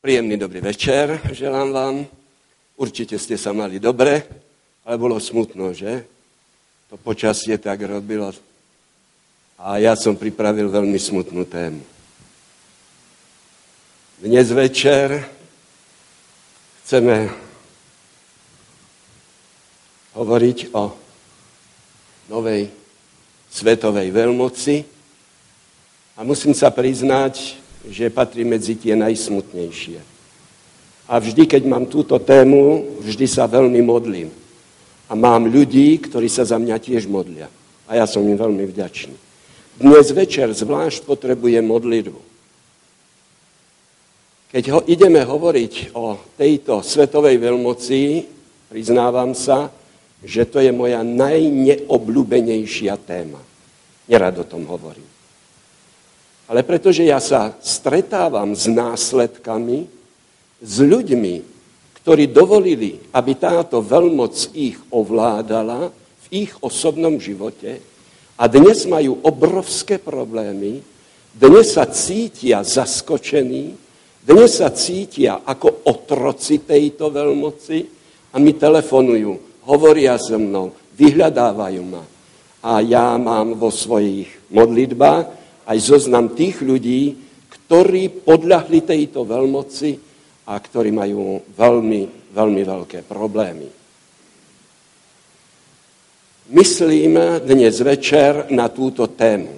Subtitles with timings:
[0.00, 1.96] Príjemný dobrý večer želám vám.
[2.80, 4.24] Určite ste sa mali dobre,
[4.80, 6.08] ale bolo smutno, že?
[6.88, 8.32] To počasie tak robilo.
[9.60, 11.84] A ja som pripravil veľmi smutnú tému.
[14.24, 15.20] Dnes večer
[16.80, 17.28] chceme
[20.16, 20.96] hovoriť o
[22.32, 22.72] novej
[23.52, 24.80] svetovej veľmoci
[26.16, 30.00] a musím sa priznať, že patrí medzi tie najsmutnejšie.
[31.10, 34.30] A vždy, keď mám túto tému, vždy sa veľmi modlím.
[35.10, 37.50] A mám ľudí, ktorí sa za mňa tiež modlia.
[37.90, 39.16] A ja som im veľmi vďačný.
[39.80, 42.20] Dnes večer zvlášť potrebujem modlitbu.
[44.54, 48.22] Keď ho, ideme hovoriť o tejto svetovej veľmoci,
[48.70, 49.66] priznávam sa,
[50.22, 53.42] že to je moja najneobľúbenejšia téma.
[54.06, 55.09] Nerad o tom hovorím.
[56.50, 59.86] Ale pretože ja sa stretávam s následkami,
[60.58, 61.34] s ľuďmi,
[62.02, 67.78] ktorí dovolili, aby táto veľmoc ich ovládala v ich osobnom živote
[68.34, 70.82] a dnes majú obrovské problémy,
[71.30, 73.78] dnes sa cítia zaskočení,
[74.26, 77.78] dnes sa cítia ako otroci tejto veľmoci
[78.34, 82.02] a mi telefonujú, hovoria so mnou, vyhľadávajú ma.
[82.60, 85.39] A ja mám vo svojich modlitbách
[85.70, 87.14] aj zoznam tých ľudí,
[87.46, 89.90] ktorí podľahli tejto veľmoci
[90.50, 93.70] a ktorí majú veľmi, veľmi veľké problémy.
[96.50, 97.14] Myslím
[97.46, 99.54] dnes večer na túto tému.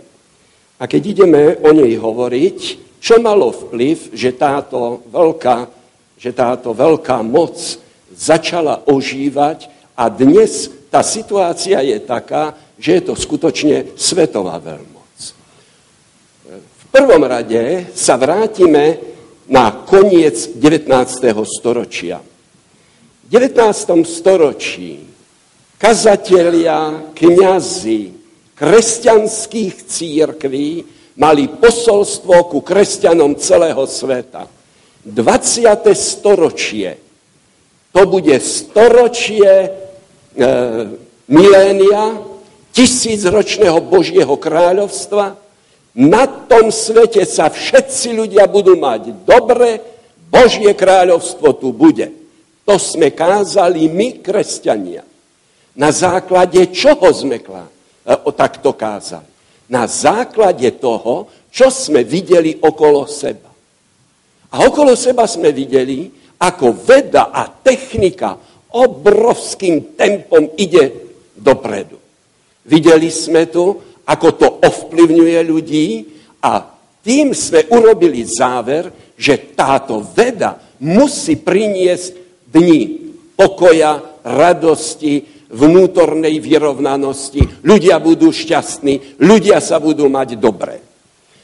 [0.77, 2.59] A keď ideme o nej hovoriť,
[3.01, 5.57] čo malo vplyv, že táto veľká,
[6.21, 7.57] že táto veľká moc
[8.13, 14.92] začala ožívať a dnes tá situácia je taká, že je to skutočne svetová veľma
[16.93, 19.01] prvom rade sa vrátime
[19.48, 20.93] na koniec 19.
[21.49, 22.21] storočia.
[22.21, 24.05] V 19.
[24.05, 25.01] storočí
[25.81, 28.12] kazatelia, kňazi
[28.55, 30.69] kresťanských církví
[31.16, 34.45] mali posolstvo ku kresťanom celého sveta.
[35.03, 35.97] 20.
[35.97, 37.00] storočie,
[37.91, 39.69] to bude storočie e,
[41.27, 42.22] milénia,
[42.71, 45.41] tisícročného Božieho kráľovstva,
[45.92, 49.80] na tom svete sa všetci ľudia budú mať dobre,
[50.32, 52.08] Božie kráľovstvo tu bude.
[52.64, 55.04] To sme kázali my, kresťania.
[55.76, 57.44] Na základe čoho sme e,
[58.32, 59.28] takto kázali?
[59.69, 63.53] Na základe toho, čo sme videli okolo seba.
[64.53, 66.09] A okolo seba sme videli,
[66.41, 68.36] ako veda a technika
[68.72, 72.00] obrovským tempom ide dopredu.
[72.64, 75.89] Videli sme tu, ako to ovplyvňuje ľudí
[76.45, 76.69] a
[77.00, 82.12] tým sme urobili záver, že táto veda musí priniesť
[82.53, 82.83] dni
[83.34, 87.65] pokoja, radosti, vnútornej vyrovnanosti.
[87.65, 90.81] Ľudia budú šťastní, ľudia sa budú mať dobre.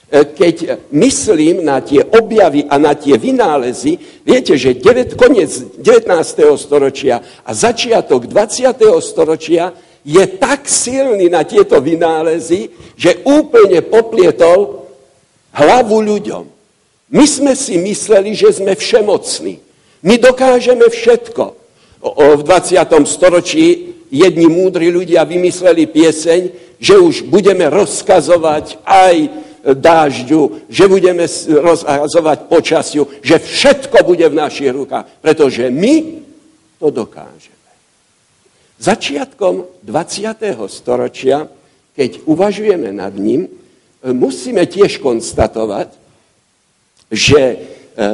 [0.09, 6.09] E, keď myslím na tie objavy a na tie vynálezy, viete, že 9, koniec 19.
[6.57, 8.79] storočia a začiatok 20.
[9.05, 14.89] storočia je tak silný na tieto vynálezy, že úplne poplietol
[15.53, 16.45] hlavu ľuďom.
[17.09, 19.59] My sme si mysleli, že sme všemocní.
[20.05, 21.45] My dokážeme všetko.
[21.99, 22.79] O, o, v 20.
[23.09, 26.43] storočí jedni múdri ľudia vymysleli pieseň,
[26.79, 29.17] že už budeme rozkazovať aj
[29.75, 36.23] dážďu, že budeme rozkazovať počasiu, že všetko bude v našich rukách, pretože my
[36.79, 37.58] to dokážeme.
[38.79, 40.55] Začiatkom 20.
[40.71, 41.51] storočia,
[41.99, 43.51] keď uvažujeme nad ním,
[44.07, 45.91] musíme tiež konstatovať,
[47.11, 47.57] že e,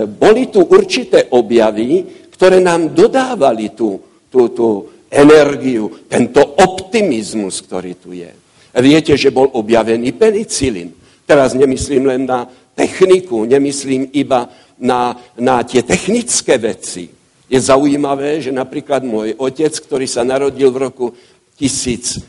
[0.09, 4.01] boli tu určité objavy, ktoré nám dodávali tú,
[4.33, 4.69] tú, tú
[5.13, 8.33] energiu, tento optimizmus, ktorý tu je.
[8.81, 10.91] Viete, že bol objavený penicilin.
[11.29, 14.51] Teraz nemyslím len na techniku, nemyslím iba
[14.81, 17.07] na, na tie technické veci,
[17.49, 21.07] je zaujímavé, že napríklad môj otec, ktorý sa narodil v roku
[21.61, 22.25] 1903,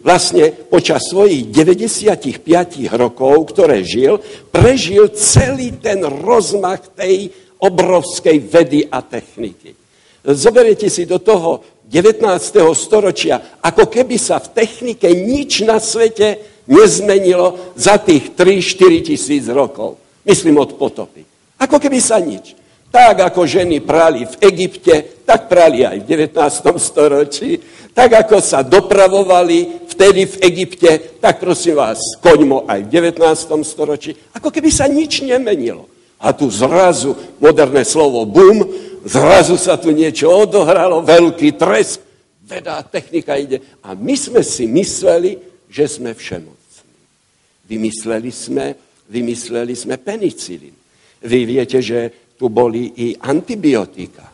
[0.00, 4.22] vlastne počas svojich 95 rokov, ktoré žil,
[4.54, 9.74] prežil celý ten rozmach tej obrovskej vedy a techniky.
[10.26, 12.18] Zoberiete si do toho 19.
[12.74, 19.94] storočia, ako keby sa v technike nič na svete nezmenilo za tých 3-4 tisíc rokov.
[20.26, 21.22] Myslím od potopy.
[21.62, 22.65] Ako keby sa nič.
[22.96, 26.80] Tak ako ženy prali v Egypte, tak prali aj v 19.
[26.80, 27.60] storočí.
[27.92, 33.20] Tak ako sa dopravovali vtedy v Egypte, tak prosím vás, koňmo aj v 19.
[33.68, 34.16] storočí.
[34.32, 35.92] Ako keby sa nič nemenilo.
[36.24, 38.64] A tu zrazu, moderné slovo bum,
[39.04, 42.00] zrazu sa tu niečo odohralo, veľký tresk,
[42.48, 43.60] veda technika ide.
[43.84, 45.36] A my sme si mysleli,
[45.68, 46.96] že sme všemocní.
[47.68, 48.72] Vymysleli sme,
[49.12, 50.72] vymysleli sme penicilin.
[51.20, 54.28] Vy viete, že tu boli i antibiotika.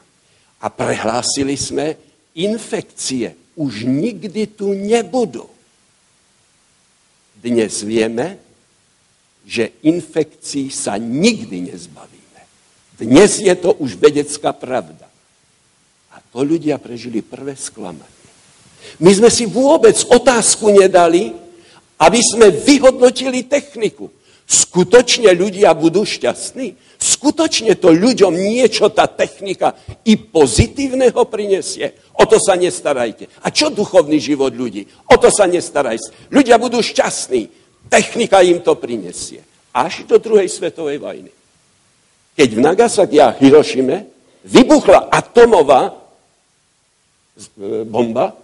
[0.63, 1.95] A prehlásili sme,
[2.39, 5.47] infekcie už nikdy tu nebudú.
[7.43, 8.39] Dnes vieme,
[9.43, 12.41] že infekcií sa nikdy nezbavíme.
[13.03, 15.11] Dnes je to už vedecká pravda.
[16.15, 18.23] A to ľudia prežili prvé sklamanie.
[19.03, 21.35] My sme si vôbec otázku nedali,
[21.99, 24.11] aby sme vyhodnotili techniku.
[24.49, 26.77] Skutočne ľudia budú šťastní?
[27.03, 29.75] Skutočne to ľuďom niečo tá technika
[30.07, 31.99] i pozitívneho prinesie?
[32.21, 33.27] O to sa nestarajte.
[33.43, 34.87] A čo duchovný život ľudí?
[35.11, 36.31] O to sa nestarajte.
[36.31, 37.49] Ľudia budú šťastní.
[37.91, 39.43] Technika im to prinesie.
[39.75, 41.33] Až do druhej svetovej vojny.
[42.33, 44.09] Keď v Nagasaki a Hirošime
[44.49, 45.93] vybuchla atomová e,
[47.85, 48.37] bomba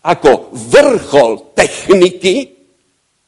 [0.00, 2.59] ako vrchol techniky,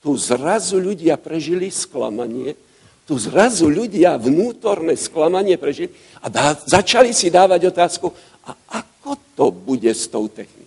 [0.03, 2.59] tu zrazu ľudia prežili sklamanie,
[3.07, 8.11] tu zrazu ľudia vnútorné sklamanie prežili a dá, začali si dávať otázku,
[8.43, 10.67] a ako to bude s tou technikou?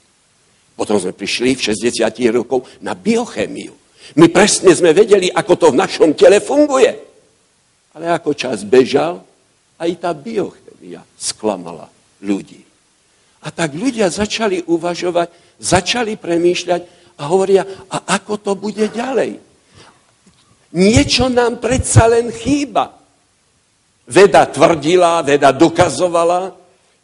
[0.76, 2.04] Potom sme prišli v 60
[2.36, 3.72] rokov na biochemiu.
[4.20, 6.92] My presne sme vedeli, ako to v našom tele funguje.
[7.96, 9.24] Ale ako čas bežal,
[9.80, 11.88] aj tá biochemia sklamala
[12.20, 12.64] ľudí.
[13.44, 15.32] A tak ľudia začali uvažovať,
[15.64, 19.40] začali premýšľať, a hovoria, a ako to bude ďalej?
[20.76, 23.00] Niečo nám predsa len chýba.
[24.06, 26.52] Veda tvrdila, veda dokazovala,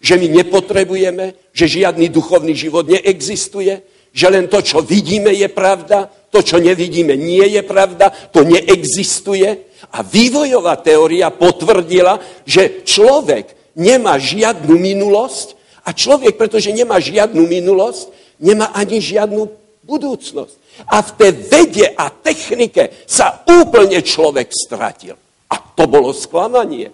[0.02, 3.82] že my nepotrebujeme, že žiadny duchovný život neexistuje,
[4.12, 9.72] že len to, čo vidíme, je pravda, to, čo nevidíme, nie je pravda, to neexistuje.
[9.92, 15.56] A vývojová teória potvrdila, že človek nemá žiadnu minulosť
[15.88, 18.12] a človek, pretože nemá žiadnu minulosť,
[18.42, 20.56] nemá ani žiadnu budúcnosť.
[20.88, 25.18] A v tej vede a technike sa úplne človek stratil.
[25.52, 26.90] A to bolo sklamanie.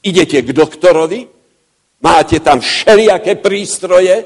[0.00, 1.28] Idete k doktorovi,
[2.00, 4.24] máte tam všelijaké prístroje,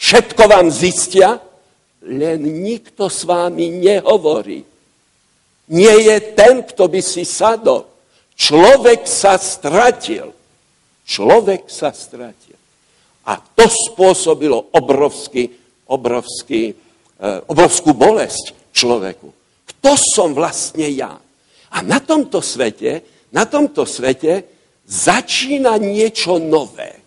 [0.00, 1.36] všetko vám zistia,
[2.04, 4.64] len nikto s vámi nehovorí.
[5.68, 7.88] Nie je ten, kto by si sadol.
[8.36, 10.32] Človek sa stratil.
[11.04, 12.56] Človek sa stratil.
[13.24, 15.48] A to spôsobilo obrovský,
[15.88, 16.76] obrovský
[17.22, 19.28] obrovskú bolesť človeku.
[19.64, 21.14] Kto som vlastne ja?
[21.74, 23.02] A na tomto svete,
[23.34, 24.44] na tomto svete
[24.86, 27.00] začína niečo nové.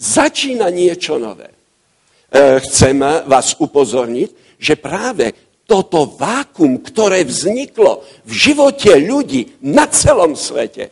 [0.00, 1.50] Začína niečo nové.
[1.50, 2.96] E, chcem
[3.28, 5.36] vás upozorniť, že práve
[5.68, 10.90] toto vákum, ktoré vzniklo v živote ľudí na celom svete,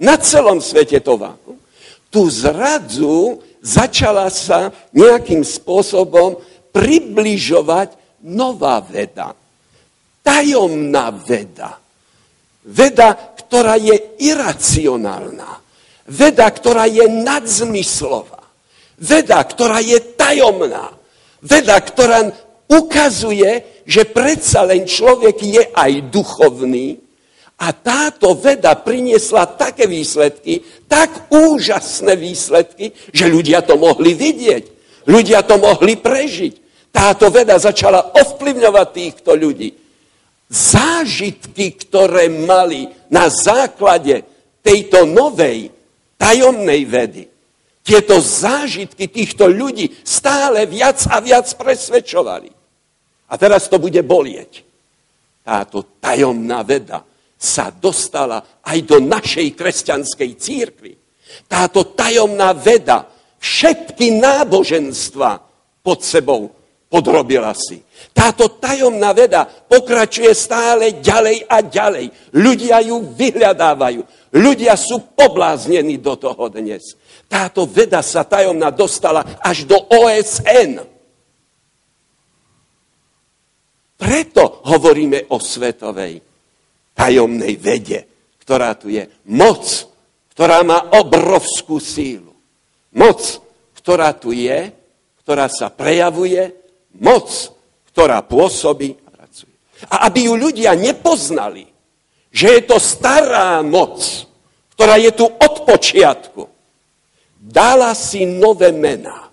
[0.00, 1.60] na celom svete to vákum,
[2.08, 6.38] tu zradzu začala sa nejakým spôsobom
[6.74, 9.30] približovať nová veda.
[10.20, 11.78] Tajomná veda.
[12.66, 15.62] Veda, ktorá je iracionálna.
[16.10, 18.42] Veda, ktorá je nadzmyslová.
[18.98, 20.90] Veda, ktorá je tajomná.
[21.44, 22.32] Veda, ktorá
[22.66, 27.04] ukazuje, že predsa len človek je aj duchovný
[27.60, 34.64] a táto veda priniesla také výsledky, tak úžasné výsledky, že ľudia to mohli vidieť.
[35.04, 36.63] Ľudia to mohli prežiť.
[36.94, 39.74] Táto veda začala ovplyvňovať týchto ľudí.
[40.46, 44.22] Zážitky, ktoré mali na základe
[44.62, 45.74] tejto novej
[46.14, 47.26] tajomnej vedy,
[47.82, 52.48] tieto zážitky týchto ľudí stále viac a viac presvedčovali.
[53.28, 54.62] A teraz to bude bolieť.
[55.44, 57.02] Táto tajomná veda
[57.34, 60.92] sa dostala aj do našej kresťanskej církvy.
[61.44, 63.04] Táto tajomná veda
[63.36, 65.30] všetky náboženstva
[65.84, 66.63] pod sebou
[66.94, 67.82] podrobila si.
[68.14, 72.06] Táto tajomná veda pokračuje stále ďalej a ďalej.
[72.38, 74.30] Ľudia ju vyhľadávajú.
[74.38, 76.94] Ľudia sú pobláznení do toho dnes.
[77.26, 80.86] Táto veda sa tajomná dostala až do OSN.
[83.98, 86.22] Preto hovoríme o svetovej
[86.94, 88.06] tajomnej vede,
[88.38, 89.02] ktorá tu je.
[89.34, 89.66] Moc,
[90.30, 92.30] ktorá má obrovskú sílu.
[92.94, 93.42] Moc,
[93.82, 94.70] ktorá tu je,
[95.26, 96.63] ktorá sa prejavuje,
[97.00, 97.28] moc,
[97.90, 99.54] ktorá pôsobí a pracuje.
[99.90, 101.66] A aby ju ľudia nepoznali,
[102.34, 104.02] že je to stará moc,
[104.74, 106.42] ktorá je tu od počiatku,
[107.38, 109.30] dala si nové mená.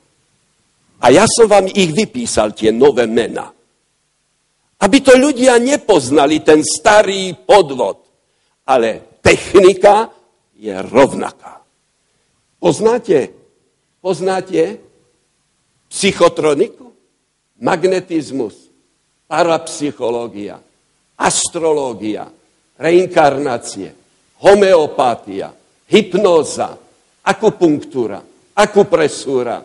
[1.02, 3.50] A ja som vám ich vypísal, tie nové mená.
[4.82, 8.06] Aby to ľudia nepoznali, ten starý podvod.
[8.70, 10.14] Ale technika
[10.54, 11.66] je rovnaká.
[12.62, 13.34] Poznáte,
[13.98, 14.78] poznáte
[15.90, 16.91] psychotroniku,
[17.62, 18.68] magnetizmus,
[19.30, 20.60] parapsychológia,
[21.16, 22.28] astrológia,
[22.82, 23.94] reinkarnácie,
[24.42, 25.54] homeopátia,
[25.86, 26.76] hypnóza,
[27.22, 28.26] akupunktúra,
[28.58, 29.62] akupresúra.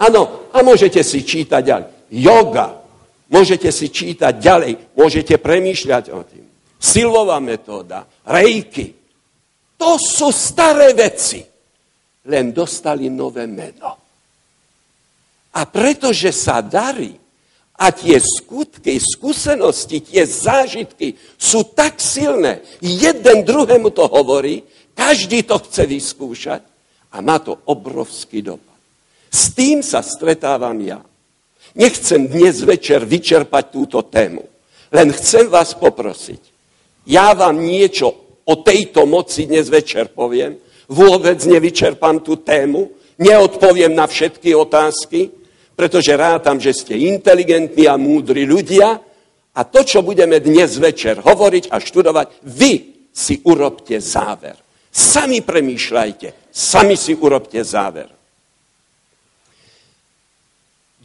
[0.00, 1.88] Áno, a môžete si čítať ďalej.
[2.16, 2.80] Yoga,
[3.28, 6.44] môžete si čítať ďalej, môžete premýšľať o tým.
[6.80, 8.96] Silová metóda, rejky.
[9.76, 11.44] To sú staré veci,
[12.26, 13.92] len dostali nové meno.
[15.56, 17.25] A pretože sa darí,
[17.76, 22.64] a tie skutky, skúsenosti, tie zážitky sú tak silné.
[22.80, 24.64] Jeden druhému to hovorí,
[24.96, 26.64] každý to chce vyskúšať
[27.12, 28.80] a má to obrovský dopad.
[29.28, 31.04] S tým sa stretávam ja.
[31.76, 34.48] Nechcem dnes večer vyčerpať túto tému.
[34.88, 36.40] Len chcem vás poprosiť.
[37.04, 40.56] Ja vám niečo o tejto moci dnes večer poviem.
[40.88, 42.88] Vôbec nevyčerpám tú tému.
[43.20, 45.28] Neodpoviem na všetky otázky
[45.76, 48.96] pretože rátam, že ste inteligentní a múdri ľudia
[49.52, 52.72] a to, čo budeme dnes večer hovoriť a študovať, vy
[53.12, 54.56] si urobte záver.
[54.88, 58.08] Sami premýšľajte, sami si urobte záver.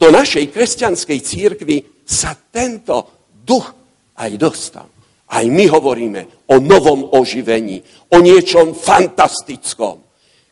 [0.00, 1.76] Do našej kresťanskej církvy
[2.08, 3.68] sa tento duch
[4.18, 4.88] aj dostal.
[5.32, 7.80] Aj my hovoríme o novom oživení,
[8.12, 10.04] o niečom fantastickom.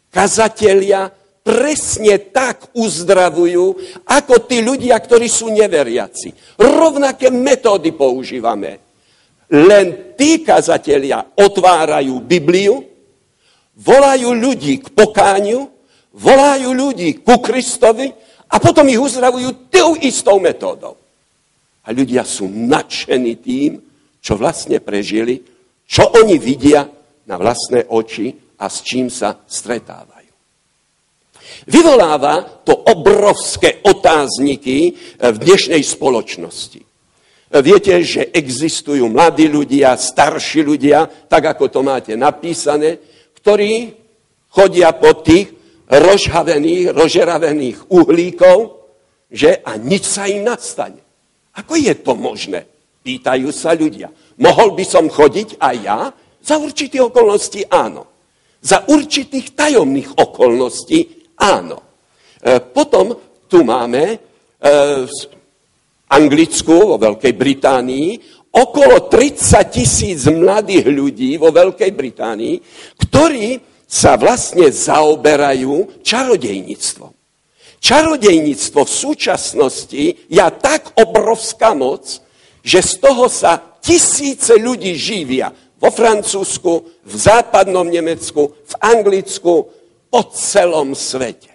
[0.09, 3.66] Kazatelia presne tak uzdravujú,
[4.06, 6.61] ako tí ľudia, ktorí sú neveriaci.
[6.61, 8.78] Rovnaké metódy používame.
[9.50, 12.87] Len tí kazatelia otvárajú Bibliu,
[13.80, 15.66] volajú ľudí k pokániu,
[16.14, 18.12] volajú ľudí ku Kristovi
[18.47, 20.94] a potom ich uzdravujú tou istou metódou.
[21.82, 23.80] A ľudia sú nadšení tým,
[24.20, 25.40] čo vlastne prežili,
[25.88, 26.87] čo oni vidia
[27.26, 28.30] na vlastné oči
[28.61, 30.20] a s čím sa stretávajú.
[31.66, 36.80] Vyvoláva to obrovské otázniky v dnešnej spoločnosti.
[37.50, 43.02] Viete, že existujú mladí ľudia, starší ľudia, tak ako to máte napísané,
[43.42, 43.90] ktorí
[44.54, 45.50] chodia po tých
[45.90, 48.87] rozhavených, rozžeravených uhlíkov,
[49.26, 51.02] že a nič sa im nastane.
[51.59, 52.66] Ako je to možné?
[53.02, 54.14] Pýtajú sa ľudia.
[54.38, 56.14] Mohol by som chodiť aj ja?
[56.38, 58.07] Za určitých okolností áno.
[58.62, 61.80] Za určitých tajomných okolností Áno.
[62.37, 63.16] E, potom
[63.49, 64.18] tu máme e,
[65.09, 65.18] v
[66.12, 68.09] Anglicku, vo Veľkej Británii,
[68.52, 69.40] okolo 30
[69.73, 72.54] tisíc mladých ľudí vo Veľkej Británii,
[73.09, 73.56] ktorí
[73.90, 77.11] sa vlastne zaoberajú čarodejníctvom.
[77.80, 82.20] Čarodejníctvo v súčasnosti je tak obrovská moc,
[82.61, 85.49] že z toho sa tisíce ľudí živia
[85.80, 86.73] vo Francúzsku,
[87.09, 89.79] v západnom Nemecku, v Anglicku,
[90.11, 91.55] po celom svete.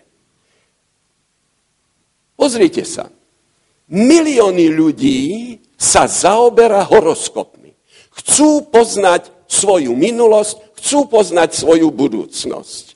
[2.36, 3.12] Pozrite sa.
[3.92, 5.22] Milióny ľudí
[5.78, 7.76] sa zaoberá horoskopmi.
[8.16, 12.96] Chcú poznať svoju minulosť, chcú poznať svoju budúcnosť.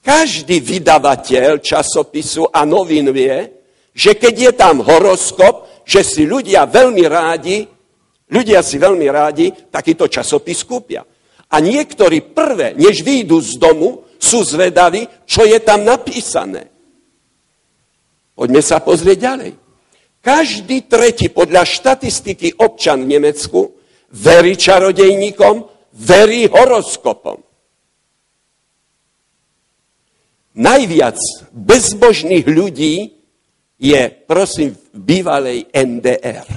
[0.00, 3.52] Každý vydavateľ časopisu a novín vie,
[3.92, 7.66] že keď je tam horoskop, že si ľudia veľmi rádi,
[8.30, 11.04] ľudia si veľmi rádi takýto časopis kúpia.
[11.50, 16.68] A niektorí prvé, než výjdu z domu, sú zvedaví, čo je tam napísané.
[18.36, 19.52] Poďme sa pozrieť ďalej.
[20.20, 23.72] Každý tretí podľa štatistiky občan v Nemecku
[24.12, 25.64] verí čarodejníkom,
[25.96, 27.40] verí horoskopom.
[30.60, 31.16] Najviac
[31.56, 33.16] bezbožných ľudí
[33.80, 36.48] je, prosím, v bývalej NDR.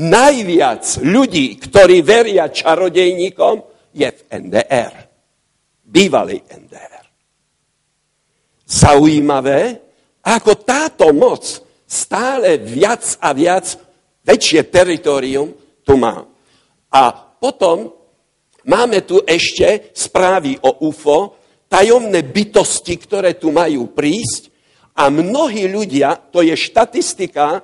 [0.00, 3.60] Najviac ľudí, ktorí veria čarodejníkom,
[3.92, 5.05] je v NDR
[5.86, 7.06] bývalý NDR.
[8.66, 9.78] Zaujímavé,
[10.26, 11.46] ako táto moc
[11.86, 13.78] stále viac a viac
[14.26, 15.54] väčšie teritorium
[15.86, 16.26] tu má.
[16.90, 17.02] A
[17.38, 17.94] potom
[18.66, 21.38] máme tu ešte správy o UFO,
[21.70, 24.50] tajomné bytosti, ktoré tu majú prísť
[24.98, 27.60] a mnohí ľudia, to je štatistika e,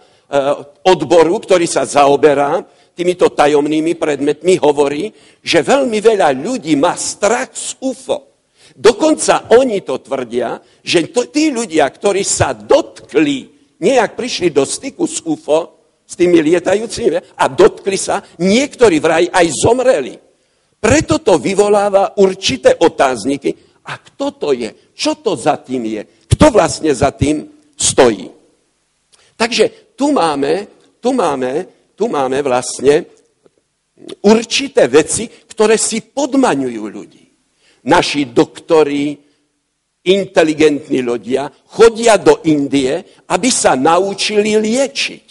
[0.87, 7.77] odboru, ktorý sa zaoberá týmito tajomnými predmetmi, hovorí, že veľmi veľa ľudí má strach z
[7.81, 8.33] UFO.
[8.73, 15.05] Dokonca oni to tvrdia, že to, tí ľudia, ktorí sa dotkli, nejak prišli do styku
[15.05, 20.15] s UFO, s tými lietajúcimi a dotkli sa, niektorí vraj aj zomreli.
[20.77, 23.55] Preto to vyvoláva určité otázniky.
[23.87, 24.93] A kto to je?
[24.95, 26.03] Čo to za tým je?
[26.29, 28.31] Kto vlastne za tým stojí?
[29.39, 30.69] Takže tu máme,
[31.03, 31.67] tu máme
[32.03, 33.07] tu máme vlastne
[34.27, 37.31] určité veci, ktoré si podmaňujú ľudí.
[37.83, 39.19] naši doktori,
[40.07, 45.27] inteligentní ľudia chodia do Indie, aby sa naučili liečiť.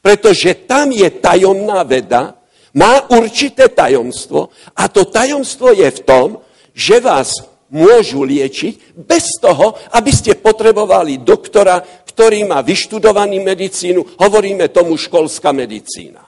[0.00, 2.36] Pretože tam je tajomná veda,
[2.76, 6.28] má určité tajomstvo a to tajomstvo je v tom,
[6.72, 7.32] že vás
[7.72, 11.80] môžu liečiť bez toho, aby ste potrebovali doktora,
[12.14, 16.22] ktorý má vyštudovaný medicínu, hovoríme tomu školská medicína.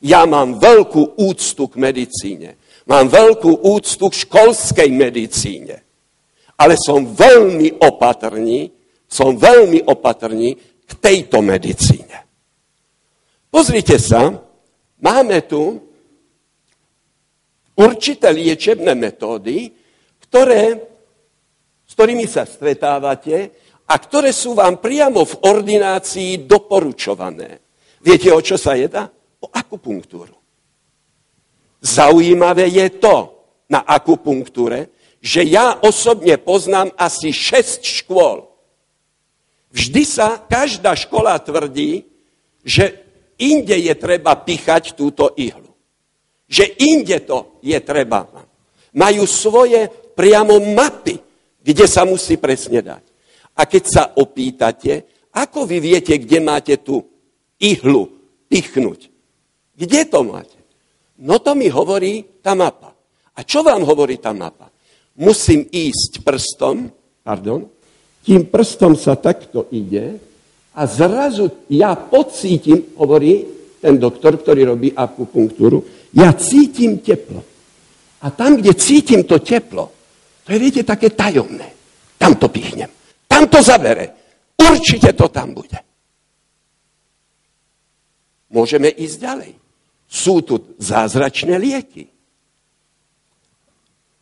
[0.00, 2.56] Ja mám veľkú úctu k medicíne.
[2.88, 5.84] Mám veľkú úctu k školskej medicíne
[6.58, 8.66] ale som veľmi opatrný,
[9.06, 12.26] som veľmi opatrný k tejto medicíne.
[13.48, 14.34] Pozrite sa,
[14.98, 15.78] máme tu
[17.78, 19.70] určité liečebné metódy,
[20.26, 20.76] ktoré,
[21.86, 27.64] s ktorými sa stretávate a ktoré sú vám priamo v ordinácii doporučované.
[28.04, 29.08] Viete, o čo sa jedá?
[29.40, 30.36] O akupunktúru.
[31.80, 33.32] Zaujímavé je to
[33.72, 34.92] na akupunktúre,
[35.24, 38.44] že ja osobne poznám asi 6 škôl.
[39.72, 42.04] Vždy sa každá škola tvrdí,
[42.60, 42.92] že
[43.40, 45.72] inde je treba pichať túto ihlu.
[46.48, 48.28] Že inde to je treba.
[48.92, 51.20] Majú svoje priamo mapy,
[51.60, 53.07] kde sa musí presne dať.
[53.58, 57.02] A keď sa opýtate, ako vy viete, kde máte tú
[57.58, 58.06] ihlu
[58.46, 59.10] pichnúť?
[59.74, 60.58] Kde to máte?
[61.18, 62.94] No to mi hovorí tá mapa.
[63.34, 64.70] A čo vám hovorí tá mapa?
[65.18, 66.88] musím ísť prstom,
[67.26, 67.66] pardon,
[68.22, 70.22] tým prstom sa takto ide
[70.78, 73.42] a zrazu ja pocítim, hovorí
[73.82, 75.82] ten doktor, ktorý robí akupunktúru,
[76.14, 77.42] ja cítim teplo.
[78.22, 79.90] A tam, kde cítim to teplo,
[80.46, 81.76] to je, viete, také tajomné.
[82.18, 82.90] Tam to pichnem.
[83.38, 84.18] Tam to zabere.
[84.58, 85.78] Určite to tam bude.
[88.50, 89.52] Môžeme ísť ďalej.
[90.10, 92.10] Sú tu zázračné lieky.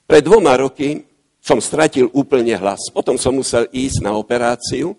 [0.05, 1.01] Pred dvoma roky
[1.41, 2.93] som stratil úplne hlas.
[2.93, 4.93] Potom som musel ísť na operáciu,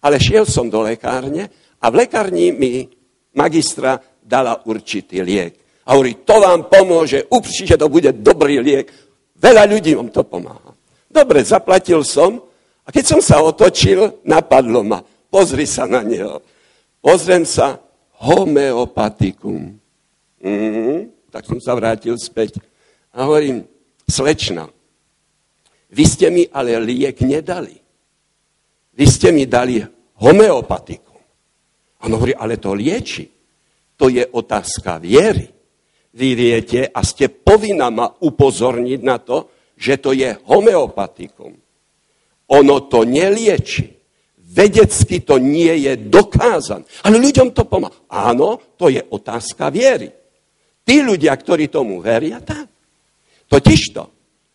[0.00, 2.88] ale šiel som do lekárne a v lekárni mi
[3.36, 5.84] magistra dala určitý liek.
[5.84, 8.88] A hovorí, to vám pomôže, určite to bude dobrý liek.
[9.36, 10.72] Veľa ľudí vám to pomáha.
[11.12, 12.47] Dobre, zaplatil som
[12.88, 16.40] a keď som sa otočil, napadlo ma, pozri sa na neho.
[17.04, 17.76] Pozriem sa,
[18.24, 19.76] homeopatikum.
[20.40, 21.28] Mm-hmm.
[21.28, 22.64] Tak som sa vrátil späť
[23.12, 23.68] a hovorím,
[24.08, 24.72] slečna,
[25.92, 27.76] vy ste mi ale liek nedali.
[28.96, 29.84] Vy ste mi dali
[30.24, 31.16] homeopatiku.
[32.08, 33.28] On hovorí, ale to lieči.
[34.00, 35.44] To je otázka viery.
[36.16, 41.67] Vy viete a ste povinna ma upozorniť na to, že to je homeopatikum.
[42.48, 43.84] Ono to nelieči.
[44.48, 46.88] Vedecky to nie je dokázané.
[47.04, 47.92] Ale ľuďom to pomáha.
[48.08, 50.08] Áno, to je otázka viery.
[50.82, 52.64] Tí ľudia, ktorí tomu veria, tak.
[53.48, 54.02] Totižto,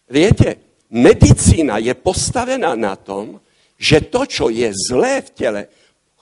[0.10, 3.38] viete, medicína je postavená na tom,
[3.78, 5.62] že to, čo je zlé v tele,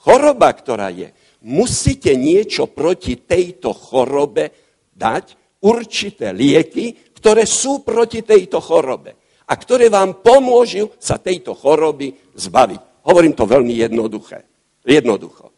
[0.04, 1.12] choroba, ktorá je,
[1.48, 4.52] musíte niečo proti tejto chorobe
[4.92, 12.14] dať, určité lieky, ktoré sú proti tejto chorobe a ktoré vám pomôžu sa tejto choroby
[12.34, 13.06] zbaviť.
[13.06, 14.46] Hovorím to veľmi jednoduché.
[14.86, 15.50] Jednoducho.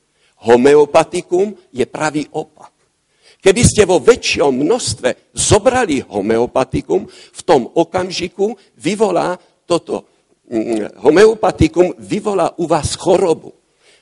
[0.44, 2.72] Homeopatikum je pravý opak.
[3.44, 9.36] Keby ste vo väčšom množstve zobrali homeopatikum, v tom okamžiku vyvolá
[9.68, 10.08] toto
[10.48, 13.52] mm, homeopatikum, vyvolá u vás chorobu.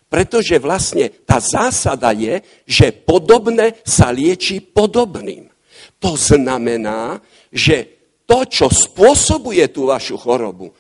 [0.07, 5.51] Pretože vlastne tá zásada je, že podobné sa lieči podobným.
[5.99, 7.19] To znamená,
[7.51, 8.02] že
[8.33, 10.73] to, čo spôsobuje tú vašu chorobu,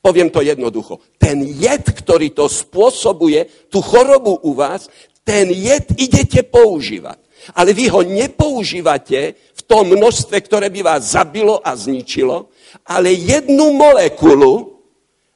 [0.00, 4.88] poviem to jednoducho, ten jed, ktorý to spôsobuje, tú chorobu u vás,
[5.20, 7.20] ten jed idete používať.
[7.52, 12.48] Ale vy ho nepoužívate v tom množstve, ktoré by vás zabilo a zničilo,
[12.88, 14.80] ale jednu molekulu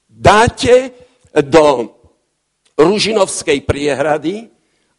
[0.08, 0.96] dáte
[1.36, 1.92] do
[2.80, 4.48] Ružinovskej priehrady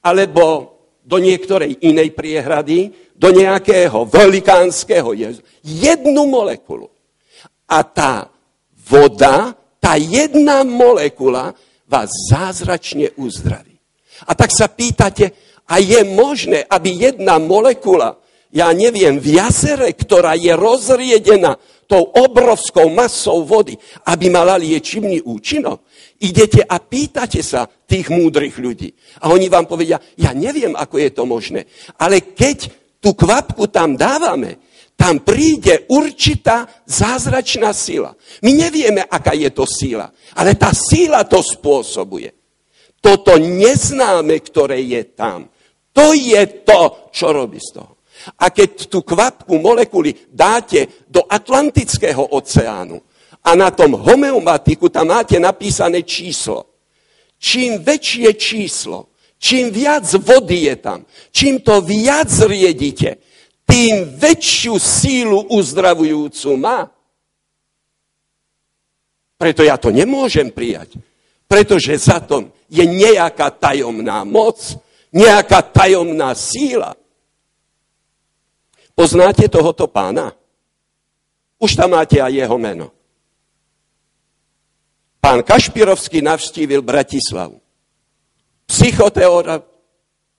[0.05, 5.41] alebo do niektorej inej priehrady, do nejakého velikánskeho jezu.
[5.65, 6.87] Jednu molekulu.
[7.67, 8.29] A tá
[8.87, 11.51] voda, tá jedna molekula
[11.89, 13.75] vás zázračne uzdraví.
[14.29, 15.33] A tak sa pýtate,
[15.67, 18.15] a je možné, aby jedna molekula,
[18.55, 23.75] ja neviem, v jazere, ktorá je rozriedená tou obrovskou masou vody,
[24.07, 25.83] aby mala liečivný účinok.
[26.23, 28.91] Idete a pýtate sa tých múdrych ľudí.
[29.23, 31.67] A oni vám povedia, ja neviem, ako je to možné.
[31.99, 34.57] Ale keď tú kvapku tam dávame,
[34.97, 38.17] tam príde určitá zázračná sila.
[38.41, 42.33] My nevieme, aká je to sila, ale tá sila to spôsobuje.
[42.97, 45.45] Toto neznáme, ktoré je tam.
[45.93, 47.97] To je to, čo robí z toho.
[48.41, 52.97] A keď tú kvapku molekuly dáte do Atlantického oceánu
[53.45, 56.65] a na tom homeomatiku tam máte napísané číslo.
[57.37, 59.06] Čím väčšie číslo,
[59.37, 60.99] čím viac vody je tam,
[61.31, 63.17] čím to viac riedite,
[63.67, 66.87] tým väčšiu sílu uzdravujúcu má.
[69.37, 70.97] Preto ja to nemôžem prijať.
[71.47, 74.59] Pretože za tom je nejaká tajomná moc,
[75.13, 76.95] nejaká tajomná síla.
[78.97, 80.33] Poznáte tohoto pána?
[81.61, 82.91] Už tam máte aj jeho meno.
[85.21, 87.61] Pán Kašpirovský navštívil Bratislavu.
[88.67, 89.63] Psychoteóra,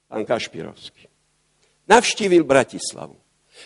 [0.08, 1.08] pán Kašpirovský.
[1.88, 3.16] Navštívil Bratislavu.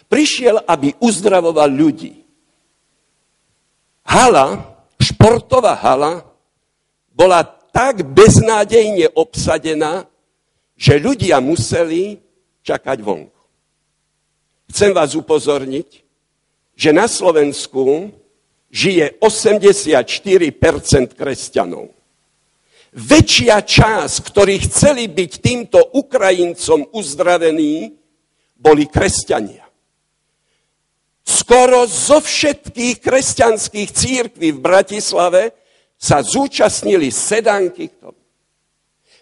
[0.07, 2.23] Prišiel, aby uzdravoval ľudí.
[4.07, 6.23] Hala, športová hala,
[7.11, 7.43] bola
[7.75, 10.07] tak beznádejne obsadená,
[10.79, 12.23] že ľudia museli
[12.63, 13.43] čakať vonku.
[14.73, 15.89] Chcem vás upozorniť,
[16.73, 18.09] že na Slovensku
[18.73, 21.93] žije 84% kresťanov.
[22.93, 27.97] Väčšia časť, ktorí chceli byť týmto Ukrajincom uzdravení,
[28.53, 29.65] boli kresťania.
[31.25, 35.57] Skoro zo všetkých kresťanských církví v Bratislave
[35.97, 38.21] sa zúčastnili sedanky k tomu.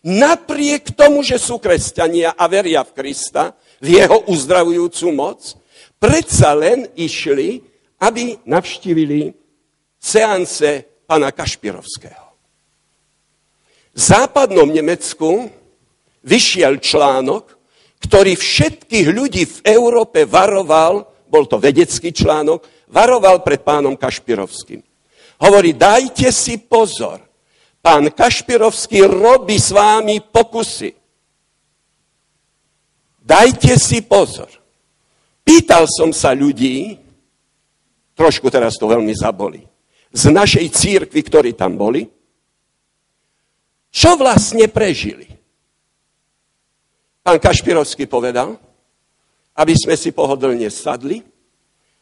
[0.01, 5.41] Napriek tomu, že sú kresťania a veria v Krista, v jeho uzdravujúcu moc,
[6.01, 7.61] predsa len išli,
[8.01, 9.37] aby navštívili
[10.01, 12.20] seance pana Kašpirovského.
[13.91, 15.51] V západnom Nemecku
[16.23, 17.59] vyšiel článok,
[18.01, 24.81] ktorý všetkých ľudí v Európe varoval, bol to vedecký článok, varoval pred pánom Kašpirovským.
[25.41, 27.21] Hovorí, dajte si pozor,
[27.81, 30.93] pán Kašpirovský robí s vámi pokusy.
[33.21, 34.51] Dajte si pozor.
[35.45, 36.99] Pýtal som sa ľudí,
[38.15, 39.65] trošku teraz to veľmi zaboli,
[40.11, 42.05] z našej církvy, ktorí tam boli,
[43.91, 45.27] čo vlastne prežili.
[47.21, 48.57] Pán Kašpirovský povedal,
[49.59, 51.21] aby sme si pohodlne sadli,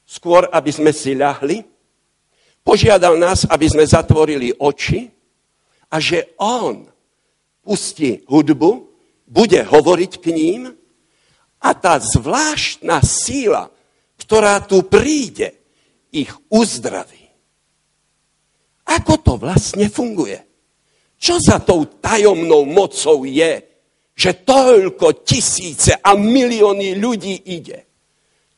[0.07, 1.67] skôr aby sme si ľahli,
[2.63, 5.11] požiadal nás, aby sme zatvorili oči
[5.91, 6.87] a že on
[7.65, 8.89] pustí hudbu,
[9.29, 10.73] bude hovoriť k ním
[11.61, 13.69] a tá zvláštna síla,
[14.17, 15.53] ktorá tu príde,
[16.09, 17.29] ich uzdraví.
[18.89, 20.48] Ako to vlastne funguje?
[21.19, 23.63] Čo za tou tajomnou mocou je,
[24.15, 27.79] že toľko tisíce a milióny ľudí ide?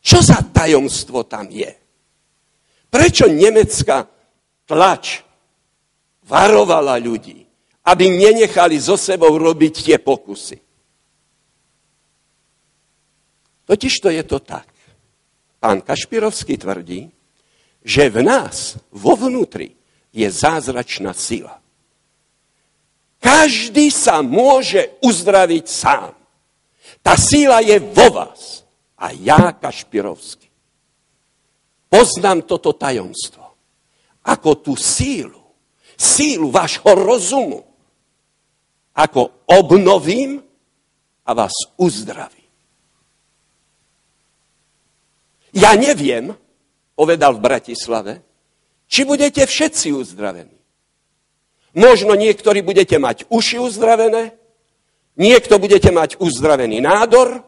[0.00, 1.72] Čo za tajomstvo tam je?
[2.88, 4.04] Prečo nemecká
[4.64, 5.24] tlač
[6.24, 7.44] varovala ľudí,
[7.84, 10.58] aby nenechali so sebou robiť tie pokusy?
[13.68, 14.66] Totiž to je to tak.
[15.60, 17.06] Pán Kašpirovský tvrdí,
[17.84, 19.76] že v nás, vo vnútri,
[20.10, 21.59] je zázračná sila.
[23.20, 26.16] Každý sa môže uzdraviť sám.
[27.04, 28.64] Tá síla je vo vás.
[29.00, 30.44] A ja, Kašpirovský,
[31.88, 33.44] poznám toto tajomstvo.
[34.28, 35.40] Ako tú sílu,
[35.96, 37.64] sílu vášho rozumu,
[38.92, 40.44] ako obnovím
[41.24, 42.44] a vás uzdravím.
[45.56, 46.36] Ja neviem,
[46.92, 48.12] povedal v Bratislave,
[48.84, 50.59] či budete všetci uzdravení.
[51.74, 54.34] Možno niektorí budete mať uši uzdravené,
[55.14, 57.46] niekto budete mať uzdravený nádor.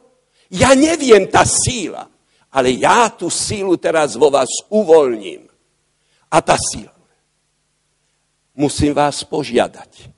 [0.52, 2.06] Ja neviem tá síla,
[2.52, 5.48] ale ja tú sílu teraz vo vás uvoľním.
[6.32, 6.92] A tá síla.
[8.52, 10.12] Musím vás požiadať.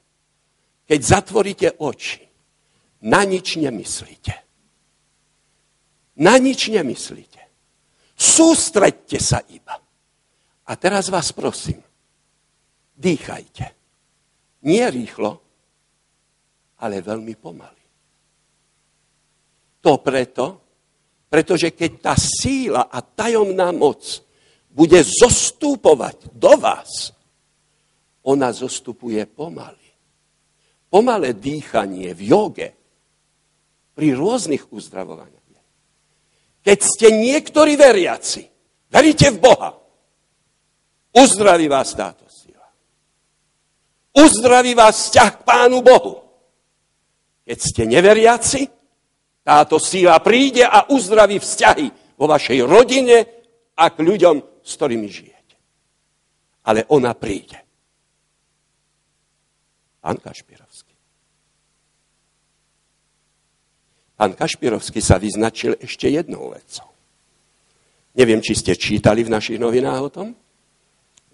[0.85, 2.27] Keď zatvoríte oči,
[3.07, 4.35] na nič nemyslíte.
[6.19, 7.41] Na nič nemyslíte.
[8.15, 9.75] Sústreďte sa iba
[10.65, 11.83] a teraz vás prosím,
[12.95, 13.84] dýchajte.
[14.65, 15.41] Nie rýchlo,
[16.81, 17.85] ale veľmi pomaly.
[19.85, 20.45] To preto,
[21.29, 24.01] pretože keď tá síla a tajomná moc
[24.73, 27.13] bude zostúpovať do vás,
[28.25, 29.89] ona zostupuje pomaly.
[30.89, 32.71] Pomalé dýchanie v joge,
[33.95, 35.43] pri rôznych uzdravovaniach.
[36.65, 38.49] Keď ste niektorí veriaci,
[38.89, 39.85] veríte v Boha,
[41.15, 42.24] Uzdraví vás táto.
[44.15, 46.23] Uzdraví vás vzťah k Pánu Bohu.
[47.43, 48.71] Keď ste neveriaci,
[49.43, 53.27] táto síla príde a uzdraví vzťahy vo vašej rodine
[53.75, 55.57] a k ľuďom, s ktorými žijete.
[56.65, 57.59] Ale ona príde.
[60.01, 60.95] Pán Kašpirovský.
[64.15, 66.89] pán Kašpirovský sa vyznačil ešte jednou vecou.
[68.17, 70.29] Neviem, či ste čítali v našich novinách o tom,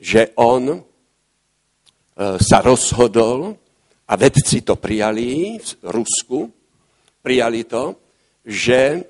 [0.01, 0.83] že on
[2.21, 3.57] sa rozhodol,
[4.11, 6.51] a vedci to prijali v Rusku,
[7.23, 7.95] prijali to,
[8.43, 9.07] že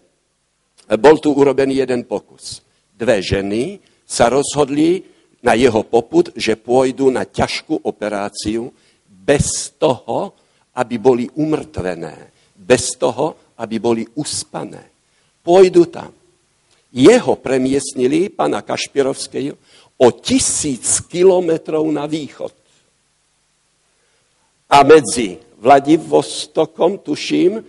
[1.01, 2.61] bol tu urobený jeden pokus.
[2.93, 5.01] Dve ženy sa rozhodli
[5.41, 8.69] na jeho poput, že pôjdu na ťažkú operáciu
[9.09, 10.37] bez toho,
[10.77, 14.85] aby boli umrtvené, bez toho, aby boli uspané.
[15.41, 16.13] Pôjdu tam.
[16.93, 19.57] Jeho premiestnili, pana Kašpirovského,
[19.97, 22.53] o tisíc kilometrov na východ.
[24.71, 27.61] A medzi Vladivostokom, tuším,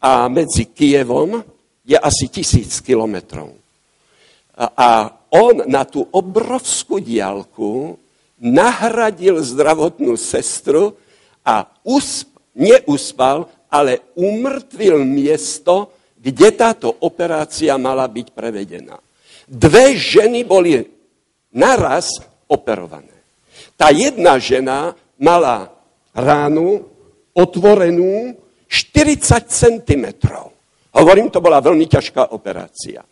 [0.00, 1.44] a medzi Kievom
[1.84, 3.52] je asi tisíc kilometrov.
[4.60, 7.96] A on na tú obrovskú diálku
[8.40, 10.96] nahradil zdravotnú sestru
[11.44, 18.96] a usp- neuspal, ale umrtvil miesto, kde táto operácia mala byť prevedená.
[19.48, 20.76] Dve ženy boli
[21.56, 22.20] naraz
[22.50, 23.14] operované.
[23.78, 25.79] Tá jedna žena mala
[26.14, 26.84] ránu
[27.34, 28.34] otvorenú
[28.70, 30.04] 40 cm.
[30.94, 33.02] Hovorím, to bola veľmi ťažká operácia.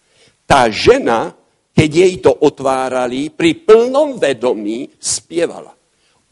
[0.46, 1.34] Tá žena,
[1.74, 5.74] keď jej to otvárali, pri plnom vedomí spievala.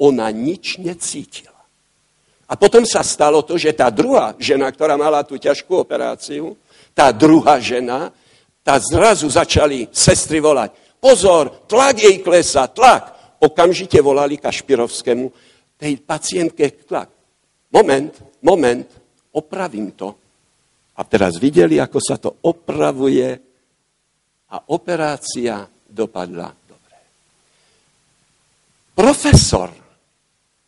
[0.03, 1.57] Ona nič necítila.
[2.47, 6.55] A potom sa stalo to, že tá druhá žena, ktorá mala tú ťažkú operáciu,
[6.95, 8.15] tá druhá žena,
[8.63, 10.75] tá zrazu začali sestry volať.
[11.03, 13.15] Pozor, tlak jej klesa, tlak.
[13.37, 15.29] Okamžite volali Kašpirovskému,
[15.77, 17.09] tej pacientke tlak.
[17.73, 18.13] Moment,
[18.43, 18.89] moment,
[19.37, 20.09] opravím to.
[20.97, 23.29] A teraz videli, ako sa to opravuje
[24.49, 26.97] a operácia dopadla dobre.
[28.97, 29.69] Profesor,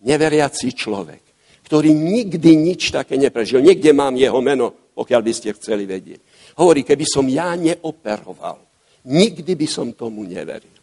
[0.05, 1.23] neveriaci človek,
[1.65, 3.65] ktorý nikdy nič také neprežil.
[3.65, 6.21] Niekde mám jeho meno, pokiaľ by ste chceli vedieť.
[6.61, 8.59] Hovorí, keby som ja neoperoval,
[9.09, 10.78] nikdy by som tomu neveril.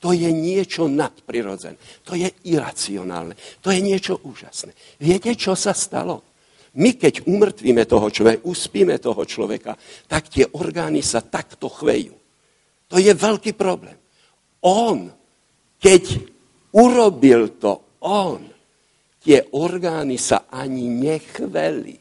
[0.00, 1.76] To je niečo nadprirodzené.
[2.08, 3.36] To je iracionálne.
[3.60, 4.72] To je niečo úžasné.
[4.96, 6.24] Viete, čo sa stalo?
[6.80, 9.76] My, keď umrtvíme toho človeka, uspíme toho človeka,
[10.08, 12.16] tak tie orgány sa takto chvejú.
[12.88, 13.98] To je veľký problém.
[14.64, 15.10] On,
[15.76, 16.02] keď
[16.72, 18.40] urobil to on,
[19.20, 21.98] tie orgány sa ani nechveli.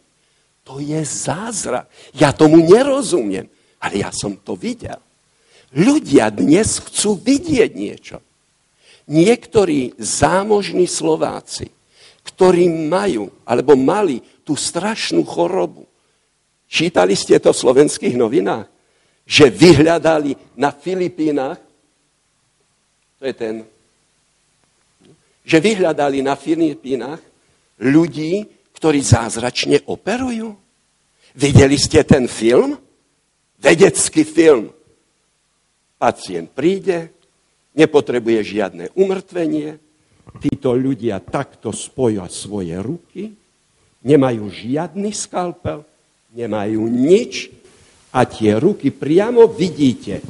[0.63, 1.89] To je zázrak.
[2.15, 3.49] Ja tomu nerozumiem,
[3.81, 5.01] ale ja som to videl.
[5.75, 8.17] Ľudia dnes chcú vidieť niečo.
[9.09, 11.69] Niektorí zámožní Slováci,
[12.25, 15.85] ktorí majú alebo mali tú strašnú chorobu,
[16.69, 18.69] čítali ste to v slovenských novinách,
[19.29, 21.61] že vyhľadali na Filipínach,
[23.21, 23.55] to je ten
[25.49, 27.17] že vyhľadali na Filipínach
[27.81, 28.45] ľudí,
[28.77, 30.53] ktorí zázračne operujú.
[31.33, 32.77] Videli ste ten film?
[33.57, 34.69] Vedecký film.
[35.99, 37.11] Pacient príde,
[37.75, 39.75] nepotrebuje žiadne umrtvenie,
[40.39, 43.35] títo ľudia takto spoja svoje ruky,
[44.07, 45.83] nemajú žiadny skalpel,
[46.31, 47.51] nemajú nič
[48.15, 50.23] a tie ruky priamo vidíte,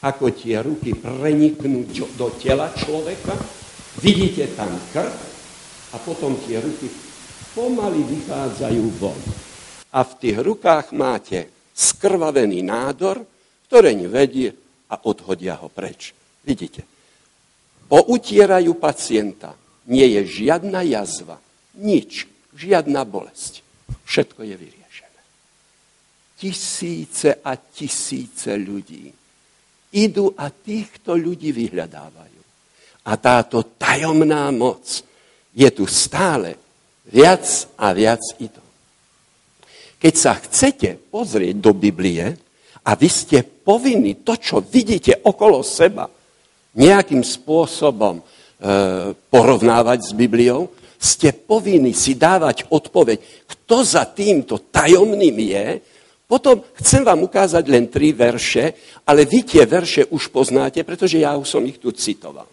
[0.00, 1.84] ako tie ruky preniknú
[2.16, 3.36] do tela človeka
[3.98, 5.12] Vidíte tam krv
[5.92, 6.86] a potom tie ruky
[7.52, 9.18] pomaly vychádzajú von.
[9.90, 13.20] A v tých rukách máte skrvavený nádor,
[13.66, 14.54] ktorý vedie
[14.90, 16.12] a odhodia ho preč.
[16.42, 16.82] Vidíte?
[17.86, 19.54] Poutierajú pacienta.
[19.90, 21.38] Nie je žiadna jazva,
[21.78, 23.62] nič, žiadna bolesť.
[24.06, 25.20] Všetko je vyriešené.
[26.38, 29.20] Tisíce a tisíce ľudí
[29.94, 32.40] idú a týchto ľudí vyhľadávajú.
[33.10, 35.02] A táto tajomná moc
[35.50, 36.54] je tu stále
[37.10, 37.42] viac
[37.74, 38.62] a viac idú.
[40.00, 42.38] Keď sa chcete pozrieť do Biblie
[42.90, 46.10] a vy ste povinni to, čo vidíte okolo seba,
[46.74, 48.22] nejakým spôsobom e,
[49.14, 55.66] porovnávať s Bibliou, ste povinni si dávať odpoveď, kto za týmto tajomným je,
[56.26, 58.74] potom chcem vám ukázať len tri verše,
[59.06, 62.46] ale vy tie verše už poznáte, pretože ja už som ich tu citoval.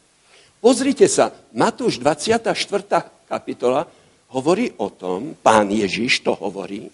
[0.61, 2.53] Pozrite sa, Matúš 24.
[3.25, 3.85] kapitola
[4.33, 6.89] hovorí o tom, pán Ježiš to hovorí,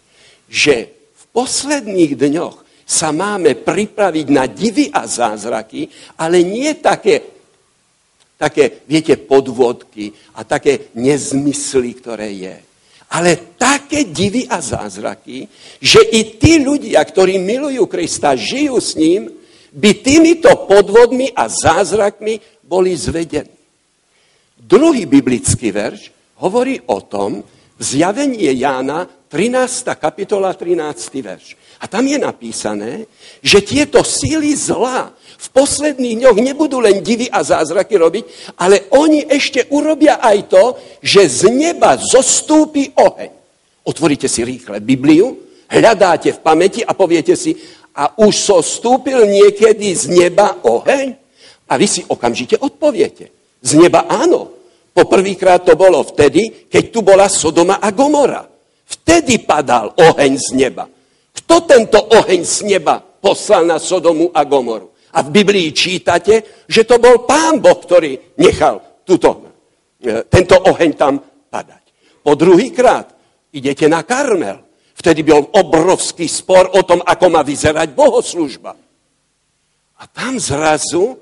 [0.47, 5.89] že v posledných dňoch sa máme pripraviť na divy a zázraky,
[6.21, 7.25] ale nie také,
[8.37, 12.57] také, viete, podvodky a také nezmysly, ktoré je.
[13.09, 15.49] Ale také divy a zázraky,
[15.81, 19.29] že i tí ľudia, ktorí milujú Krista, žijú s ním,
[19.73, 23.49] by týmito podvodmi a zázrakmi boli zvedení.
[24.53, 27.41] Druhý biblický verš hovorí o tom,
[27.79, 29.97] Zjavenie Jána, 13.
[29.97, 31.21] kapitola, 13.
[31.21, 31.57] verš.
[31.81, 33.09] A tam je napísané,
[33.43, 39.27] že tieto síly zla v posledných dňoch nebudú len divy a zázraky robiť, ale oni
[39.27, 40.63] ešte urobia aj to,
[41.03, 43.31] že z neba zostúpi oheň.
[43.83, 45.35] Otvoríte si rýchle Bibliu,
[45.67, 47.59] hľadáte v pamäti a poviete si,
[47.93, 51.13] a už so stúpil niekedy z neba oheň?
[51.69, 53.29] A vy si okamžite odpoviete.
[53.61, 54.49] Z neba áno.
[54.93, 58.45] Poprvýkrát to bolo vtedy, keď tu bola Sodoma a Gomora.
[58.85, 60.85] Vtedy padal oheň z neba.
[61.33, 64.93] Kto tento oheň z neba poslal na Sodomu a Gomoru?
[65.13, 69.49] A v Biblii čítate, že to bol pán Boh, ktorý nechal tuto,
[70.01, 71.83] e, tento oheň tam padať.
[72.21, 73.13] Po druhýkrát
[73.53, 74.61] idete na Karmel.
[74.93, 78.73] Vtedy bol obrovský spor o tom, ako má vyzerať bohoslužba.
[79.99, 81.17] A tam zrazu,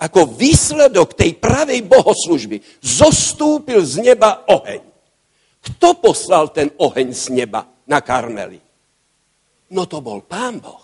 [0.00, 4.82] ako výsledok tej pravej bohoslužby, zostúpil z neba oheň.
[5.64, 8.60] Kto poslal ten oheň z neba na Karmeli?
[9.72, 10.82] No to bol pán Boh.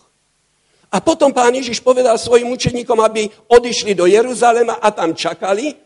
[0.90, 5.76] A potom pán Ježiš povedal svojim učeníkom, aby odišli do Jeruzalema a tam čakali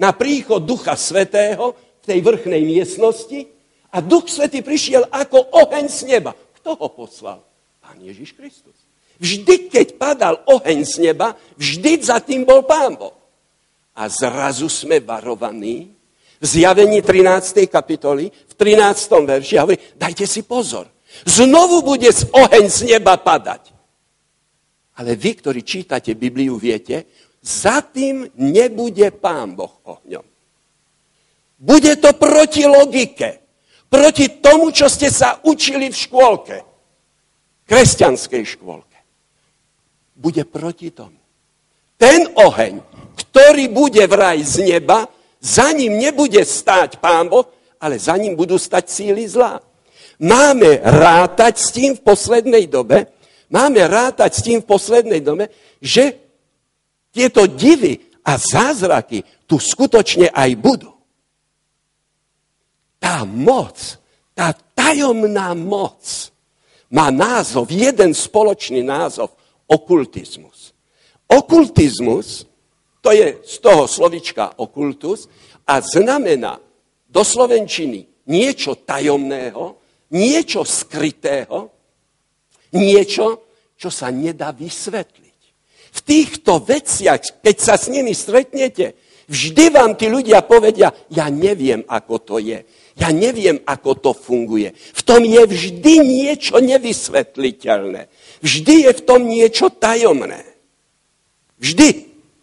[0.00, 3.54] na príchod Ducha Svetého v tej vrchnej miestnosti,
[3.94, 6.34] a Duch Svetý prišiel ako oheň z neba.
[6.34, 7.38] Kto ho poslal?
[7.78, 8.74] Pán Ježiš Kristus.
[9.20, 13.14] Vždy, keď padal oheň z neba, vždy za tým bol Pán Boh.
[13.94, 15.94] A zrazu sme varovaní
[16.42, 17.70] v zjavení 13.
[17.70, 19.22] kapitoly, v 13.
[19.22, 20.90] verši, hovorí, dajte si pozor,
[21.22, 23.70] znovu bude z oheň z neba padať.
[24.98, 27.06] Ale vy, ktorí čítate Bibliu, viete,
[27.38, 30.26] za tým nebude Pán Boh ohňom.
[31.54, 33.44] Bude to proti logike
[33.94, 36.56] proti tomu, čo ste sa učili v škôlke,
[37.70, 38.93] kresťanskej škôlke.
[40.14, 41.18] Bude proti tomu.
[41.98, 42.80] Ten oheň,
[43.14, 45.06] ktorý bude vraj z neba,
[45.38, 47.46] za ním nebude stáť Pán Boh,
[47.78, 49.60] ale za ním budú stať síly zlá.
[50.18, 53.10] Máme rátať s tým v poslednej dobe,
[53.50, 55.50] máme rátať s tým v poslednej dobe,
[55.82, 56.16] že
[57.10, 60.94] tieto divy a zázraky tu skutočne aj budú
[63.04, 64.00] tá moc,
[64.32, 66.32] tá tajomná moc
[66.88, 69.36] má názov, jeden spoločný názov,
[69.74, 70.70] okultizmus.
[71.26, 72.46] Okultizmus,
[73.02, 75.26] to je z toho slovička okultus
[75.66, 76.62] a znamená
[77.10, 79.76] do slovenčiny niečo tajomného,
[80.14, 81.74] niečo skrytého,
[82.74, 83.42] niečo,
[83.74, 85.40] čo sa nedá vysvetliť.
[85.94, 88.98] V týchto veciach, keď sa s nimi stretnete,
[89.30, 92.66] vždy vám tí ľudia povedia, ja neviem, ako to je.
[92.94, 94.70] Ja neviem, ako to funguje.
[94.70, 98.06] V tom je vždy niečo nevysvetliteľné.
[98.44, 100.44] Vždy je v tom niečo tajomné.
[101.56, 101.88] Vždy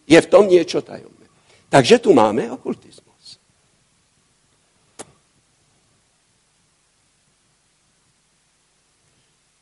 [0.02, 1.30] je v tom niečo tajomné.
[1.70, 3.38] Takže tu máme okultizmus.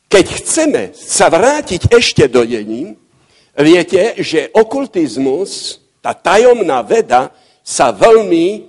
[0.09, 2.97] Keď chceme sa vrátiť ešte do dením,
[3.53, 7.29] viete, že okultizmus, tá tajomná veda,
[7.61, 8.65] sa veľmi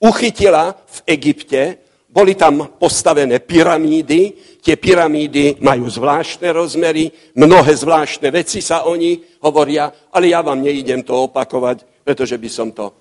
[0.00, 8.62] uchytila v Egypte, boli tam postavené pyramídy, tie pyramídy majú zvláštne rozmery, mnohé zvláštne veci
[8.62, 12.94] sa o nich hovoria, ale ja vám neidem to opakovať, pretože by som to...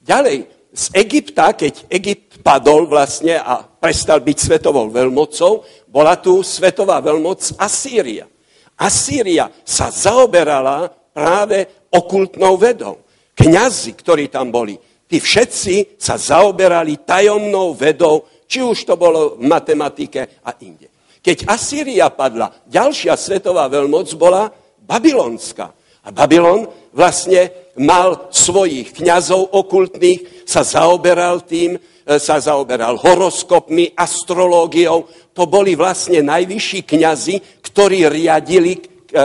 [0.00, 6.98] Ďalej, z Egypta, keď Egypt padol vlastne a prestal byť svetovou veľmocou, bola tu svetová
[6.98, 8.26] veľmoc Asýria.
[8.74, 13.06] Asýria sa zaoberala práve okultnou vedou.
[13.38, 14.74] Kňazi, ktorí tam boli,
[15.06, 20.93] tí všetci sa zaoberali tajomnou vedou, či už to bolo v matematike a inde.
[21.24, 24.52] Keď Asýria padla, ďalšia svetová veľmoc bola
[24.84, 25.72] babylonská.
[26.04, 31.80] A Babylon vlastne mal svojich kňazov okultných, sa zaoberal tým, e,
[32.20, 35.08] sa zaoberal horoskopmi, astrológiou.
[35.32, 38.80] To boli vlastne najvyšší kňazi, ktorí riadili e,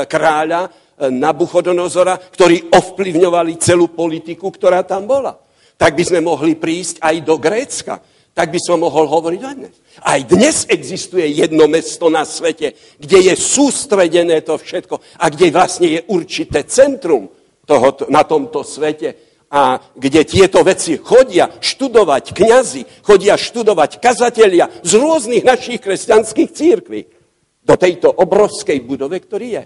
[0.08, 0.70] kráľa e,
[1.12, 5.36] Nabuchodonozora, ktorí ovplyvňovali celú politiku, ktorá tam bola
[5.80, 8.04] tak by sme mohli prísť aj do Grécka.
[8.40, 9.76] Tak by som mohol hovoriť aj dnes.
[10.00, 15.92] Aj dnes existuje jedno mesto na svete, kde je sústredené to všetko a kde vlastne
[15.92, 17.28] je určité centrum
[17.68, 24.92] tohoto, na tomto svete a kde tieto veci chodia študovať kňazi, chodia študovať kazatelia z
[24.96, 27.12] rôznych našich kresťanských církví
[27.60, 29.64] do tejto obrovskej budove, ktorý je.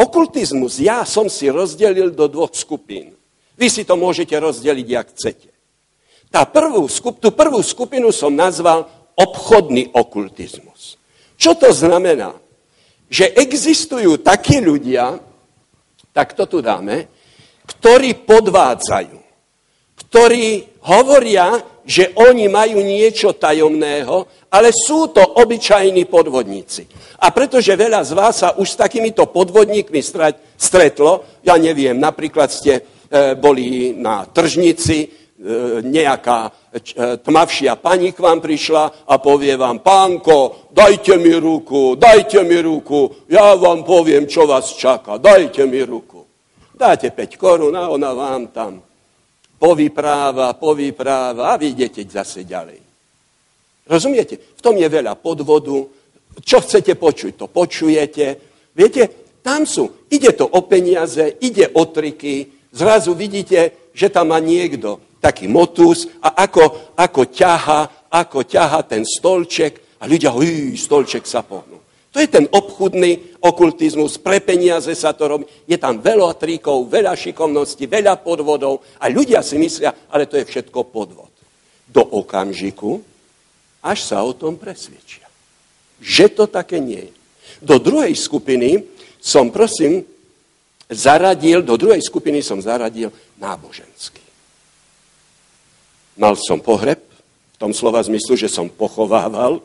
[0.00, 3.12] Okultizmus ja som si rozdelil do dvoch skupín.
[3.60, 5.55] Vy si to môžete rozdeliť, jak chcete.
[6.30, 11.00] Tá prvú, tú prvú skupinu som nazval obchodný okultizmus.
[11.36, 12.36] Čo to znamená?
[13.06, 15.16] Že existujú takí ľudia,
[16.10, 17.06] tak to tu dáme,
[17.66, 19.18] ktorí podvádzajú,
[20.06, 20.46] ktorí
[20.86, 26.86] hovoria, že oni majú niečo tajomného, ale sú to obyčajní podvodníci.
[27.22, 30.02] A pretože veľa z vás sa už s takýmito podvodníkmi
[30.58, 31.10] stretlo,
[31.46, 32.82] ja neviem, napríklad ste e,
[33.38, 35.25] boli na tržnici,
[35.84, 36.50] nejaká e,
[37.20, 43.28] tmavšia pani k vám prišla a povie vám, pánko, dajte mi ruku, dajte mi ruku,
[43.28, 46.24] ja vám poviem, čo vás čaká, dajte mi ruku.
[46.76, 48.72] Dáte 5 korún a ona vám tam
[49.56, 52.80] povypráva, povypráva a vy idete zase ďalej.
[53.88, 54.36] Rozumiete?
[54.36, 55.88] V tom je veľa podvodu.
[56.36, 58.24] Čo chcete počuť, to počujete.
[58.76, 59.02] Viete,
[59.40, 60.04] tam sú.
[60.12, 62.68] Ide to o peniaze, ide o triky.
[62.76, 69.02] Zrazu vidíte, že tam má niekto taký motus a ako, ako ťaha, ako ťaha ten
[69.02, 71.80] stolček a ľudia, hý, stolček sa pohnú.
[72.16, 75.44] To je ten obchudný okultizmus, pre peniaze sa to robí.
[75.68, 80.48] Je tam veľa tríkov, veľa šikovností, veľa podvodov a ľudia si myslia, ale to je
[80.48, 81.28] všetko podvod.
[81.84, 83.04] Do okamžiku,
[83.84, 85.28] až sa o tom presvedčia.
[86.00, 87.14] Že to také nie je.
[87.60, 88.84] Do druhej skupiny
[89.20, 90.04] som, prosím,
[90.88, 94.25] zaradil, do druhej skupiny som zaradil náboženský.
[96.16, 97.00] Mal som pohreb,
[97.54, 99.60] v tom slova zmyslu, že som pochovával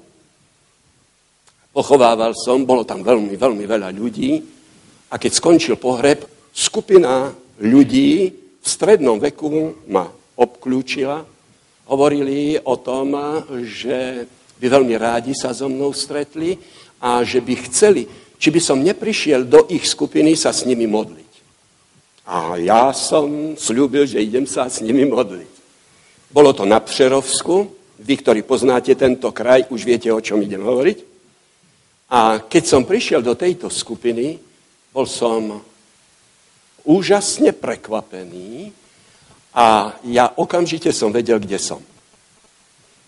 [1.72, 4.43] Pochovával som, bolo tam veľmi, veľmi veľa ľudí
[5.08, 7.32] a keď skončil pohreb, skupina
[7.64, 8.28] ľudí
[8.60, 10.04] v strednom veku ma
[10.36, 11.24] obklúčila,
[11.88, 13.16] hovorili o tom,
[13.64, 14.28] že
[14.60, 16.60] by veľmi rádi sa so mnou stretli
[16.99, 18.04] a že by chceli,
[18.36, 21.32] či by som neprišiel do ich skupiny sa s nimi modliť.
[22.28, 25.51] A ja som slúbil, že idem sa s nimi modliť.
[26.32, 27.55] Bolo to na Pšerovsku,
[27.99, 30.97] vy, ktorí poznáte tento kraj, už viete, o čom idem hovoriť.
[32.07, 34.39] A keď som prišiel do tejto skupiny,
[34.95, 35.59] bol som
[36.88, 38.71] úžasne prekvapený
[39.51, 41.84] a ja okamžite som vedel, kde som.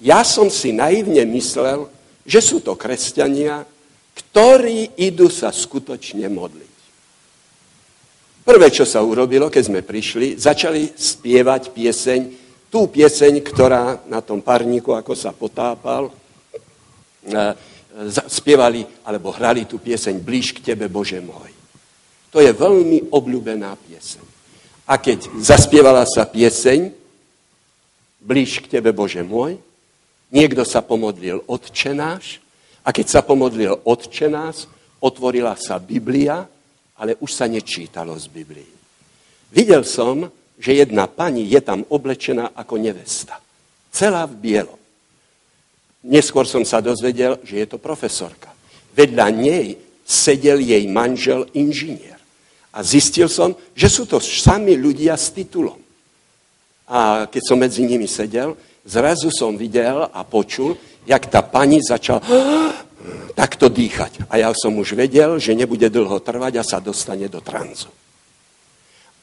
[0.04, 1.88] Ja som si naivne myslel,
[2.28, 3.64] že sú to kresťania,
[4.20, 6.76] ktorí idú sa skutočne modliť.
[8.44, 12.43] Prvé, čo sa urobilo, keď sme prišli, začali spievať pieseň,
[12.74, 16.10] tú pieseň, ktorá na tom parníku, ako sa potápal,
[17.30, 17.54] eh,
[18.26, 21.54] spievali alebo hrali tú pieseň Blíž k tebe, Bože môj.
[22.34, 24.26] To je veľmi obľúbená pieseň.
[24.90, 26.90] A keď zaspievala sa pieseň
[28.18, 29.62] Blíž k tebe, Bože môj,
[30.34, 32.42] niekto sa pomodlil odčenáš
[32.82, 34.66] a keď sa pomodlil odčenáš,
[34.98, 36.42] otvorila sa Biblia,
[36.98, 38.74] ale už sa nečítalo z Biblii.
[39.54, 40.26] Videl som,
[40.64, 43.36] že jedna pani je tam oblečená ako nevesta.
[43.92, 44.80] Celá v bielom.
[46.08, 48.48] Neskôr som sa dozvedel, že je to profesorka.
[48.96, 49.76] Vedľa nej
[50.08, 52.16] sedel jej manžel inžinier.
[52.72, 55.78] A zistil som, že sú to sami ľudia s titulom.
[56.88, 58.56] A keď som medzi nimi sedel,
[58.88, 62.24] zrazu som videl a počul, jak tá pani začala
[63.40, 64.32] takto dýchať.
[64.32, 67.92] A ja som už vedel, že nebude dlho trvať a sa dostane do tranzu.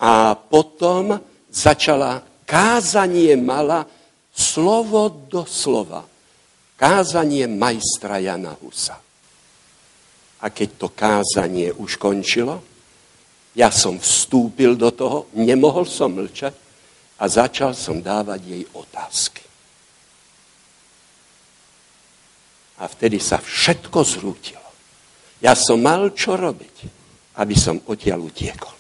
[0.01, 3.87] A potom začala, kázanie mala
[4.33, 6.11] slovo do slova
[6.81, 8.97] kázanie majstra Jana Husa.
[10.41, 12.65] A keď to kázanie už končilo,
[13.53, 16.57] ja som vstúpil do toho, nemohol som mlčať
[17.21, 19.45] a začal som dávať jej otázky.
[22.81, 24.65] A vtedy sa všetko zrútilo.
[25.45, 26.77] Ja som mal čo robiť,
[27.37, 28.80] aby som odtiaľ utiekol.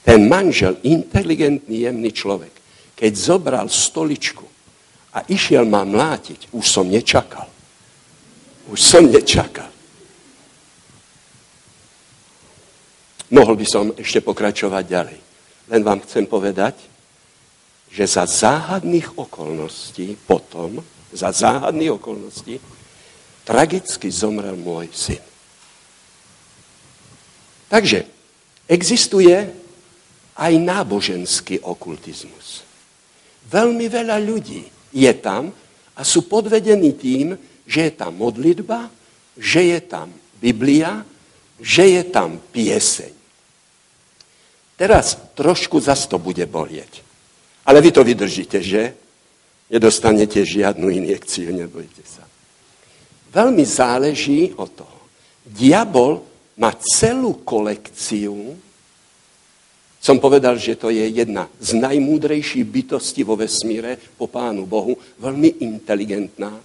[0.00, 2.52] Ten manžel, inteligentný, jemný človek,
[2.96, 4.44] keď zobral stoličku
[5.12, 7.48] a išiel ma mlátiť, už som nečakal.
[8.70, 9.68] Už som nečakal.
[13.30, 15.18] Mohol by som ešte pokračovať ďalej.
[15.70, 16.74] Len vám chcem povedať,
[17.90, 20.82] že za záhadných okolností potom,
[21.14, 22.58] za záhadných okolností,
[23.46, 25.22] tragicky zomrel môj syn.
[27.70, 28.06] Takže
[28.66, 29.59] existuje
[30.40, 32.64] aj náboženský okultizmus.
[33.44, 34.64] Veľmi veľa ľudí
[34.96, 35.52] je tam
[35.92, 37.36] a sú podvedení tým,
[37.68, 38.88] že je tam modlitba,
[39.36, 40.08] že je tam
[40.40, 41.04] Biblia,
[41.60, 43.12] že je tam pieseň.
[44.80, 47.04] Teraz trošku zas to bude bolieť.
[47.68, 48.96] Ale vy to vydržíte, že?
[49.68, 52.24] Nedostanete žiadnu injekciu, nebojte sa.
[53.30, 54.98] Veľmi záleží o toho.
[55.44, 56.24] Diabol
[56.56, 58.56] má celú kolekciu
[60.00, 65.60] som povedal, že to je jedna z najmúdrejších bytostí vo vesmíre po Pánu Bohu, veľmi
[65.60, 66.56] inteligentná.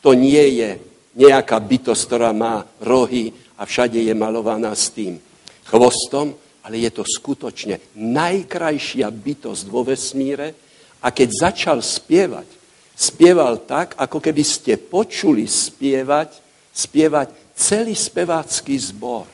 [0.00, 0.80] To nie je
[1.20, 5.20] nejaká bytosť, ktorá má rohy a všade je malovaná s tým
[5.68, 6.32] chvostom,
[6.64, 10.70] ale je to skutočne najkrajšia bytosť vo vesmíre
[11.00, 12.44] A keď začal spievať,
[12.92, 16.36] spieval tak, ako keby ste počuli spievať,
[16.68, 19.24] spievať celý spevácky zbor.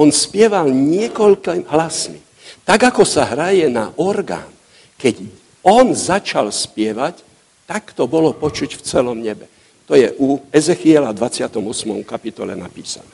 [0.00, 2.23] On spieval niekoľko hlasmi.
[2.64, 4.48] Tak, ako sa hraje na orgán.
[4.96, 5.20] Keď
[5.64, 7.20] on začal spievať,
[7.68, 9.48] tak to bolo počuť v celom nebe.
[9.84, 11.60] To je u Ezechiela 28.
[12.08, 13.12] kapitole napísané.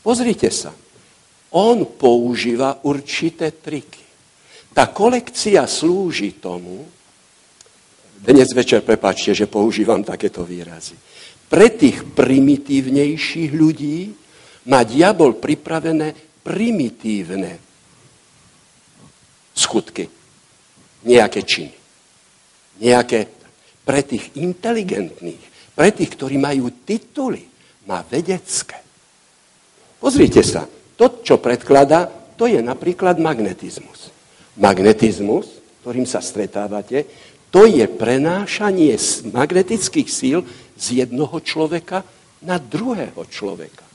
[0.00, 0.72] Pozrite sa.
[1.52, 4.00] On používa určité triky.
[4.72, 6.88] Tá kolekcia slúži tomu,
[8.24, 10.96] dnes večer prepáčte, že používam takéto výrazy.
[11.44, 14.16] Pre tých primitívnejších ľudí
[14.72, 17.60] má diabol pripravené primitívne
[19.54, 20.10] skutky,
[21.06, 21.74] nejaké činy.
[22.82, 23.30] Nejaké
[23.86, 27.46] pre tých inteligentných, pre tých, ktorí majú tituly,
[27.86, 28.82] má vedecké.
[30.02, 30.66] Pozrite sa,
[30.98, 34.10] to, čo predkladá, to je napríklad magnetizmus.
[34.58, 35.46] Magnetizmus,
[35.82, 37.06] ktorým sa stretávate,
[37.54, 38.98] to je prenášanie
[39.30, 40.42] magnetických síl
[40.74, 42.02] z jednoho človeka
[42.42, 43.86] na druhého človeka.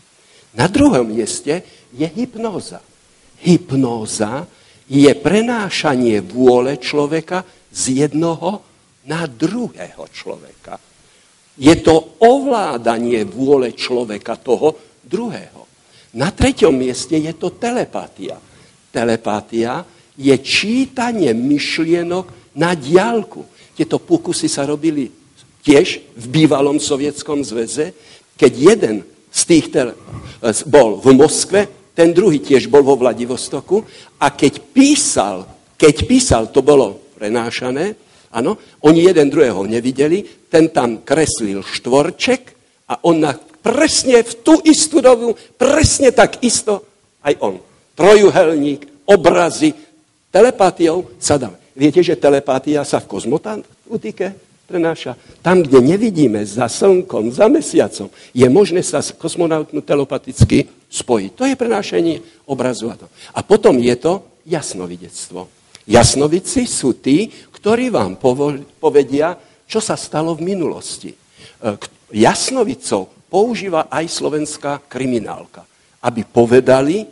[0.55, 2.79] Na druhom mieste je hypnóza.
[3.43, 4.47] Hypnóza
[4.89, 8.65] je prenášanie vôle človeka z jednoho
[9.05, 10.81] na druhého človeka.
[11.59, 14.73] Je to ovládanie vôle človeka toho
[15.05, 15.69] druhého.
[16.17, 18.41] Na treťom mieste je to telepatia.
[18.89, 19.85] Telepatia
[20.17, 23.45] je čítanie myšlienok na diálku.
[23.77, 25.05] Tieto pokusy sa robili
[25.61, 27.93] tiež v bývalom sovietskom zveze,
[28.33, 28.95] keď jeden
[29.29, 29.95] z tých tel-
[30.65, 31.61] bol v Moskve,
[31.99, 33.83] ten druhý tiež bol vo Vladivostoku
[34.23, 35.43] a keď písal,
[35.75, 37.91] keď písal, to bolo prenášané,
[38.31, 38.55] áno,
[38.87, 42.41] oni jeden druhého nevideli, ten tam kreslil štvorček
[42.87, 46.87] a on na presne v tú istú dobu, presne tak isto
[47.19, 47.59] aj on.
[47.99, 49.75] Trojuhelník, obrazy,
[50.31, 51.51] telepátiou sa dá.
[51.75, 55.17] Viete, že telepátia sa v kozmonautike prenáša?
[55.41, 61.31] Tam, kde nevidíme za slnkom, za mesiacom, je možné sa s kosmonautmi telepaticky spojiť.
[61.33, 62.93] To je prenášanie obrazu.
[63.33, 65.49] A potom je to jasnovidectvo.
[65.89, 68.21] Jasnovidci sú tí, ktorí vám
[68.77, 69.33] povedia,
[69.65, 71.11] čo sa stalo v minulosti.
[71.13, 71.17] E,
[72.13, 75.65] jasnovicov používa aj slovenská kriminálka,
[76.05, 77.05] aby povedali,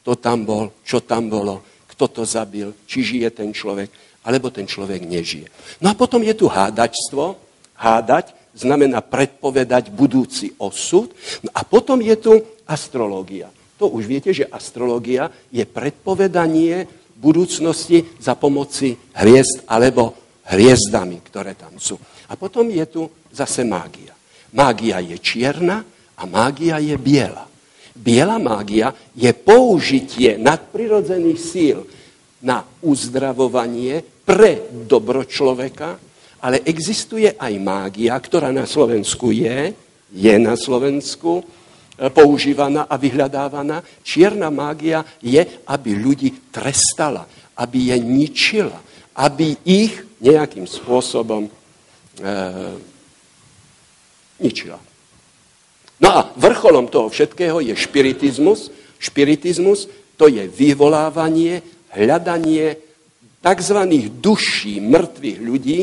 [0.00, 3.90] kto tam bol, čo tam bolo, kto to zabil, či žije ten človek,
[4.24, 5.48] alebo ten človek nežije.
[5.80, 7.48] No a potom je tu hádačstvo.
[7.80, 11.16] Hádať znamená predpovedať budúci osud.
[11.40, 12.32] No a potom je tu
[12.68, 13.48] astrológia.
[13.80, 16.84] To už viete, že astrológia je predpovedanie
[17.16, 20.12] budúcnosti za pomoci hviezd alebo
[20.48, 21.96] hviezdami, ktoré tam sú.
[22.28, 23.02] A potom je tu
[23.32, 24.12] zase mágia.
[24.52, 25.80] Mágia je čierna
[26.16, 27.48] a mágia je biela.
[27.96, 31.78] Biela mágia je použitie nadprirodzených síl
[32.40, 35.98] na uzdravovanie pre dobro človeka,
[36.40, 39.76] ale existuje aj mágia, ktorá na Slovensku je,
[40.14, 41.44] je na Slovensku e,
[42.08, 43.84] používaná a vyhľadávaná.
[44.00, 47.28] Čierna mágia je, aby ľudí trestala,
[47.60, 48.78] aby je ničila,
[49.12, 51.50] aby ich nejakým spôsobom e,
[54.40, 54.80] ničila.
[56.00, 58.72] No a vrcholom toho všetkého je špiritizmus.
[58.96, 59.84] Špiritizmus
[60.16, 61.60] to je vyvolávanie,
[61.94, 62.76] hľadanie
[63.40, 63.78] tzv.
[64.20, 65.80] duší mŕtvych ľudí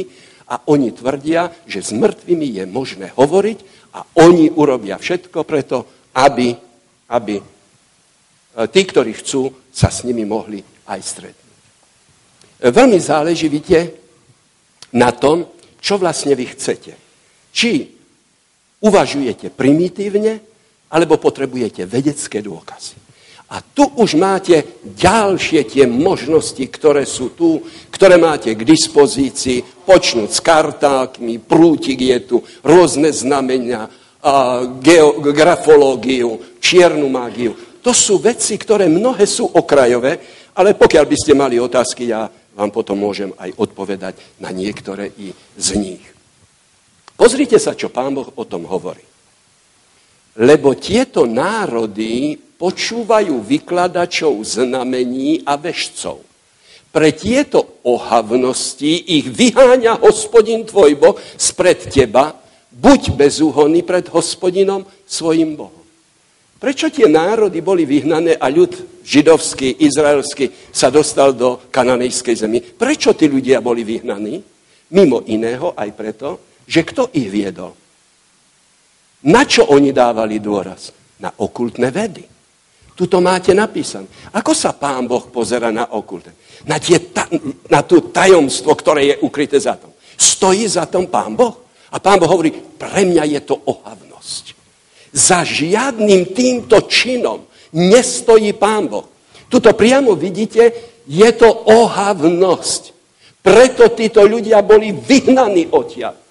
[0.48, 3.60] a oni tvrdia, že s mŕtvými je možné hovoriť
[3.96, 6.56] a oni urobia všetko preto, aby,
[7.12, 7.44] aby e,
[8.72, 11.60] tí, ktorí chcú, sa s nimi mohli aj stretnúť.
[12.64, 14.00] E, veľmi záleží, vidíte,
[14.96, 15.44] na tom,
[15.84, 16.94] čo vlastne vy chcete.
[17.52, 17.98] Či
[18.78, 20.38] Uvažujete primitívne,
[20.94, 23.07] alebo potrebujete vedecké dôkazy.
[23.48, 30.30] A tu už máte ďalšie tie možnosti, ktoré sú tu, ktoré máte k dispozícii, počnúť
[30.36, 32.38] s kartákmi, prútik je tu,
[32.68, 33.88] rôzne znamenia,
[34.84, 37.56] geografológiu, čiernu mágiu.
[37.80, 40.20] To sú veci, ktoré mnohé sú okrajové,
[40.60, 45.32] ale pokiaľ by ste mali otázky, ja vám potom môžem aj odpovedať na niektoré i
[45.56, 46.04] z nich.
[47.16, 49.06] Pozrite sa, čo pán Boh o tom hovorí.
[50.44, 56.26] Lebo tieto národy počúvajú vykladačov znamení a vešcov.
[56.90, 62.34] Pre tieto ohavnosti ich vyháňa hospodin tvoj Boh spred teba,
[62.74, 65.86] buď bezúhonný pred hospodinom svojim Bohom.
[66.58, 72.60] Prečo tie národy boli vyhnané a ľud židovský, izraelský sa dostal do kananejskej zemi?
[72.66, 74.42] Prečo tí ľudia boli vyhnaní?
[74.98, 76.30] Mimo iného aj preto,
[76.66, 77.78] že kto ich viedol?
[79.30, 80.90] Na čo oni dávali dôraz?
[81.22, 82.37] Na okultné vedy.
[82.98, 84.10] Tuto máte napísané.
[84.34, 86.34] Ako sa pán Boh pozera na okulte?
[86.66, 87.30] Na, tie ta,
[87.70, 89.94] na tú tajomstvo, ktoré je ukryté za tom.
[90.18, 91.70] Stojí za tom pán Boh?
[91.94, 94.58] A pán Boh hovorí, pre mňa je to ohavnosť.
[95.14, 97.46] Za žiadnym týmto činom
[97.78, 99.06] nestojí pán Boh.
[99.46, 100.74] Tuto priamo vidíte,
[101.06, 102.98] je to ohavnosť.
[103.46, 106.27] Preto títo ľudia boli vyhnaní odtiaľ.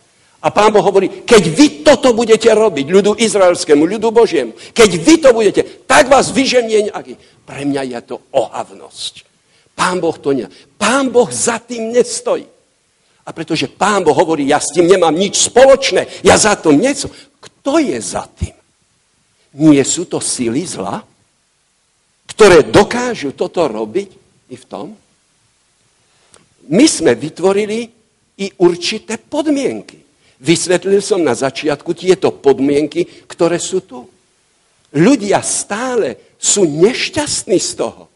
[0.46, 5.14] A pán Boh hovorí, keď vy toto budete robiť, ľudu izraelskému, ľudu Božiemu, keď vy
[5.18, 7.18] to budete, tak vás vyženie nejaký.
[7.42, 9.26] Pre mňa je to ohavnosť.
[9.74, 10.46] Pán Boh to nie.
[10.78, 12.46] Pán Boh za tým nestojí.
[13.26, 17.10] A pretože pán Boh hovorí, ja s tým nemám nič spoločné, ja za to nieco.
[17.42, 18.54] Kto je za tým?
[19.58, 21.02] Nie sú to sily zla,
[22.30, 24.08] ktoré dokážu toto robiť
[24.46, 24.94] i v tom?
[26.70, 27.90] My sme vytvorili
[28.38, 30.05] i určité podmienky.
[30.40, 34.04] Vysvetlil som na začiatku tieto podmienky, ktoré sú tu.
[34.92, 38.08] Ľudia stále sú nešťastní z toho.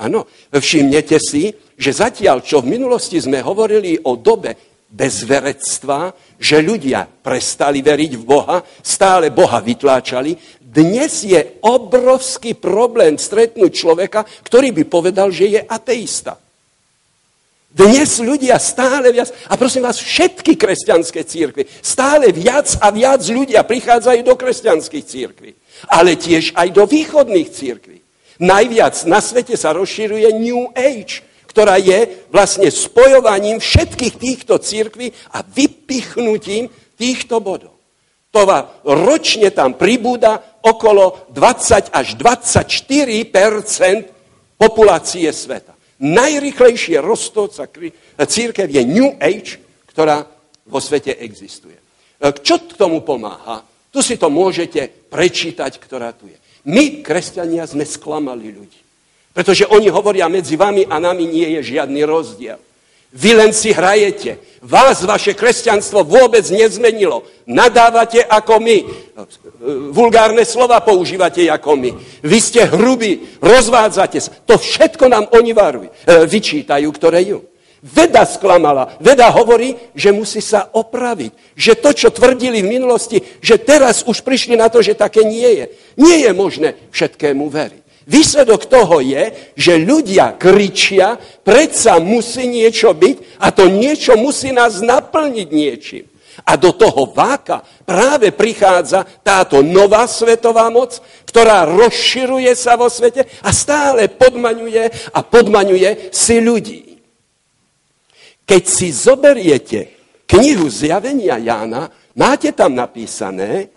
[0.00, 4.56] Áno, všimnete si, že zatiaľ, čo v minulosti sme hovorili o dobe
[4.92, 13.72] bezverectva, že ľudia prestali veriť v Boha, stále Boha vytláčali, dnes je obrovský problém stretnúť
[13.72, 16.36] človeka, ktorý by povedal, že je ateista.
[17.72, 23.64] Dnes ľudia stále viac, a prosím vás, všetky kresťanské církvy, stále viac a viac ľudia
[23.64, 25.56] prichádzajú do kresťanských církví,
[25.88, 28.04] ale tiež aj do východných církví.
[28.44, 35.40] Najviac na svete sa rozširuje New Age, ktorá je vlastne spojovaním všetkých týchto církví a
[35.40, 36.68] vypichnutím
[37.00, 37.72] týchto bodov.
[38.36, 38.44] To
[38.84, 45.71] ročne tam pribúda okolo 20 až 24% populácie sveta
[46.02, 47.70] najrychlejšie rostúca
[48.26, 50.26] církev je New Age, ktorá
[50.66, 51.78] vo svete existuje.
[51.78, 51.82] E,
[52.42, 53.62] čo k tomu pomáha?
[53.92, 56.38] Tu si to môžete prečítať, ktorá tu je.
[56.66, 58.80] My, kresťania, sme sklamali ľudí.
[59.32, 62.60] Pretože oni hovoria, medzi vami a nami nie je žiadny rozdiel.
[63.12, 64.40] Vy len si hrajete.
[64.62, 67.26] Vás vaše kresťanstvo vôbec nezmenilo.
[67.44, 68.78] Nadávate ako my.
[69.90, 71.90] Vulgárne slova používate ako my.
[72.22, 74.30] Vy ste hrubí, rozvádzate sa.
[74.48, 75.92] To všetko nám oni varujú, e,
[76.24, 77.42] vyčítajú, ktoré ju.
[77.82, 78.94] Veda sklamala.
[79.02, 81.58] Veda hovorí, že musí sa opraviť.
[81.58, 85.50] Že to, čo tvrdili v minulosti, že teraz už prišli na to, že také nie
[85.58, 85.64] je.
[85.98, 87.81] Nie je možné všetkému veriť.
[88.06, 91.14] Výsledok toho je, že ľudia kričia,
[91.46, 96.04] predsa musí niečo byť a to niečo musí nás naplniť niečím.
[96.42, 100.98] A do toho váka práve prichádza táto nová svetová moc,
[101.28, 106.80] ktorá rozširuje sa vo svete a stále podmaňuje a podmaňuje si ľudí.
[108.42, 109.94] Keď si zoberiete
[110.26, 113.70] knihu Zjavenia Jána, máte tam napísané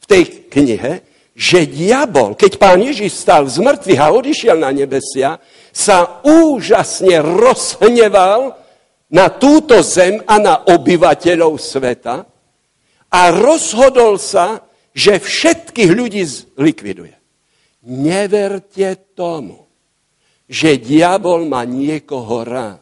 [0.00, 1.02] v tej knihe,
[1.36, 5.36] že diabol, keď pán Ježiš stal z mŕtvych a odišiel na nebesia,
[5.68, 8.56] sa úžasne rozhneval
[9.12, 12.24] na túto zem a na obyvateľov sveta
[13.12, 14.64] a rozhodol sa,
[14.96, 17.12] že všetkých ľudí zlikviduje.
[17.84, 19.68] Neverte tomu,
[20.48, 22.80] že diabol má niekoho rád.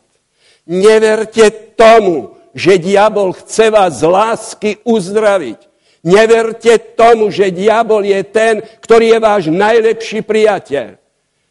[0.70, 5.73] Neverte tomu, že diabol chce vás z lásky uzdraviť.
[6.05, 11.00] Neverte tomu, že diabol je ten, ktorý je váš najlepší priateľ.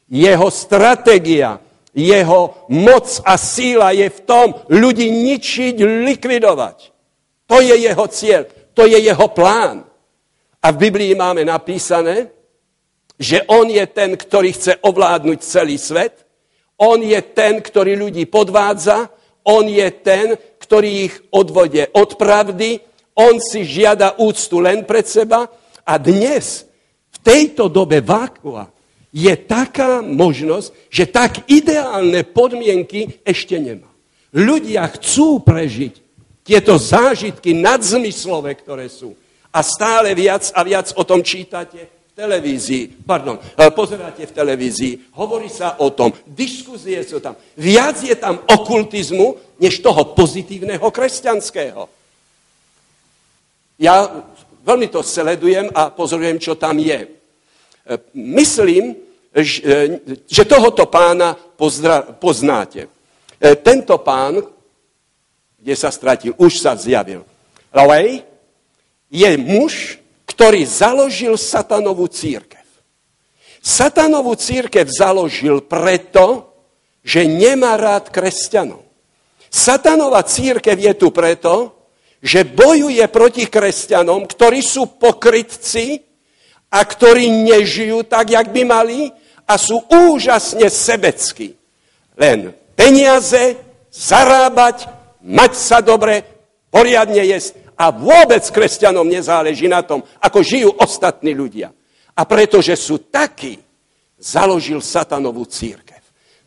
[0.06, 1.58] Jeho stratégia,
[1.98, 6.78] jeho moc a síla je v tom ľudí ničiť, likvidovať.
[7.50, 8.46] To je jeho cieľ,
[8.78, 9.90] to je jeho plán.
[10.62, 12.30] A v Biblii máme napísané,
[13.18, 16.26] že on je ten, ktorý chce ovládnuť celý svet,
[16.78, 19.10] on je ten, ktorý ľudí podvádza,
[19.46, 22.82] on je ten, ktorý ich odvode od pravdy,
[23.14, 25.50] on si žiada úctu len pred seba
[25.86, 26.66] a dnes,
[27.14, 28.74] v tejto dobe vákua,
[29.14, 33.90] je taká možnosť, že tak ideálne podmienky ešte nemá.
[34.34, 36.02] Ľudia chcú prežiť
[36.42, 39.14] tieto zážitky nadzmyslové, ktoré sú.
[39.54, 45.14] A stále viac a viac o tom čítate v televízii, pardon, eh, pozeráte v televízii,
[45.14, 47.38] hovorí sa o tom, diskuzie sú tam.
[47.54, 51.86] Viac je tam okultizmu, než toho pozitívneho kresťanského.
[53.78, 54.10] Ja
[54.64, 57.00] veľmi to sledujem a pozorujem, čo tam je.
[57.04, 57.10] E,
[58.16, 58.96] myslím,
[59.36, 59.42] e,
[60.24, 61.36] že tohoto pána
[62.20, 62.88] poznáte.
[62.88, 62.90] E,
[63.60, 64.40] tento pán,
[65.60, 67.28] kde sa stratil, už sa zjavil.
[67.74, 68.24] Lej
[69.12, 70.00] je muž,
[70.30, 72.66] ktorý založil satanovú církev.
[73.64, 76.52] Satanovú církev založil preto,
[77.04, 78.84] že nemá rád kresťanov.
[79.48, 81.83] Satanová církev je tu preto,
[82.24, 86.00] že bojuje proti kresťanom, ktorí sú pokrytci
[86.72, 89.12] a ktorí nežijú tak, jak by mali
[89.44, 91.60] a sú úžasne sebeckí.
[92.16, 93.60] Len peniaze,
[93.92, 94.88] zarábať,
[95.20, 96.24] mať sa dobre,
[96.72, 97.60] poriadne jesť.
[97.76, 101.76] A vôbec kresťanom nezáleží na tom, ako žijú ostatní ľudia.
[102.16, 103.60] A pretože sú takí,
[104.16, 106.00] založil satanovú církev.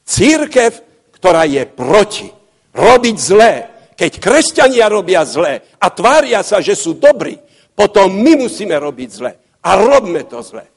[0.06, 0.80] Církev,
[1.12, 2.30] ktorá je proti.
[2.72, 3.75] Robiť zlé.
[3.96, 7.40] Keď kresťania robia zlé a tvária sa, že sú dobrí,
[7.72, 9.32] potom my musíme robiť zlé.
[9.64, 10.68] A robme to zlé.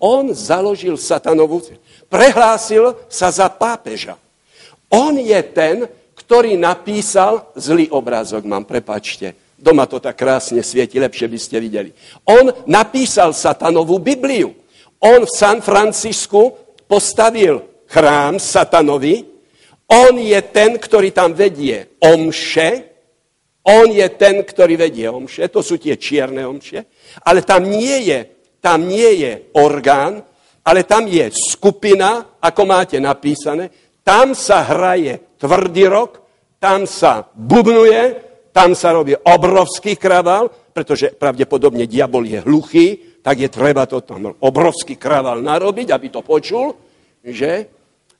[0.00, 1.60] On založil satanovú.
[2.08, 4.16] Prehlásil sa za pápeža.
[4.88, 9.36] On je ten, ktorý napísal zlý obrázok, mám, prepačte.
[9.60, 11.90] Doma to tak krásne svieti, lepšie by ste videli.
[12.24, 14.56] On napísal satanovú Bibliu.
[15.04, 16.56] On v San Francisku
[16.88, 19.29] postavil chrám satanovi.
[19.90, 22.86] On je ten, ktorý tam vedie omše.
[23.66, 25.50] On je ten, ktorý vedie omše.
[25.50, 26.86] To sú tie čierne omše.
[27.26, 28.18] Ale tam nie je,
[28.62, 30.22] tam nie je orgán,
[30.62, 33.68] ale tam je skupina, ako máte napísané.
[34.06, 36.22] Tam sa hraje tvrdý rok,
[36.62, 42.86] tam sa bubnuje, tam sa robí obrovský kraval, pretože pravdepodobne diabol je hluchý,
[43.24, 46.72] tak je treba to tam obrovský kraval narobiť, aby to počul,
[47.24, 47.68] že?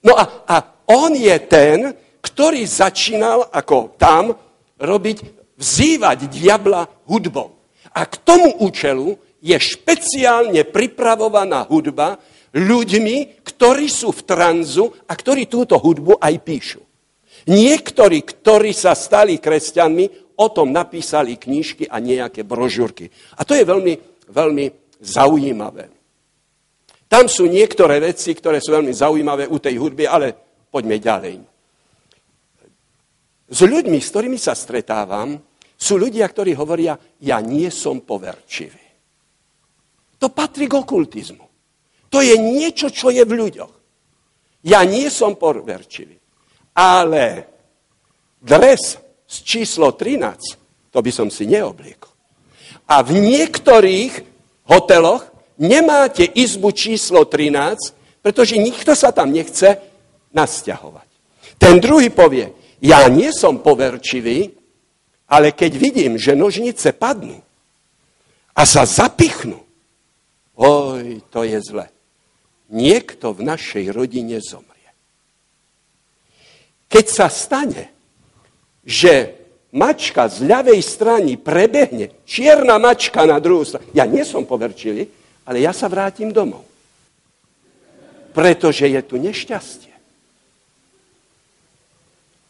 [0.04, 0.56] No a, a
[0.90, 4.34] on je ten, ktorý začínal ako tam
[4.76, 5.18] robiť,
[5.54, 7.54] vzývať diabla hudbou.
[7.94, 12.18] A k tomu účelu je špeciálne pripravovaná hudba
[12.52, 16.82] ľuďmi, ktorí sú v tranzu a ktorí túto hudbu aj píšu.
[17.48, 23.12] Niektorí, ktorí sa stali kresťanmi, o tom napísali knižky a nejaké brožúrky.
[23.36, 23.94] A to je veľmi,
[24.32, 24.66] veľmi
[25.00, 25.92] zaujímavé.
[27.10, 31.42] Tam sú niektoré veci, ktoré sú veľmi zaujímavé u tej hudby, ale poďme ďalej.
[33.50, 35.34] S ľuďmi, s ktorými sa stretávam,
[35.74, 36.94] sú ľudia, ktorí hovoria,
[37.24, 38.86] ja nie som poverčivý.
[40.22, 41.46] To patrí k okultizmu.
[42.12, 43.72] To je niečo, čo je v ľuďoch.
[44.68, 46.14] Ja nie som poverčivý.
[46.76, 47.48] Ale
[48.38, 52.12] dres z číslo 13, to by som si neobliekol.
[52.90, 54.12] A v niektorých
[54.68, 59.89] hoteloch nemáte izbu číslo 13, pretože nikto sa tam nechce
[60.34, 61.08] nasťahovať.
[61.60, 64.56] Ten druhý povie, ja nie som poverčivý,
[65.30, 67.38] ale keď vidím, že nožnice padnú
[68.56, 69.62] a sa zapichnú,
[70.58, 71.86] oj, to je zle.
[72.70, 74.90] Niekto v našej rodine zomrie.
[76.90, 77.90] Keď sa stane,
[78.82, 79.38] že
[79.70, 85.06] mačka z ľavej strany prebehne, čierna mačka na druhú stranu, ja nie som poverčivý,
[85.46, 86.66] ale ja sa vrátim domov.
[88.34, 89.89] Pretože je tu nešťastie.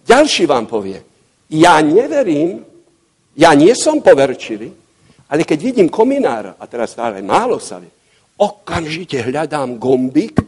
[0.07, 0.99] Ďalší vám povie,
[1.51, 2.63] ja neverím,
[3.37, 4.71] ja nie som poverčivý,
[5.31, 7.91] ale keď vidím kominára, a teraz stále málo sa vie,
[8.41, 10.43] okamžite hľadám gombík,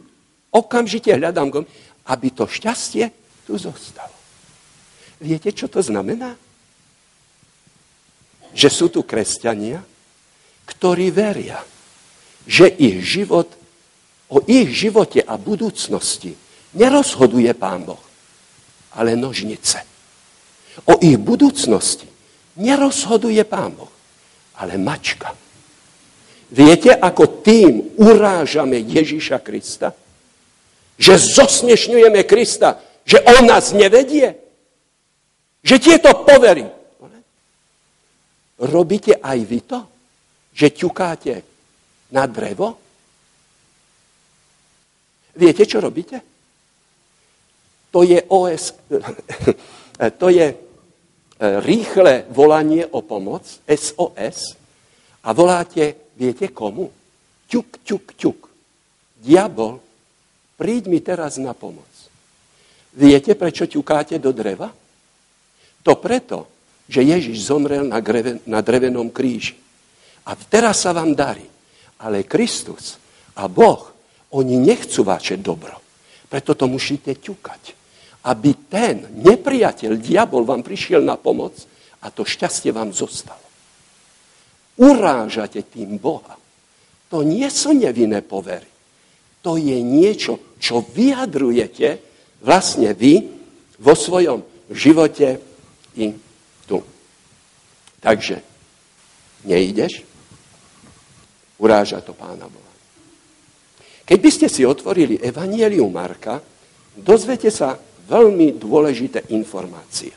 [0.50, 1.70] okamžite hľadám gombík,
[2.10, 3.06] aby to šťastie
[3.46, 4.14] tu zostalo.
[5.22, 6.34] Viete, čo to znamená?
[8.52, 9.78] Že sú tu kresťania,
[10.66, 11.62] ktorí veria,
[12.42, 13.46] že ich život,
[14.34, 16.34] o ich živote a budúcnosti
[16.74, 18.02] nerozhoduje Pán Boh,
[18.96, 19.84] ale nožnice.
[20.88, 22.08] O ich budúcnosti
[22.56, 23.92] nerozhoduje Pán Boh,
[24.60, 25.32] ale mačka.
[26.52, 29.96] Viete, ako tým urážame Ježíša Krista?
[31.00, 32.76] Že zosmiešňujeme Krista,
[33.08, 34.36] že on nás nevedie?
[35.64, 36.68] Že tieto povery.
[38.60, 39.80] Robíte aj vy to?
[40.52, 41.34] Že ťukáte
[42.12, 42.76] na drevo?
[45.32, 46.31] Viete, čo robíte?
[47.92, 48.72] To je OS,
[50.20, 50.56] to je e,
[51.60, 54.56] rýchle volanie o pomoc, SOS,
[55.22, 56.90] a voláte, viete komu?
[57.46, 58.38] Ťuk, ťuk, ťuk.
[59.22, 59.78] Diabol,
[60.58, 61.86] príď mi teraz na pomoc.
[62.92, 64.74] Viete, prečo ťukáte do dreva?
[65.86, 66.50] To preto,
[66.90, 69.54] že Ježiš zomrel na, greve, na drevenom kríži.
[70.26, 71.46] A teraz sa vám darí.
[72.02, 72.98] Ale Kristus
[73.38, 73.94] a Boh,
[74.34, 75.78] oni nechcú vaše dobro.
[76.26, 77.81] Preto to musíte ťukať.
[78.22, 81.58] Aby ten nepriateľ, diabol, vám prišiel na pomoc
[82.02, 83.42] a to šťastie vám zostalo.
[84.78, 86.38] Urážate tým Boha.
[87.10, 88.66] To nie sú nevinné povery.
[89.42, 91.98] To je niečo, čo vyjadrujete,
[92.46, 93.26] vlastne vy
[93.82, 95.42] vo svojom živote
[95.98, 96.14] i
[96.64, 96.78] tu.
[97.98, 98.38] Takže
[99.44, 100.06] nejdeš,
[101.58, 102.72] uráža to Pána Boha.
[104.02, 106.42] Keď by ste si otvorili Evangelium Marka,
[106.98, 107.78] dozvete sa
[108.08, 110.12] veľmi dôležité informácie.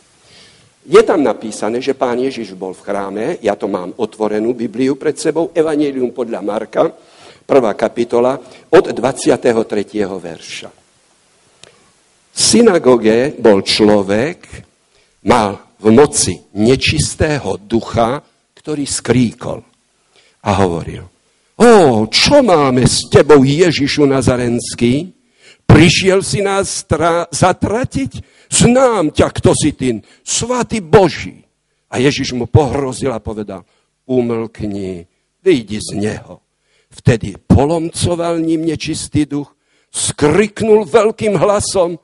[0.86, 5.18] Je tam napísané, že pán Ježiš bol v chráme, ja to mám otvorenú Bibliu pred
[5.18, 6.94] sebou, Evangelium podľa Marka,
[7.42, 8.38] prvá kapitola,
[8.70, 9.34] od 23.
[10.06, 10.70] verša.
[12.36, 14.46] V synagóge bol človek,
[15.26, 18.22] mal v moci nečistého ducha,
[18.54, 19.66] ktorý skríkol
[20.46, 21.02] a hovoril,
[21.58, 25.15] o, čo máme s tebou, Ježišu Nazarenský?
[25.76, 28.24] Prišiel si nás tra- zatratiť?
[28.48, 31.44] Znám ťa, kto si ty, svatý Boží.
[31.92, 33.68] A Ježiš mu pohrozil a povedal,
[34.08, 35.04] umlkni,
[35.44, 36.40] vyjdi z neho.
[36.96, 39.52] Vtedy polomcoval ním nečistý duch,
[39.92, 42.00] skriknul veľkým hlasom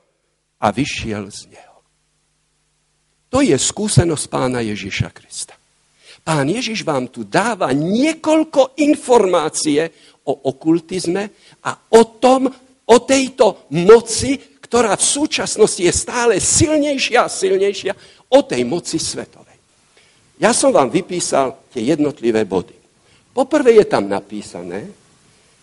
[0.60, 1.80] a vyšiel z neho.
[3.32, 5.56] To je skúsenosť pána Ježiša Krista.
[6.28, 9.88] Pán Ježiš vám tu dáva niekoľko informácie
[10.28, 11.24] o okultizme
[11.64, 12.52] a o tom,
[12.92, 17.94] o tejto moci, ktorá v súčasnosti je stále silnejšia a silnejšia,
[18.28, 19.56] o tej moci svetovej.
[20.40, 22.76] Ja som vám vypísal tie jednotlivé body.
[23.32, 24.92] Poprvé je tam napísané,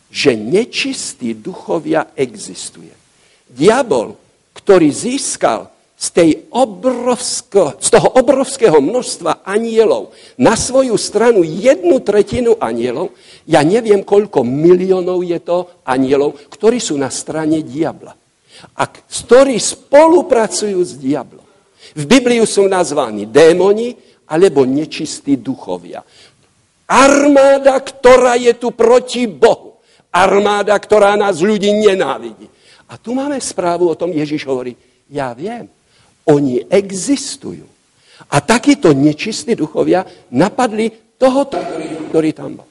[0.09, 2.93] že nečistí duchovia existuje.
[3.49, 4.17] Diabol
[4.59, 12.55] ktorý získal z, tej obrovsko, z toho obrovského množstva anielov na svoju stranu jednu tretinu
[12.55, 13.19] anielov,
[13.51, 18.15] ja neviem, koľko miliónov je to anielov, ktorí sú na strane diabla.
[18.79, 21.43] A ktorí spolupracujú s diablom.
[21.99, 23.99] V Bibliu sú nazvaní démoni
[24.31, 26.07] alebo nečistí duchovia.
[26.87, 29.83] Armáda, ktorá je tu proti Bohu.
[30.15, 32.47] Armáda, ktorá nás ľudí nenávidí.
[32.89, 34.73] A tu máme správu o tom, Ježiš hovorí,
[35.13, 35.69] ja viem,
[36.29, 37.65] oni existujú.
[38.29, 41.57] A takíto nečistí duchovia napadli tohoto,
[42.13, 42.69] ktorý, tam bol.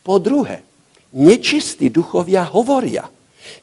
[0.00, 0.64] Po druhé,
[1.12, 3.04] nečistí duchovia hovoria.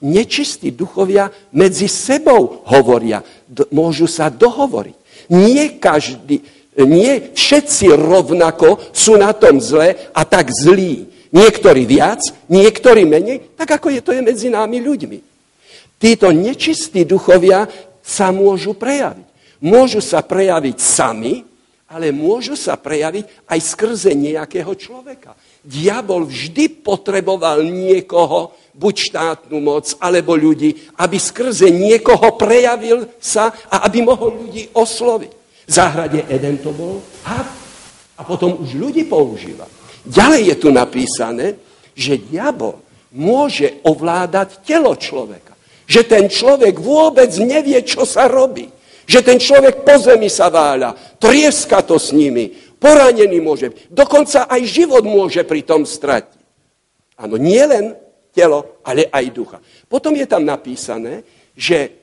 [0.03, 3.25] Nečistí duchovia medzi sebou hovoria.
[3.49, 4.95] D- môžu sa dohovoriť.
[5.31, 6.43] Nie každý,
[6.77, 11.09] nie všetci rovnako sú na tom zle a tak zlí.
[11.33, 15.19] Niektorí viac, niektorí menej, tak ako je to je medzi námi ľuďmi.
[15.97, 17.65] Títo nečistí duchovia
[18.03, 19.27] sa môžu prejaviť.
[19.63, 21.47] Môžu sa prejaviť sami,
[21.87, 25.39] ale môžu sa prejaviť aj skrze nejakého človeka.
[25.63, 33.87] Diabol vždy potreboval niekoho, buď štátnu moc, alebo ľudí, aby skrze niekoho prejavil sa a
[33.87, 35.31] aby mohol ľudí osloviť.
[35.63, 37.47] V záhrade Eden to bol had.
[38.19, 39.65] A potom už ľudí používa.
[40.03, 41.55] Ďalej je tu napísané,
[41.95, 42.83] že diabol
[43.13, 45.52] môže ovládať telo človeka.
[45.83, 48.71] Že ten človek vôbec nevie, čo sa robí.
[49.03, 53.71] Že ten človek po zemi sa váľa, trieska to s nimi, poranený môže.
[53.91, 56.39] Dokonca aj život môže pri tom stratiť.
[57.19, 57.95] Áno, nie len
[58.35, 59.57] telo, ale aj ducha.
[59.87, 61.23] Potom je tam napísané,
[61.53, 61.93] že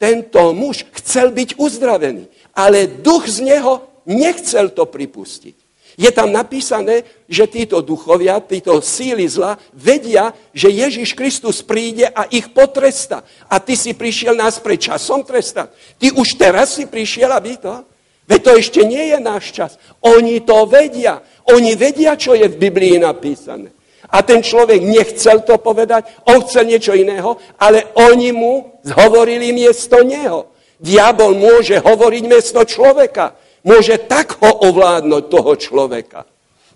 [0.00, 2.24] tento muž chcel byť uzdravený,
[2.56, 5.59] ale duch z neho nechcel to pripustiť.
[6.00, 12.24] Je tam napísané, že títo duchovia, títo síly zla vedia, že Ježiš Kristus príde a
[12.32, 13.20] ich potresta.
[13.52, 15.68] A ty si prišiel nás pre časom trestať.
[16.00, 17.84] Ty už teraz si prišiel, aby to...
[18.24, 19.74] Veď to ešte nie je náš čas.
[20.06, 21.18] Oni to vedia.
[21.50, 23.74] Oni vedia, čo je v Biblii napísané.
[24.06, 30.00] A ten človek nechcel to povedať, on chcel niečo iného, ale oni mu zhovorili miesto
[30.06, 30.48] neho.
[30.80, 33.36] Diabol môže hovoriť miesto človeka.
[33.60, 36.24] Môže tak ho ovládnuť toho človeka,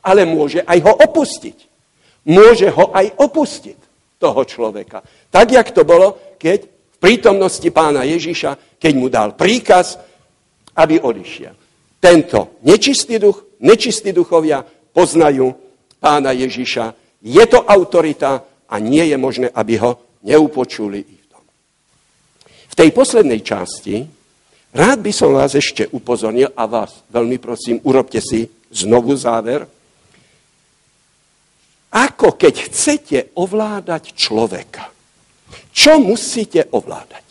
[0.05, 1.59] ale môže aj ho opustiť.
[2.24, 3.78] Môže ho aj opustiť,
[4.24, 5.05] toho človeka.
[5.28, 10.01] Tak, jak to bolo, keď v prítomnosti pána Ježiša, keď mu dal príkaz,
[10.72, 11.53] aby odišiel.
[12.01, 14.64] Tento nečistý duch, nečistí duchovia
[14.97, 15.53] poznajú
[16.01, 16.97] pána Ježiša.
[17.20, 21.05] Je to autorita a nie je možné, aby ho neupočuli.
[22.68, 24.03] V tej poslednej časti
[24.75, 29.70] Rád by som vás ešte upozornil a vás veľmi prosím, urobte si znovu záver.
[31.95, 34.91] Ako keď chcete ovládať človeka,
[35.70, 37.22] čo musíte ovládať?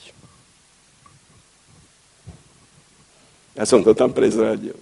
[3.60, 4.80] Ja som to tam prezradil.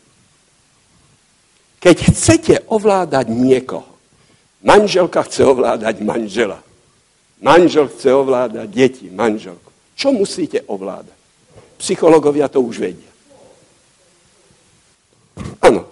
[1.81, 3.89] Keď chcete ovládať niekoho,
[4.61, 6.61] manželka chce ovládať manžela,
[7.41, 11.20] manžel chce ovládať deti, manželku, čo musíte ovládať?
[11.81, 13.09] Psychológovia to už vedia.
[15.65, 15.89] Áno.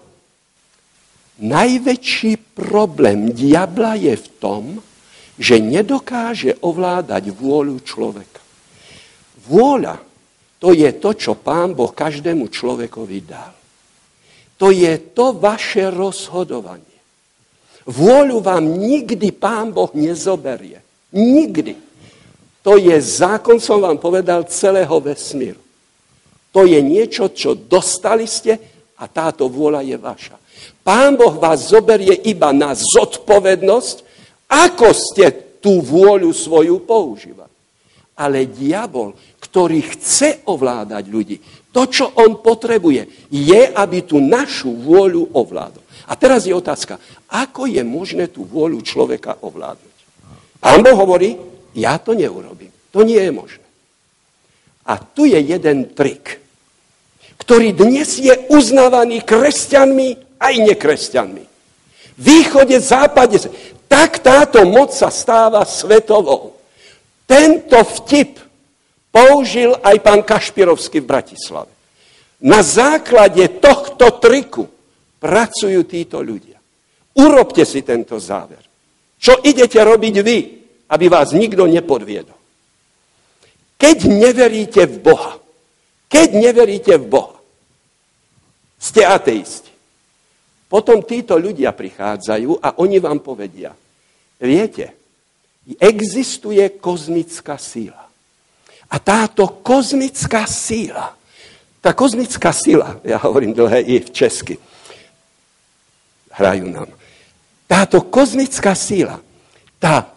[1.42, 4.64] Najväčší problém diabla je v tom,
[5.40, 8.44] že nedokáže ovládať vôľu človeka.
[9.50, 9.98] Vôľa
[10.60, 13.56] to je to, čo pán Boh každému človekovi dal.
[14.60, 17.00] To je to vaše rozhodovanie.
[17.88, 20.84] Vôľu vám nikdy pán Boh nezoberie.
[21.16, 21.80] Nikdy.
[22.62, 25.69] To je zákon, som vám povedal, celého vesmíru.
[26.50, 28.58] To je niečo, čo dostali ste
[28.98, 30.38] a táto vôľa je vaša.
[30.82, 33.98] Pán Boh vás zoberie iba na zodpovednosť,
[34.50, 35.26] ako ste
[35.62, 37.52] tú vôľu svoju používať.
[38.20, 41.38] Ale diabol, ktorý chce ovládať ľudí,
[41.70, 45.86] to, čo on potrebuje, je, aby tú našu vôľu ovládol.
[46.10, 46.98] A teraz je otázka,
[47.30, 49.98] ako je možné tú vôľu človeka ovládnuť?
[50.60, 51.38] Pán Boh hovorí,
[51.78, 52.74] ja to neurobím.
[52.90, 53.69] To nie je možné.
[54.90, 56.42] A tu je jeden trik,
[57.38, 61.46] ktorý dnes je uznávaný kresťanmi aj nekresťanmi.
[62.18, 63.38] Východe, západe,
[63.86, 66.58] tak táto moc sa stáva svetovou.
[67.30, 68.42] Tento vtip
[69.14, 71.72] použil aj pán Kašpirovský v Bratislave.
[72.42, 74.66] Na základe tohto triku
[75.22, 76.58] pracujú títo ľudia.
[77.20, 78.64] Urobte si tento záver.
[79.20, 80.38] Čo idete robiť vy,
[80.90, 82.39] aby vás nikto nepodviedol?
[83.80, 85.40] Keď neveríte v Boha,
[86.12, 87.40] keď neveríte v Boha,
[88.76, 89.72] ste ateisti.
[90.68, 93.74] Potom títo ľudia prichádzajú a oni vám povedia,
[94.38, 94.94] viete,
[95.80, 98.06] existuje kozmická síla.
[98.90, 101.14] A táto kozmická síla,
[101.80, 104.56] tá kozmická síla, ja hovorím dlhé i v česky,
[106.36, 106.90] hrajú nám.
[107.70, 109.22] Táto kozmická síla,
[109.78, 110.10] tá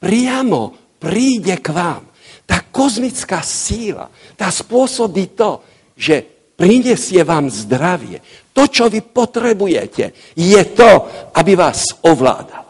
[0.00, 2.04] priamo príde k vám.
[2.50, 5.62] Tá kozmická síla, tá spôsobí to,
[5.94, 6.26] že
[6.58, 8.18] prinesie vám zdravie.
[8.50, 10.90] To, čo vy potrebujete, je to,
[11.38, 12.66] aby vás ovládal.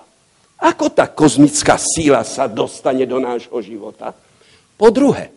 [0.60, 4.12] Ako tá kozmická síla sa dostane do nášho života?
[4.76, 5.32] Po druhé,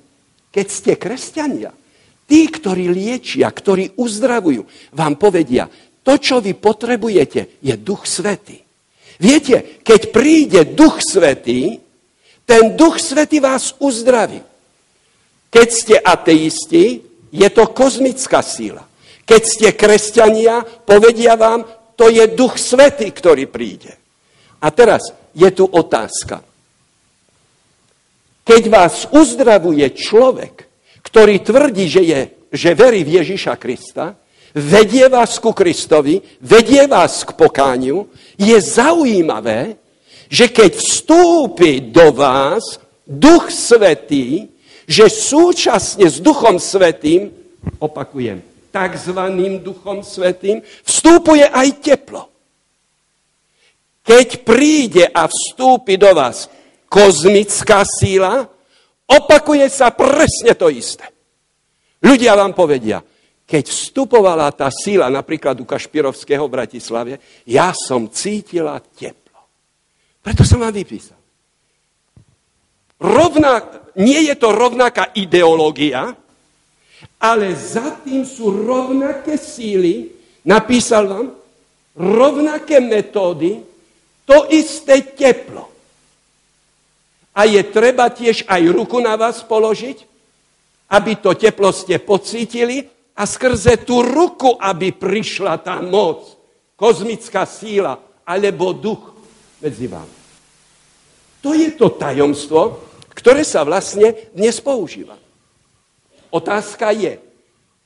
[0.52, 1.72] keď ste kresťania,
[2.28, 5.72] tí, ktorí liečia, ktorí uzdravujú, vám povedia,
[6.04, 8.60] to, čo vy potrebujete, je Duch Svetý.
[9.24, 11.80] Viete, keď príde Duch Svetý,
[12.46, 14.42] ten Duch Svetý vás uzdraví.
[15.54, 18.84] Keď ste ateisti, je to kozmická síla.
[19.24, 21.64] Keď ste kresťania, povedia vám,
[21.96, 23.96] to je Duch Svetý, ktorý príde.
[24.60, 26.44] A teraz je tu otázka.
[28.44, 30.68] Keď vás uzdravuje človek,
[31.04, 32.22] ktorý tvrdí, že, je,
[32.52, 34.20] že verí v Ježiša Krista,
[34.54, 39.83] vedie vás ku Kristovi, vedie vás k pokániu, je zaujímavé,
[40.34, 44.50] že keď vstúpi do vás Duch Svetý,
[44.90, 47.30] že súčasne s Duchom Svetým,
[47.78, 48.42] opakujem,
[48.74, 52.34] takzvaným Duchom Svetým, vstúpuje aj teplo.
[54.02, 56.50] Keď príde a vstúpi do vás
[56.90, 58.50] kozmická síla,
[59.06, 61.14] opakuje sa presne to isté.
[62.02, 63.06] Ľudia vám povedia,
[63.46, 67.14] keď vstupovala tá síla napríklad u Kašpirovského v Bratislave,
[67.46, 69.23] ja som cítila teplo.
[70.24, 71.20] Preto som vám vypísal.
[73.04, 73.60] Rovná,
[74.00, 76.16] nie je to rovnaká ideológia,
[77.20, 80.16] ale za tým sú rovnaké síly,
[80.48, 81.28] napísal vám,
[82.00, 83.60] rovnaké metódy,
[84.24, 85.68] to isté teplo.
[87.36, 90.08] A je treba tiež aj ruku na vás položiť,
[90.96, 92.88] aby to teplo ste pocítili
[93.20, 96.40] a skrze tú ruku, aby prišla tá moc,
[96.80, 99.13] kozmická síla alebo duch
[99.64, 100.20] medzi vami.
[101.40, 102.84] To je to tajomstvo,
[103.16, 105.16] ktoré sa vlastne dnes používa.
[106.34, 107.20] Otázka je,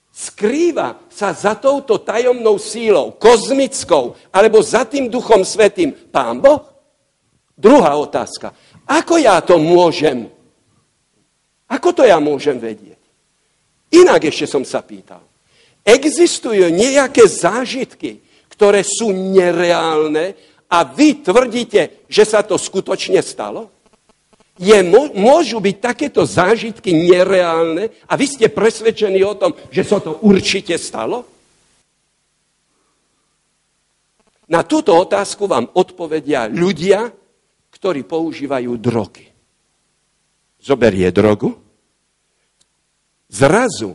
[0.09, 6.65] skrýva sa za touto tajomnou sílou, kozmickou, alebo za tým duchom svetým Pán Boh?
[7.53, 8.53] Druhá otázka.
[8.89, 10.29] Ako ja to môžem?
[11.69, 12.97] Ako to ja môžem vedieť?
[13.93, 15.21] Inak ešte som sa pýtal.
[15.83, 20.33] Existujú nejaké zážitky, ktoré sú nereálne
[20.67, 23.71] a vy tvrdíte, že sa to skutočne stalo?
[24.57, 24.73] Je,
[25.13, 30.73] môžu byť takéto zážitky nereálne a vy ste presvedčení o tom, že sa to určite
[30.81, 31.23] stalo?
[34.47, 37.11] Na túto otázku vám odpovedia ľudia,
[37.69, 39.27] ktorí používajú drogy.
[40.57, 41.53] Zoberie drogu,
[43.29, 43.93] zrazu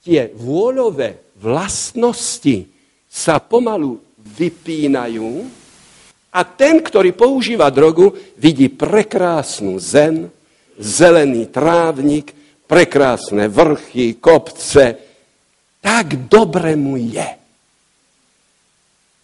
[0.00, 2.64] tie vôľové vlastnosti
[3.04, 5.65] sa pomalu vypínajú
[6.36, 10.28] a ten, ktorý používa drogu, vidí prekrásnu zem,
[10.76, 12.36] zelený trávnik,
[12.68, 15.00] prekrásne vrchy, kopce.
[15.80, 17.30] Tak dobre mu je.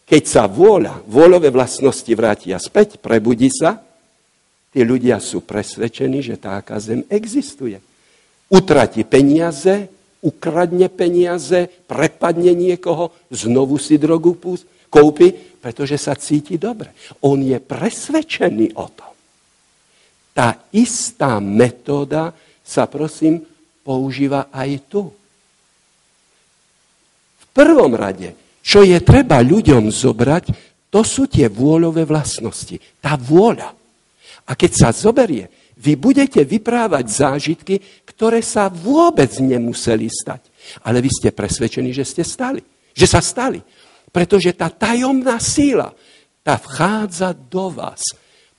[0.09, 3.77] Keď sa vôľa, vôľové vlastnosti vrátia späť, prebudí sa,
[4.73, 7.93] tí ľudia sú presvedčení, že taká zem existuje
[8.53, 9.89] utratí peniaze,
[10.21, 14.37] ukradne peniaze, prepadne niekoho, znovu si drogu
[14.93, 16.93] kúpi, pretože sa cíti dobre.
[17.25, 19.13] On je presvedčený o tom.
[20.37, 23.41] Tá istá metóda sa, prosím,
[23.81, 25.09] používa aj tu.
[27.41, 30.45] V prvom rade, čo je treba ľuďom zobrať,
[30.93, 32.77] to sú tie vôľové vlastnosti.
[33.01, 33.73] Tá vôľa.
[34.45, 40.47] A keď sa zoberie, vy budete vyprávať zážitky, ktoré sa vôbec nemuseli stať.
[40.87, 42.63] Ale vy ste presvedčení, že ste stali.
[42.93, 43.59] Že sa stali.
[44.13, 45.97] Pretože tá tajomná síla,
[46.45, 48.05] tá vchádza do vás.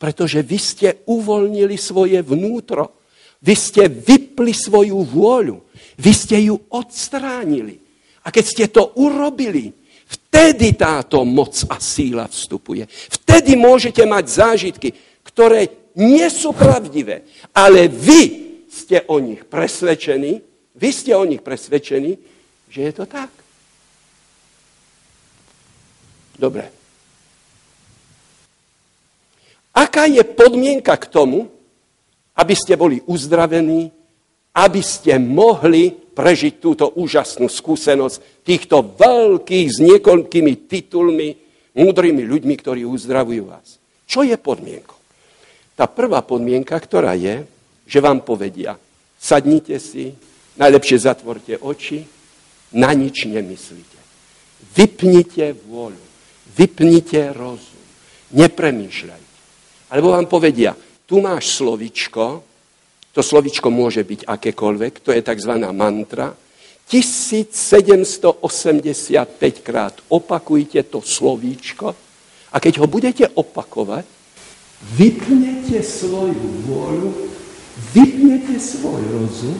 [0.02, 2.98] Pretože vy ste uvoľnili svoje vnútro.
[3.40, 5.62] Vy ste vypli svoju vôľu.
[6.02, 7.78] Vy ste ju odstránili.
[8.26, 9.70] A keď ste to urobili,
[10.10, 12.90] vtedy táto moc a síla vstupuje.
[12.90, 14.90] Vtedy môžete mať zážitky,
[15.22, 17.22] ktoré nie sú pravdivé,
[17.54, 18.22] ale vy
[18.66, 20.42] ste o nich presvedčení,
[20.74, 22.18] vy ste o nich presvedčení,
[22.74, 23.43] že je to tak.
[26.38, 26.70] Dobre.
[29.74, 31.50] Aká je podmienka k tomu,
[32.38, 33.90] aby ste boli uzdravení,
[34.54, 41.30] aby ste mohli prežiť túto úžasnú skúsenosť týchto veľkých s niekoľkými titulmi,
[41.74, 43.82] múdrymi ľuďmi, ktorí uzdravujú vás.
[44.06, 44.98] Čo je podmienkou?
[45.74, 47.50] Tá prvá podmienka, ktorá je,
[47.90, 48.78] že vám povedia,
[49.18, 50.14] sadnite si,
[50.54, 52.06] najlepšie zatvorte oči,
[52.78, 54.00] na nič nemyslíte.
[54.78, 56.03] Vypnite vôľu,
[56.58, 57.82] vypnite rozum,
[58.34, 59.34] nepremýšľajte.
[59.94, 60.74] Alebo vám povedia,
[61.06, 62.42] tu máš slovičko,
[63.14, 65.54] to slovičko môže byť akékoľvek, to je tzv.
[65.70, 66.34] mantra.
[66.84, 68.36] 1785
[69.64, 71.96] krát opakujte to slovíčko
[72.52, 74.04] a keď ho budete opakovať,
[75.00, 77.32] vypnete svoju vôľu,
[77.96, 79.58] vypnete svoj rozum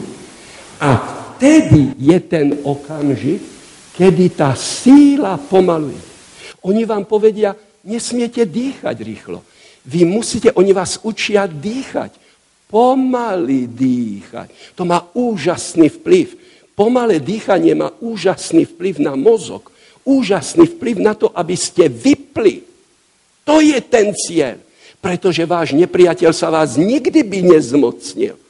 [0.78, 3.40] a vtedy je ten okamžik,
[3.96, 6.13] kedy tá síla pomaluje.
[6.64, 7.52] Oni vám povedia,
[7.84, 9.44] nesmiete dýchať rýchlo.
[9.84, 12.16] Vy musíte, oni vás učia dýchať.
[12.66, 14.74] Pomaly dýchať.
[14.74, 16.40] To má úžasný vplyv.
[16.74, 19.70] Pomalé dýchanie má úžasný vplyv na mozog.
[20.02, 22.64] Úžasný vplyv na to, aby ste vypli.
[23.44, 24.64] To je ten cieľ
[25.04, 28.40] pretože váš nepriateľ sa vás nikdy by nezmocnil.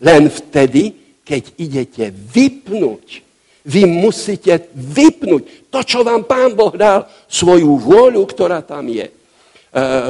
[0.00, 0.96] Len vtedy,
[1.28, 3.20] keď idete vypnúť.
[3.64, 9.06] Vy musíte vypnúť to, čo vám Pán Boh dal, svoju vôľu, ktorá tam je.
[9.06, 9.12] E,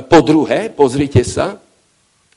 [0.06, 1.58] po druhé, pozrite sa,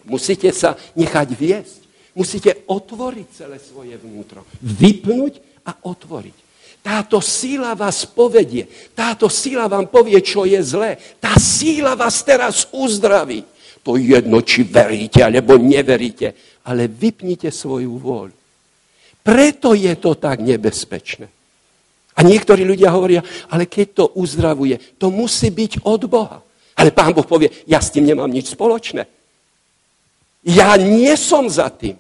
[0.04, 1.82] musíte sa nechať viesť.
[2.14, 4.46] Musíte otvoriť celé svoje vnútro.
[4.62, 6.38] Vypnúť a otvoriť.
[6.84, 8.70] Táto síla vás povedie.
[8.94, 11.00] Táto síla vám povie, čo je zlé.
[11.18, 13.48] Tá síla vás teraz uzdraví.
[13.82, 16.60] To jedno, či veríte, alebo neveríte.
[16.68, 18.43] Ale vypnite svoju vôľu.
[19.24, 21.32] Preto je to tak nebezpečné.
[22.14, 26.44] A niektorí ľudia hovoria, ale keď to uzdravuje, to musí byť od Boha.
[26.78, 29.08] Ale pán Boh povie, ja s tým nemám nič spoločné.
[30.44, 31.98] Ja nie som za tým.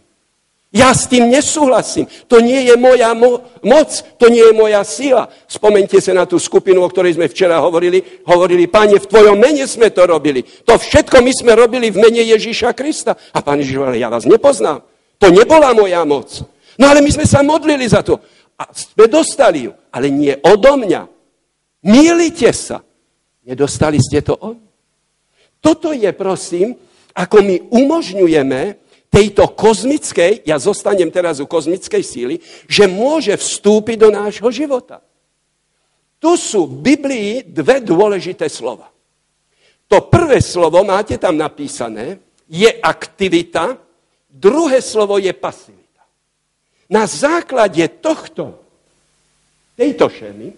[0.74, 2.09] Ja s tým nesúhlasím.
[2.26, 5.30] To nie je moja mo- moc, to nie je moja sila.
[5.45, 8.01] Spomente sa na tú skupinu, o ktorej sme včera hovorili.
[8.26, 10.41] Hovorili, páne, v tvojom mene sme to robili.
[10.65, 13.13] To všetko my sme robili v mene Ježíša Krista.
[13.13, 14.82] A pán Ježíš hovoril, ja vás nepoznám.
[15.21, 16.41] To nebola moja moc.
[16.80, 18.17] No ale my sme sa modlili za to.
[18.57, 19.71] A sme dostali ju.
[19.93, 21.01] Ale nie odo mňa.
[21.86, 22.82] Mýlite sa.
[23.43, 24.57] Nedostali ste to od
[25.63, 26.76] Toto je, prosím,
[27.15, 28.61] ako my umožňujeme,
[29.13, 35.05] tejto kozmickej, ja zostanem teraz u kozmickej síly, že môže vstúpiť do nášho života.
[36.17, 38.89] Tu sú v Biblii dve dôležité slova.
[39.86, 42.17] To prvé slovo, máte tam napísané,
[42.49, 43.78] je aktivita,
[44.26, 45.82] druhé slovo je pasivita.
[46.91, 48.59] Na základe tohto,
[49.75, 50.53] tejto šemy,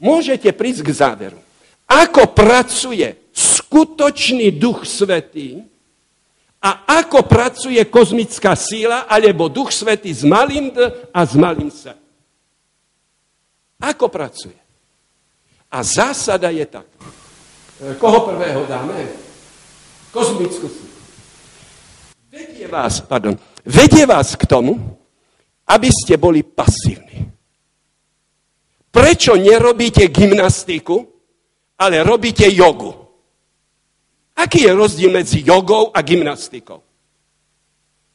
[0.00, 1.40] môžete prísť k záveru.
[1.86, 5.64] Ako pracuje skutočný duch svetý,
[6.60, 11.88] a ako pracuje kozmická síla alebo duch svety s malým D a s malým S.
[13.80, 14.56] Ako pracuje?
[15.72, 16.84] A zásada je tak.
[17.80, 19.08] E, koho prvého dáme?
[20.12, 21.00] Kozmickú sílu.
[22.28, 24.99] Vedie vás, pardon, vedie vás k tomu,
[25.70, 27.30] aby ste boli pasívni.
[28.90, 30.98] Prečo nerobíte gymnastiku,
[31.78, 32.90] ale robíte jogu?
[34.34, 36.82] Aký je rozdiel medzi jogou a gymnastikou?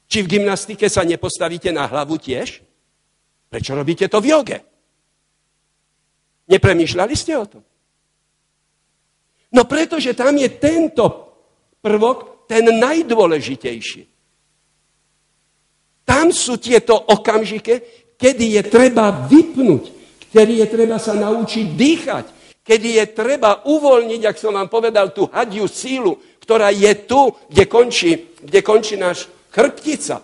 [0.06, 2.60] Či v gymnastike sa nepostavíte na hlavu tiež?
[3.48, 4.60] Prečo robíte to v joge?
[6.52, 7.64] Nepremýšľali ste o tom?
[9.56, 11.06] No pretože tam je tento
[11.80, 14.15] prvok ten najdôležitejší.
[16.06, 17.82] Tam sú tieto okamžike,
[18.16, 19.84] kedy je treba vypnúť,
[20.30, 22.26] kedy je treba sa naučiť dýchať,
[22.62, 27.66] kedy je treba uvoľniť, ak som vám povedal, tú hadiu sílu, ktorá je tu, kde
[27.66, 30.22] končí, kde končí náš chrbtica.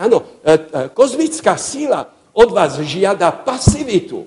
[0.00, 0.58] Áno, e, e,
[0.96, 4.24] kozmická síla od vás žiada pasivitu.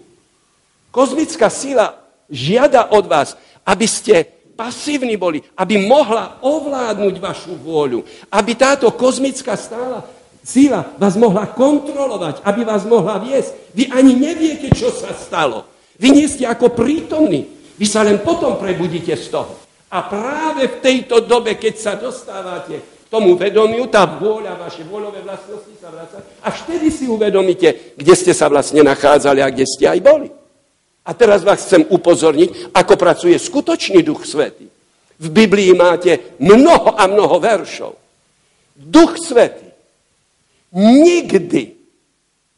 [0.94, 1.98] Kozmická síla
[2.30, 3.34] žiada od vás,
[3.66, 4.26] aby ste
[4.56, 10.06] pasívni boli, aby mohla ovládnuť vašu vôľu, aby táto kozmická stála
[10.45, 13.73] Sila vás mohla kontrolovať, aby vás mohla viesť.
[13.73, 15.65] Vy ani neviete, čo sa stalo.
[15.97, 17.49] Vy nie ste ako prítomní.
[17.81, 19.57] Vy sa len potom prebudíte z toho.
[19.89, 25.26] A práve v tejto dobe, keď sa dostávate k tomu vedomiu, tá vôľa, vaše vôľové
[25.26, 29.89] vlastnosti sa vracajú, až vtedy si uvedomíte, kde ste sa vlastne nachádzali a kde ste
[29.89, 30.30] aj boli.
[31.05, 34.69] A teraz vás chcem upozorniť, ako pracuje skutočný Duch Svetý.
[35.17, 37.97] V Biblii máte mnoho a mnoho veršov.
[38.77, 39.64] Duch Svetý
[40.76, 41.76] nikdy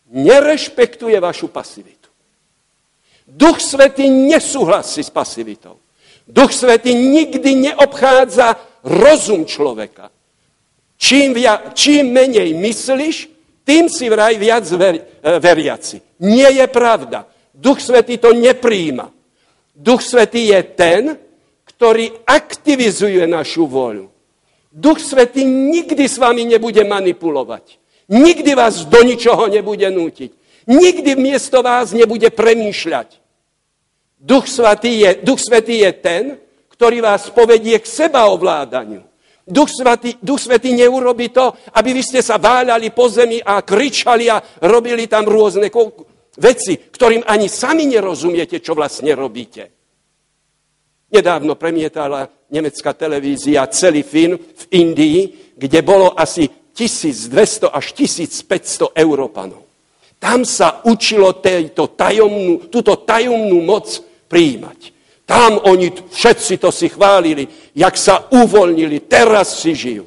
[0.09, 2.09] nerešpektuje vašu pasivitu.
[3.27, 5.77] Duch Svetý nesúhlasí s pasivitou.
[6.27, 10.09] Duch Svetý nikdy neobchádza rozum človeka.
[10.97, 13.29] Čím, via, čím menej myslíš,
[13.67, 15.03] tým si vraj viac ver, e,
[15.37, 16.01] veriaci.
[16.23, 17.27] Nie je pravda.
[17.53, 19.11] Duch Svetý to nepríjima.
[19.75, 21.03] Duch Svetý je ten,
[21.67, 24.09] ktorý aktivizuje našu voľu.
[24.71, 27.77] Duch Svetý nikdy s vami nebude manipulovať.
[28.07, 30.31] Nikdy vás do ničoho nebude nútiť.
[30.67, 33.19] Nikdy miesto vás nebude premýšľať.
[34.19, 36.23] Duch Svetý je, Duch Svetý je ten,
[36.71, 39.03] ktorý vás povedie k seba ovládaniu.
[39.47, 44.27] Duch Svetý, Duch Svetý neurobi to, aby vy ste sa váľali po zemi a kričali
[44.27, 45.71] a robili tam rôzne
[46.35, 49.71] veci, ktorým ani sami nerozumiete, čo vlastne robíte.
[51.07, 55.19] Nedávno premietala nemecká televízia celý film v Indii,
[55.55, 59.65] kde bolo asi 1200 až 1500 Európanov.
[60.21, 63.89] Tam sa učilo tejto tajomnú, túto tajomnú moc
[64.29, 64.93] prijímať.
[65.25, 70.05] Tam oni všetci to si chválili, jak sa uvoľnili, teraz si žijú.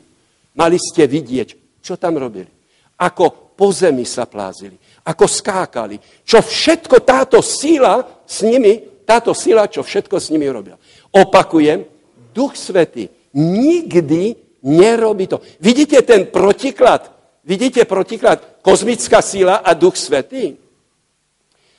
[0.56, 2.48] Mali ste vidieť, čo tam robili.
[2.96, 9.68] Ako po zemi sa plázili, ako skákali, čo všetko táto sila s nimi, táto sila,
[9.68, 10.80] čo všetko s nimi robila.
[11.12, 11.84] Opakujem,
[12.32, 15.40] Duch Svety nikdy Nerobí to.
[15.60, 17.08] Vidíte ten protiklad?
[17.44, 18.60] Vidíte protiklad?
[18.60, 20.56] Kozmická síla a Duch Svetý?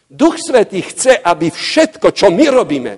[0.09, 2.93] Duch Svetý chce, aby všetko, čo my robíme,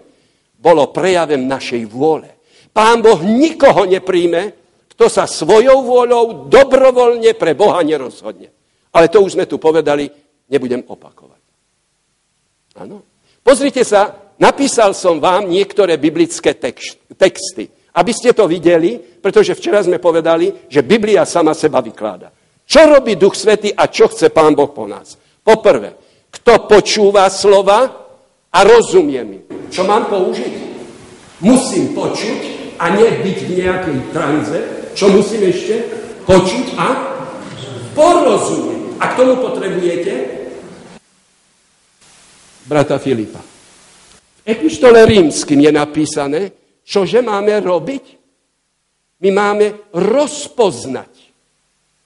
[0.57, 2.31] bolo prejavem našej vôle.
[2.73, 4.55] Pán Boh nikoho nepríjme,
[4.95, 8.49] kto sa svojou vôľou dobrovoľne pre Boha nerozhodne.
[8.93, 10.10] Ale to už sme tu povedali,
[10.49, 11.43] nebudem opakovať.
[12.81, 13.05] Áno.
[13.43, 17.69] Pozrite sa, napísal som vám niektoré biblické texty.
[17.94, 22.34] Aby ste to videli, pretože včera sme povedali, že Biblia sama seba vykláda.
[22.65, 25.20] Čo robí Duch Svety a čo chce Pán Boh po nás?
[25.44, 25.94] Poprvé,
[26.34, 27.80] kto počúva slova
[28.49, 29.40] a rozumie mi.
[29.70, 30.53] Čo mám použiť?
[31.44, 32.40] Musím počuť
[32.80, 34.60] a nebyť v nejakej tranze.
[34.98, 35.76] Čo musím ešte?
[36.24, 36.88] Počuť a
[37.94, 38.82] porozumieť.
[38.98, 40.14] A k tomu potrebujete
[42.64, 43.44] brata Filipa.
[43.44, 46.41] V epištole rímským je napísané,
[46.84, 48.05] Čože máme robiť?
[49.23, 51.11] My máme rozpoznať,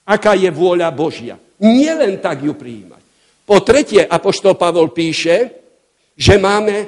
[0.05, 1.41] aká je vôľa Božia.
[1.57, 3.01] Nielen tak ju prijímať.
[3.41, 5.49] Po tretie, Apoštol Pavol píše,
[6.13, 6.85] že máme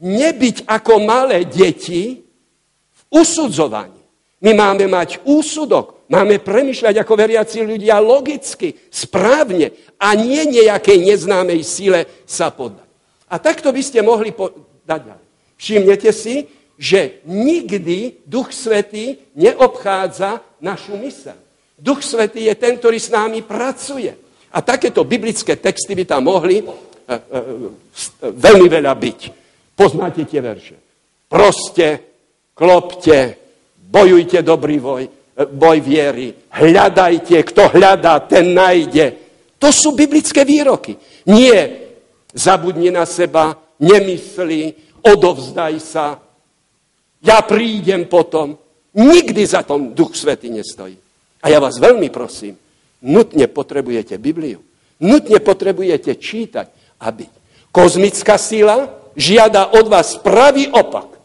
[0.00, 2.20] nebyť ako malé deti
[2.92, 3.96] v usudzovaní.
[4.40, 11.60] My máme mať úsudok, máme premyšľať ako veriaci ľudia logicky, správne a nie nejakej neznámej
[11.64, 12.88] sile sa poddať.
[13.28, 14.32] A takto by ste mohli
[14.84, 15.26] dať ďalej.
[15.60, 16.48] Všimnete si,
[16.80, 21.36] že nikdy Duch Svetý neobchádza našu mysel.
[21.76, 24.16] Duch Svetý je ten, ktorý s námi pracuje.
[24.48, 27.16] A takéto biblické texty by tam mohli e, e,
[28.32, 29.20] veľmi veľa byť.
[29.76, 30.76] Poznáte tie verše.
[31.28, 31.86] Proste,
[32.56, 33.36] klopte,
[33.76, 35.10] bojujte dobrý boj, e,
[35.52, 39.06] boj viery, hľadajte, kto hľadá, ten nájde.
[39.60, 40.96] To sú biblické výroky.
[41.28, 41.92] Nie
[42.32, 44.74] zabudni na seba, nemyslí,
[45.04, 46.16] odovzdaj sa,
[47.20, 48.56] ja prídem potom.
[48.90, 50.98] Nikdy za tom Duch Svety nestojí.
[51.40, 52.58] A ja vás veľmi prosím,
[53.00, 54.58] nutne potrebujete Bibliu.
[55.00, 57.32] Nutne potrebujete čítať a byť.
[57.70, 61.16] Kozmická sila žiada od vás pravý opak.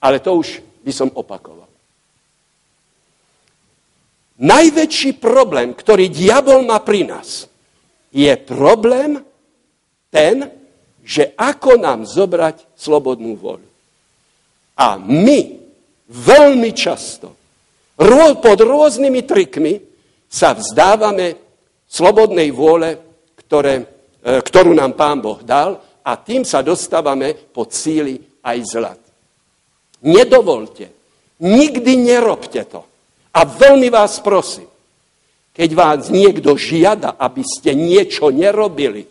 [0.00, 1.68] Ale to už by som opakoval.
[4.38, 7.50] Najväčší problém, ktorý diabol má pri nás,
[8.14, 9.20] je problém
[10.08, 10.48] ten,
[11.04, 13.67] že ako nám zobrať slobodnú voľu.
[14.78, 15.38] A my
[16.08, 17.38] veľmi často
[18.38, 19.74] pod rôznymi trikmi
[20.30, 21.34] sa vzdávame
[21.90, 22.94] slobodnej vôle,
[23.34, 23.82] ktoré,
[24.22, 29.00] e, ktorú nám Pán Boh dal a tým sa dostávame pod síly aj zlat.
[30.04, 30.94] Nedovolte,
[31.42, 32.86] nikdy nerobte to.
[33.34, 34.70] A veľmi vás prosím,
[35.50, 39.02] keď vás niekto žiada, aby ste niečo nerobili,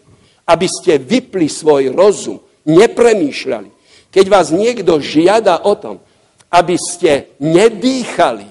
[0.47, 3.76] aby ste vypli svoj rozum, nepremýšľali,
[4.17, 6.01] keď vás niekto žiada o tom,
[6.49, 8.49] aby ste nedýchali,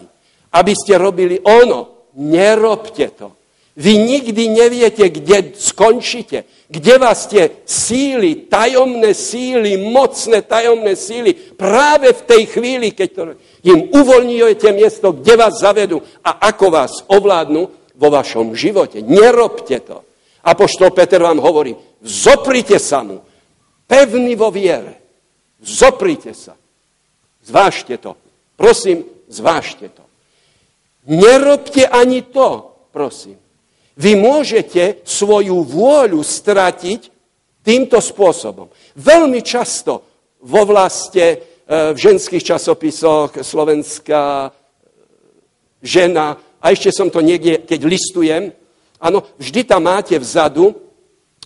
[0.54, 2.06] aby ste robili ono.
[2.14, 3.34] Nerobte to.
[3.74, 12.14] Vy nikdy neviete, kde skončíte, kde vás tie síly, tajomné síly, mocné tajomné síly, práve
[12.14, 13.36] v tej chvíli, keď
[13.66, 17.62] im uvoľňujete miesto, kde vás zavedú a ako vás ovládnu
[17.98, 19.02] vo vašom živote.
[19.02, 20.06] Nerobte to.
[20.46, 21.74] Apoštol Peter vám hovorí,
[22.06, 23.20] zoprite sa mu,
[23.90, 25.05] pevný vo viere.
[25.62, 26.54] Zoprite sa.
[27.44, 28.16] Zvážte to.
[28.56, 30.02] Prosím, zvážte to.
[31.06, 33.38] Nerobte ani to, prosím.
[33.96, 37.08] Vy môžete svoju vôľu stratiť
[37.64, 38.68] týmto spôsobom.
[38.98, 40.04] Veľmi často
[40.42, 41.36] vo vlaste, e,
[41.94, 44.50] v ženských časopisoch, slovenská e,
[45.80, 48.50] žena, a ešte som to niekde, keď listujem,
[48.98, 50.74] áno, vždy tam máte vzadu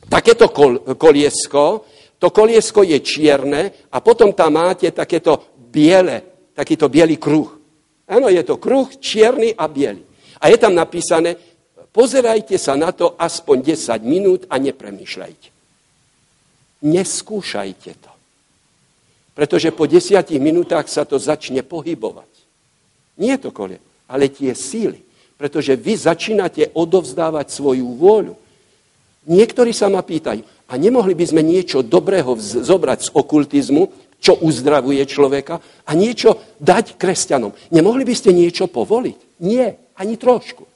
[0.09, 1.85] takéto kol, koliesko,
[2.21, 7.49] to koliesko je čierne a potom tam máte takéto biele, takýto biely kruh.
[8.05, 10.05] Áno, je to kruh čierny a biely.
[10.41, 11.41] A je tam napísané,
[11.91, 15.49] Pozerajte sa na to aspoň 10 minút a nepremýšľajte.
[16.87, 18.13] Neskúšajte to.
[19.35, 22.31] Pretože po 10 minútach sa to začne pohybovať.
[23.19, 25.03] Nie to kole, ale tie síly.
[25.35, 28.39] Pretože vy začínate odovzdávať svoju vôľu.
[29.27, 30.41] Niektorí sa ma pýtajú,
[30.71, 33.83] a nemohli by sme niečo dobrého zobrať z okultizmu,
[34.23, 37.51] čo uzdravuje človeka, a niečo dať kresťanom.
[37.75, 39.43] Nemohli by ste niečo povoliť?
[39.43, 40.71] Nie, ani trošku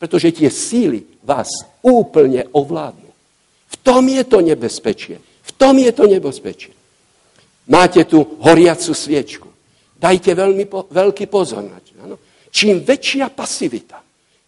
[0.00, 1.52] pretože tie síly vás
[1.84, 3.12] úplne ovládnu.
[3.68, 5.20] V tom je to nebezpečie.
[5.20, 6.72] V tom je to nebezpečie.
[7.68, 9.48] Máte tu horiacu sviečku.
[10.00, 11.92] Dajte veľmi po, veľký pozor na to.
[12.00, 12.16] Ano?
[12.48, 14.00] Čím väčšia pasivita,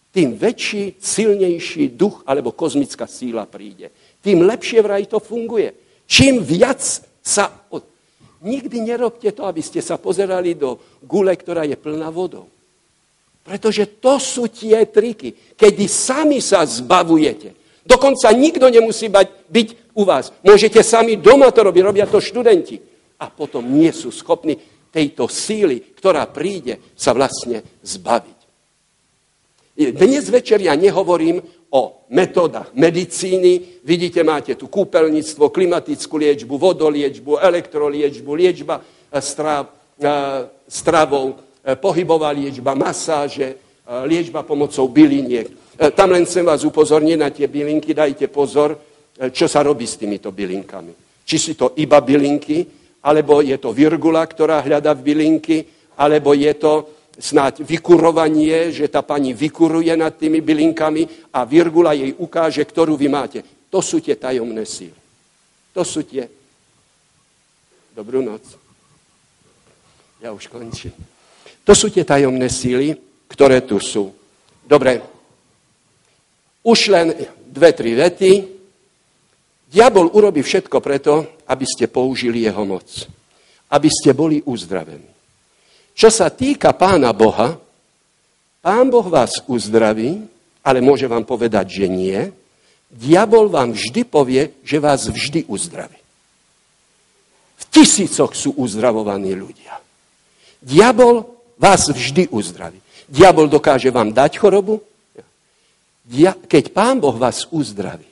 [0.09, 3.93] tým väčší, silnejší duch alebo kozmická síla príde.
[4.23, 5.75] Tým lepšie vraj to funguje.
[6.07, 6.79] Čím viac
[7.19, 7.51] sa...
[8.43, 12.51] Nikdy nerobte to, aby ste sa pozerali do gule, ktorá je plná vodou.
[13.43, 17.55] Pretože to sú tie triky, kedy sami sa zbavujete.
[17.83, 20.31] Dokonca nikto nemusí byť u vás.
[20.43, 22.79] Môžete sami doma to robiť, robia to študenti.
[23.19, 24.59] A potom nie sú schopní
[24.91, 28.39] tejto síly, ktorá príde, sa vlastne zbaviť.
[29.73, 31.41] Dnes večer ja nehovorím
[31.73, 33.81] o metodách medicíny.
[33.81, 42.35] Vidíte, máte tu kúpeľníctvo, klimatickú liečbu, vodoliečbu, elektroliečbu, liečba eh, strav, eh, stravou, E, pohybová
[42.35, 43.55] liečba, masáže, e,
[44.03, 45.47] liečba pomocou byliniek.
[45.47, 48.75] E, tam len chcem vás upozorniť na tie bylinky, dajte pozor,
[49.31, 51.23] čo sa robí s týmito bylinkami.
[51.23, 52.67] Či si to iba bylinky,
[52.99, 55.57] alebo je to virgula, ktorá hľada v bylinky,
[55.95, 56.73] alebo je to
[57.19, 63.07] snáď vykurovanie, že tá pani vykuruje nad tými bylinkami a virgula jej ukáže, ktorú vy
[63.09, 63.39] máte.
[63.69, 64.97] To sú tie tajomné síly.
[65.73, 66.25] To sú tie...
[67.93, 68.41] Dobrú noc.
[70.17, 70.93] Ja už končím.
[71.61, 72.97] To sú tie tajomné síly,
[73.29, 74.09] ktoré tu sú.
[74.65, 74.97] Dobre,
[76.65, 77.13] už len
[77.45, 78.31] dve, tri vety.
[79.69, 81.13] Diabol urobí všetko preto,
[81.49, 82.87] aby ste použili jeho moc.
[83.69, 85.12] Aby ste boli uzdravení.
[85.93, 87.57] Čo sa týka pána Boha,
[88.59, 90.25] pán Boh vás uzdraví,
[90.65, 92.17] ale môže vám povedať, že nie.
[92.93, 95.97] Diabol vám vždy povie, že vás vždy uzdraví.
[97.57, 99.79] V tisícoch sú uzdravovaní ľudia.
[100.61, 101.25] Diabol
[101.57, 102.77] vás vždy uzdraví.
[103.09, 104.81] Diabol dokáže vám dať chorobu?
[106.47, 108.07] Keď pán Boh vás uzdraví,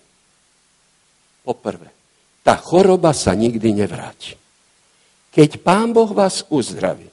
[1.44, 1.92] poprvé,
[2.42, 4.40] tá choroba sa nikdy nevráti.
[5.36, 7.11] Keď pán Boh vás uzdraví,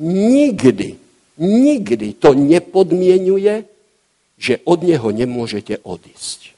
[0.00, 0.96] nikdy,
[1.36, 3.68] nikdy to nepodmienuje,
[4.40, 6.56] že od neho nemôžete odísť.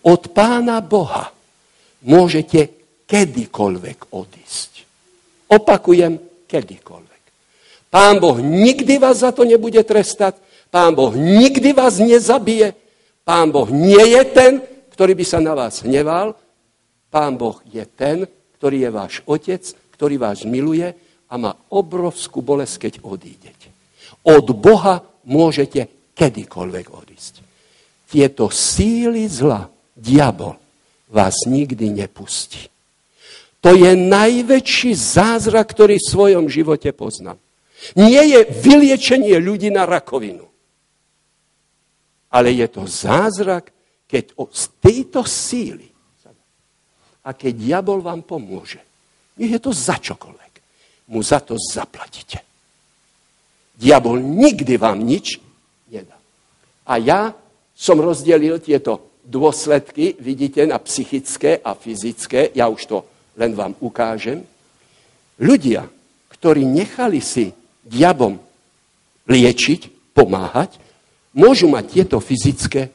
[0.00, 1.32] Od pána Boha
[2.00, 2.72] môžete
[3.04, 4.72] kedykoľvek odísť.
[5.52, 6.16] Opakujem,
[6.48, 7.22] kedykoľvek.
[7.92, 10.40] Pán Boh nikdy vás za to nebude trestať.
[10.72, 12.74] Pán Boh nikdy vás nezabije.
[13.22, 14.52] Pán Boh nie je ten,
[14.96, 16.34] ktorý by sa na vás hneval.
[17.12, 18.26] Pán Boh je ten,
[18.58, 19.62] ktorý je váš otec,
[19.94, 21.03] ktorý vás miluje
[21.34, 23.74] a má obrovskú bolesť, keď odídete.
[24.22, 27.34] Od Boha môžete kedykoľvek odísť.
[28.06, 29.66] Tieto síly zla,
[29.98, 30.54] diabol,
[31.10, 32.70] vás nikdy nepustí.
[33.66, 37.42] To je najväčší zázrak, ktorý v svojom živote poznám.
[37.98, 40.46] Nie je vyliečenie ľudí na rakovinu.
[42.30, 43.74] Ale je to zázrak,
[44.06, 45.90] keď z tejto síly
[47.24, 48.78] a keď diabol vám pomôže,
[49.40, 50.43] nech je to za čokoľvek,
[51.08, 52.40] mu za to zaplatíte.
[53.74, 55.42] Diabol nikdy vám nič
[55.90, 56.16] nedá.
[56.86, 57.34] A ja
[57.74, 62.98] som rozdelil tieto dôsledky, vidíte, na psychické a fyzické, ja už to
[63.34, 64.46] len vám ukážem.
[65.40, 65.90] Ľudia,
[66.30, 67.50] ktorí nechali si
[67.82, 68.38] diabom
[69.26, 70.78] liečiť, pomáhať,
[71.34, 72.94] môžu mať tieto fyzické.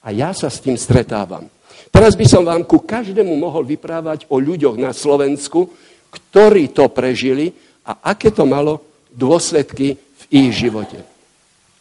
[0.00, 1.50] A ja sa s tým stretávam.
[1.90, 5.74] Teraz by som vám ku každému mohol vyprávať o ľuďoch na Slovensku,
[6.10, 7.54] ktorí to prežili
[7.86, 11.02] a aké to malo dôsledky v ich živote.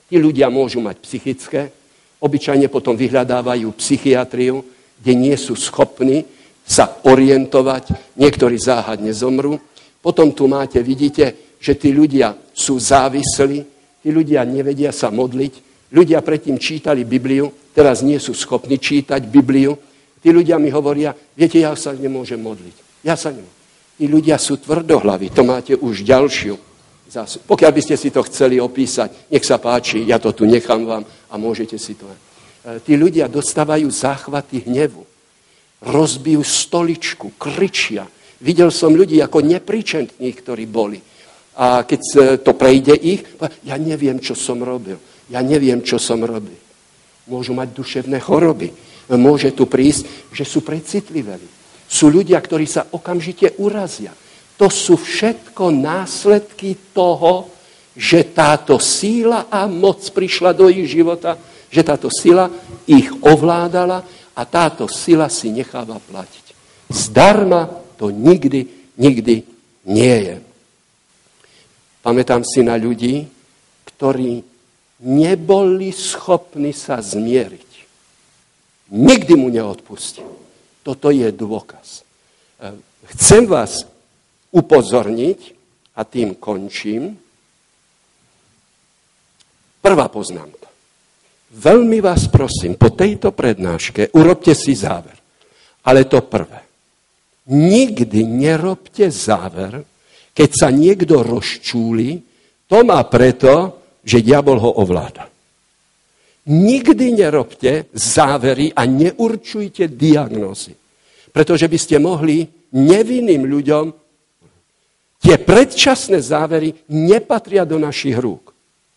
[0.10, 1.70] Tí ľudia môžu mať psychické,
[2.18, 4.66] obyčajne potom vyhľadávajú psychiatriu,
[5.02, 6.26] kde nie sú schopní
[6.70, 9.58] sa orientovať, niektorí záhadne zomrú.
[10.06, 13.58] Potom tu máte, vidíte, že tí ľudia sú závislí,
[14.06, 15.54] tí ľudia nevedia sa modliť,
[15.90, 19.74] ľudia predtým čítali Bibliu, teraz nie sú schopní čítať Bibliu.
[20.20, 22.76] Tí ľudia mi hovoria, viete, ja sa nemôžem modliť.
[23.08, 23.59] Ja sa nemôžem.
[24.00, 26.56] Tí ľudia sú tvrdohlaví, to máte už ďalšiu
[27.12, 27.44] zásobu.
[27.52, 31.04] Pokiaľ by ste si to chceli opísať, nech sa páči, ja to tu nechám vám
[31.04, 32.08] a môžete si to.
[32.08, 35.04] E, tí ľudia dostávajú záchvaty hnevu,
[35.84, 38.08] rozbijú stoličku, kričia.
[38.40, 41.04] Videl som ľudí ako nepričentní, ktorí boli.
[41.60, 42.02] A keď
[42.40, 43.28] to prejde ich,
[43.68, 44.96] ja neviem, čo som robil.
[45.28, 46.56] Ja neviem, čo som robil.
[47.28, 48.72] Môžu mať duševné choroby.
[49.12, 51.59] Môže tu prísť, že sú precitliveli.
[51.90, 54.14] Sú ľudia, ktorí sa okamžite urazia.
[54.62, 57.50] To sú všetko následky toho,
[57.98, 61.36] že táto síla a moc prišla do ich života,
[61.68, 62.48] že táto sila
[62.86, 64.06] ich ovládala
[64.38, 66.46] a táto sila si necháva platiť.
[66.88, 67.68] Zdarma
[68.00, 69.44] to nikdy, nikdy
[69.84, 70.38] nie je.
[72.00, 73.28] Pamätám si na ľudí,
[73.84, 74.40] ktorí
[75.04, 77.72] neboli schopní sa zmieriť.
[78.96, 80.39] Nikdy mu neodpustil.
[80.84, 82.02] Toto je dôkaz.
[82.60, 82.74] E,
[83.16, 83.86] chcem vás
[84.50, 85.60] upozorniť,
[86.00, 87.12] a tým končím,
[89.84, 90.72] prvá poznámka.
[91.50, 95.18] Veľmi vás prosím, po tejto prednáške urobte si záver.
[95.84, 96.62] Ale to prvé.
[97.50, 99.82] Nikdy nerobte záver,
[100.32, 102.22] keď sa niekto rozčúli,
[102.70, 105.29] to má preto, že diabol ho ovláda.
[106.50, 110.74] Nikdy nerobte závery a neurčujte diagnózy.
[111.30, 113.86] Pretože by ste mohli nevinným ľuďom
[115.22, 118.50] tie predčasné závery nepatria do našich rúk.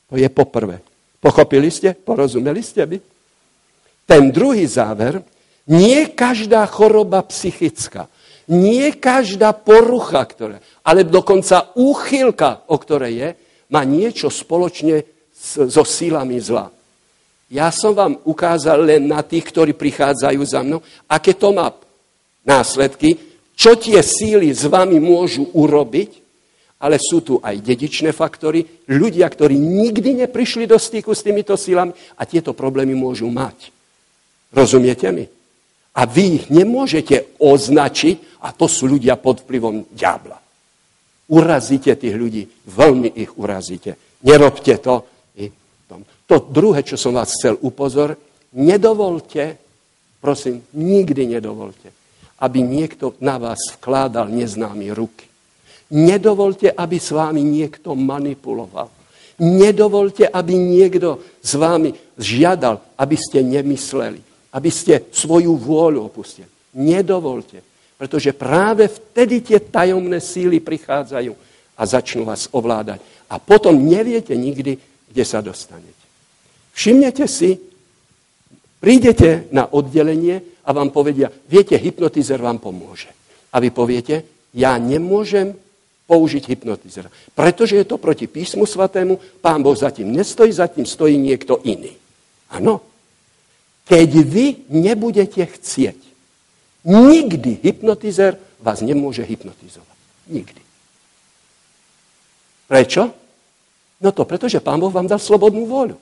[0.09, 0.81] To je poprvé.
[1.21, 1.93] Pochopili ste?
[1.93, 2.97] Porozumeli ste by?
[4.09, 5.21] Ten druhý záver,
[5.71, 8.11] nie každá choroba psychická,
[8.51, 13.29] nie každá porucha, ktorá, ale dokonca úchylka, o ktorej je,
[13.71, 15.07] má niečo spoločne
[15.69, 16.69] so sílami zla.
[17.53, 21.69] Ja som vám ukázal len na tých, ktorí prichádzajú za mnou, aké to má
[22.49, 23.13] následky,
[23.53, 26.25] čo tie síly s vami môžu urobiť,
[26.81, 31.93] ale sú tu aj dedičné faktory, ľudia, ktorí nikdy neprišli do styku s týmito sílami
[32.17, 33.69] a tieto problémy môžu mať.
[34.51, 35.29] Rozumiete mi?
[35.93, 40.41] A vy ich nemôžete označiť, a to sú ľudia pod vplyvom diabla.
[41.29, 43.95] Urazíte tých ľudí, veľmi ich urazíte.
[44.25, 45.12] Nerobte to.
[46.33, 48.17] To druhé, čo som vás chcel upozor,
[48.57, 49.61] nedovolte,
[50.17, 51.93] prosím, nikdy nedovolte,
[52.41, 55.29] aby niekto na vás vkládal neznámy ruky.
[55.93, 58.89] Nedovolte, aby s vámi niekto manipuloval.
[59.45, 66.49] Nedovolte, aby niekto s vámi žiadal, aby ste nemysleli aby ste svoju vôľu opustili.
[66.77, 67.65] Nedovolte,
[67.97, 71.33] pretože práve vtedy tie tajomné síly prichádzajú
[71.77, 73.01] a začnú vás ovládať.
[73.33, 74.77] A potom neviete nikdy,
[75.09, 76.02] kde sa dostanete.
[76.73, 77.61] Všimnete si,
[78.81, 83.13] prídete na oddelenie a vám povedia, viete, hypnotizer vám pomôže.
[83.53, 84.25] A vy poviete,
[84.57, 85.53] ja nemôžem
[86.09, 87.09] použiť hypnotizer.
[87.33, 91.93] Pretože je to proti písmu svatému, pán Boh zatím nestojí, zatím stojí niekto iný.
[92.53, 92.85] Áno,
[93.89, 96.01] keď vy nebudete chcieť.
[96.83, 99.99] Nikdy hypnotizer vás nemôže hypnotizovať.
[100.29, 100.63] Nikdy.
[102.67, 103.03] Prečo?
[104.03, 105.95] No to preto, Pán Boh vám dal slobodnú voľu.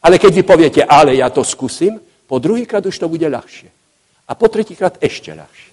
[0.00, 3.68] Ale keď vy poviete, ale ja to skúsim, po druhýkrát už to bude ľahšie.
[4.30, 5.72] A po tretíkrát ešte ľahšie.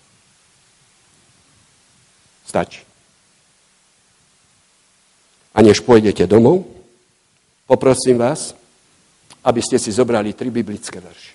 [2.48, 2.82] Stačí.
[5.54, 6.66] A než pôjdete domov,
[7.70, 8.58] poprosím vás,
[9.46, 11.34] aby ste si zobrali tri biblické verše.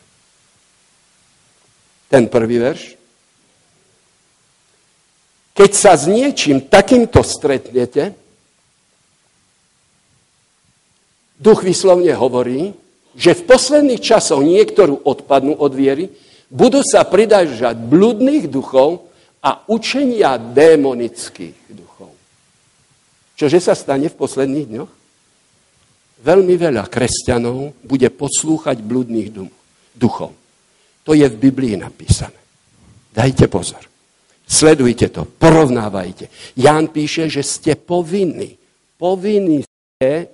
[2.12, 2.82] Ten prvý verš.
[5.56, 8.12] Keď sa s niečím takýmto stretnete,
[11.40, 12.81] duch vyslovne hovorí,
[13.12, 16.08] že v posledných časoch niektorú odpadnú od viery,
[16.52, 19.08] budú sa pridržať bludných duchov
[19.42, 22.12] a učenia démonických duchov.
[23.36, 24.90] Čože sa stane v posledných dňoch?
[26.22, 29.34] veľmi veľa kresťanov bude poslúchať blúdnych
[29.92, 30.30] duchov.
[31.02, 32.38] To je v Biblii napísané.
[33.10, 33.82] Dajte pozor.
[34.46, 36.54] Sledujte to, porovnávajte.
[36.54, 38.54] Ján píše, že ste povinní.
[38.96, 40.30] Povinní ste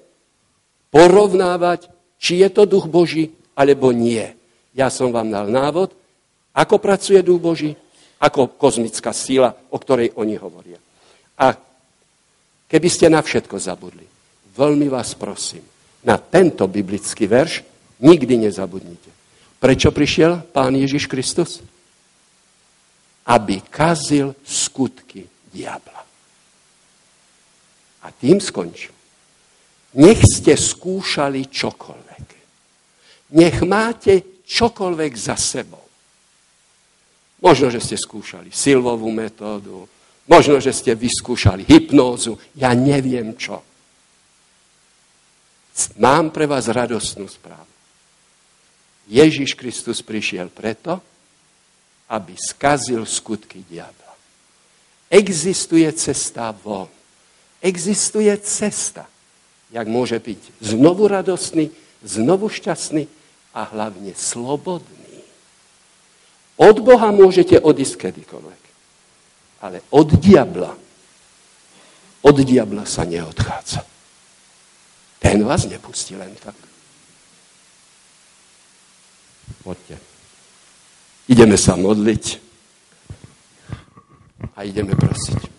[0.92, 1.88] porovnávať,
[2.19, 4.35] či je to duch Boží, alebo nie.
[4.74, 5.95] Ja som vám dal návod,
[6.55, 7.74] ako pracuje duch Boží,
[8.19, 10.78] ako kozmická síla, o ktorej oni hovoria.
[11.39, 11.55] A
[12.66, 14.07] keby ste na všetko zabudli,
[14.59, 15.62] veľmi vás prosím,
[16.03, 17.62] na tento biblický verš
[18.03, 19.11] nikdy nezabudnite.
[19.59, 21.62] Prečo prišiel Pán Ježiš Kristus?
[23.28, 26.01] aby kazil skutky diabla.
[28.03, 28.97] A tým skončím.
[30.01, 32.07] Nech ste skúšali čokoľvek.
[33.34, 35.84] Nech máte čokoľvek za sebou.
[37.38, 39.86] Možno, že ste skúšali silovú metódu,
[40.26, 43.62] možno, že ste vyskúšali hypnózu, ja neviem čo.
[46.02, 47.70] Mám pre vás radostnú správu.
[49.06, 50.98] Ježiš Kristus prišiel preto,
[52.10, 54.12] aby skazil skutky diabla.
[55.09, 56.90] Existuje cesta von.
[57.62, 59.06] Existuje cesta,
[59.70, 61.70] jak môže byť znovu radostný,
[62.02, 63.18] znovu šťastný
[63.55, 65.25] a hlavne slobodný.
[66.59, 68.62] Od Boha môžete odísť kedykoľvek.
[69.59, 70.73] Ale od diabla,
[72.23, 73.83] od diabla sa neodchádza.
[75.19, 76.55] Ten vás nepustí len tak.
[79.66, 79.99] Poďte.
[81.29, 82.25] Ideme sa modliť
[84.55, 85.57] a ideme prosiť.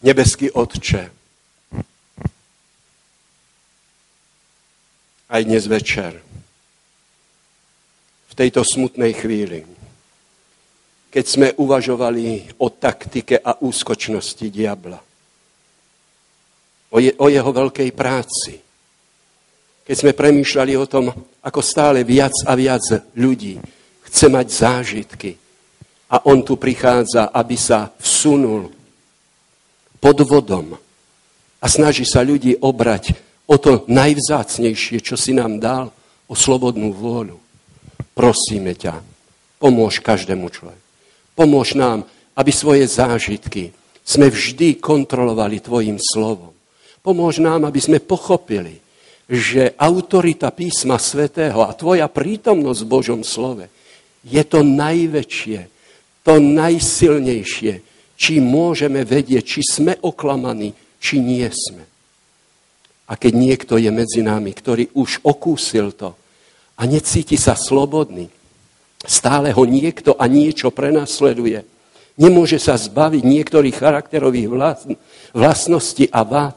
[0.00, 1.12] Nebeský Otče,
[5.28, 6.16] aj dnes večer,
[8.32, 9.60] v tejto smutnej chvíli,
[11.12, 14.96] keď sme uvažovali o taktike a úskočnosti diabla.
[16.90, 18.56] O, je, o jeho veľkej práci.
[19.84, 21.12] Keď sme premýšľali o tom,
[21.44, 23.60] ako stále viac a viac ľudí
[24.08, 25.36] chce mať zážitky
[26.08, 28.79] a on tu prichádza, aby sa vsunul
[30.00, 30.80] pod vodom
[31.60, 33.14] a snaží sa ľudí obrať
[33.44, 35.92] o to najvzácnejšie, čo si nám dal,
[36.30, 37.36] o slobodnú vôľu.
[38.14, 39.02] Prosíme ťa,
[39.58, 40.88] pomôž každému človeku.
[41.34, 42.06] Pomôž nám,
[42.38, 43.74] aby svoje zážitky
[44.06, 46.54] sme vždy kontrolovali Tvojim slovom.
[47.02, 48.78] Pomôž nám, aby sme pochopili,
[49.30, 53.66] že autorita písma svätého a Tvoja prítomnosť v Božom slove
[54.26, 55.60] je to najväčšie,
[56.26, 57.89] to najsilnejšie,
[58.20, 61.88] či môžeme vedieť, či sme oklamaní, či nie sme.
[63.08, 66.12] A keď niekto je medzi nami, ktorý už okúsil to
[66.76, 68.28] a necíti sa slobodný,
[69.00, 71.64] Stále ho niekto a niečo prenasleduje.
[72.20, 74.48] Nemôže sa zbaviť niektorých charakterových
[75.32, 76.56] vlastností a vád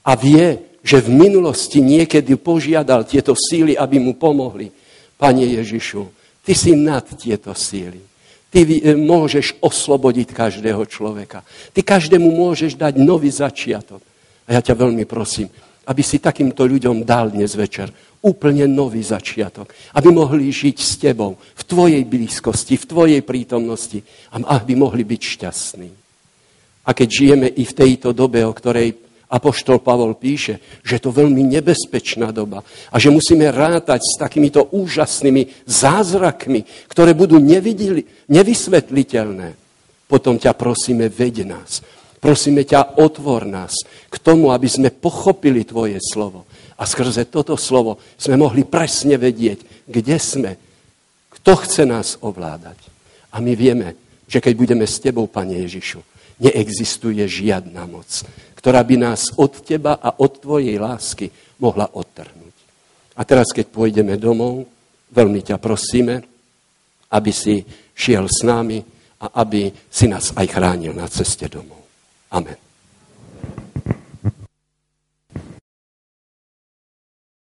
[0.00, 4.72] a vie, že v minulosti niekedy požiadal tieto síly, aby mu pomohli.
[5.20, 6.08] Pane Ježišu,
[6.40, 8.00] ty si nad tieto síly.
[8.54, 11.42] Ty e, môžeš oslobodiť každého človeka.
[11.74, 13.98] Ty každému môžeš dať nový začiatok.
[14.46, 15.50] A ja ťa veľmi prosím,
[15.90, 17.90] aby si takýmto ľuďom dal dnes večer
[18.24, 19.74] úplne nový začiatok.
[19.92, 24.00] Aby mohli žiť s tebou, v tvojej blízkosti, v tvojej prítomnosti
[24.32, 25.90] a aby mohli byť šťastní.
[26.84, 29.03] A keď žijeme i v tejto dobe, o ktorej
[29.34, 35.66] Apoštol Pavol píše, že to veľmi nebezpečná doba a že musíme rátať s takýmito úžasnými
[35.66, 39.58] zázrakmi, ktoré budú nevidili, nevysvetliteľné.
[40.06, 41.82] Potom ťa prosíme, veď nás.
[42.22, 43.74] Prosíme ťa, otvor nás
[44.06, 46.46] k tomu, aby sme pochopili Tvoje slovo
[46.78, 50.52] a skrze toto slovo sme mohli presne vedieť, kde sme,
[51.34, 52.78] kto chce nás ovládať.
[53.34, 53.98] A my vieme,
[54.30, 56.00] že keď budeme s Tebou, Pane Ježišu,
[56.40, 58.08] neexistuje žiadna moc,
[58.64, 61.28] ktorá by nás od Teba a od Tvojej lásky
[61.60, 62.56] mohla odtrhnúť.
[63.12, 64.64] A teraz, keď pôjdeme domov,
[65.12, 66.24] veľmi ťa prosíme,
[67.12, 67.60] aby si
[67.92, 68.80] šiel s nami
[69.20, 71.84] a aby si nás aj chránil na ceste domov.
[72.32, 72.63] Amen.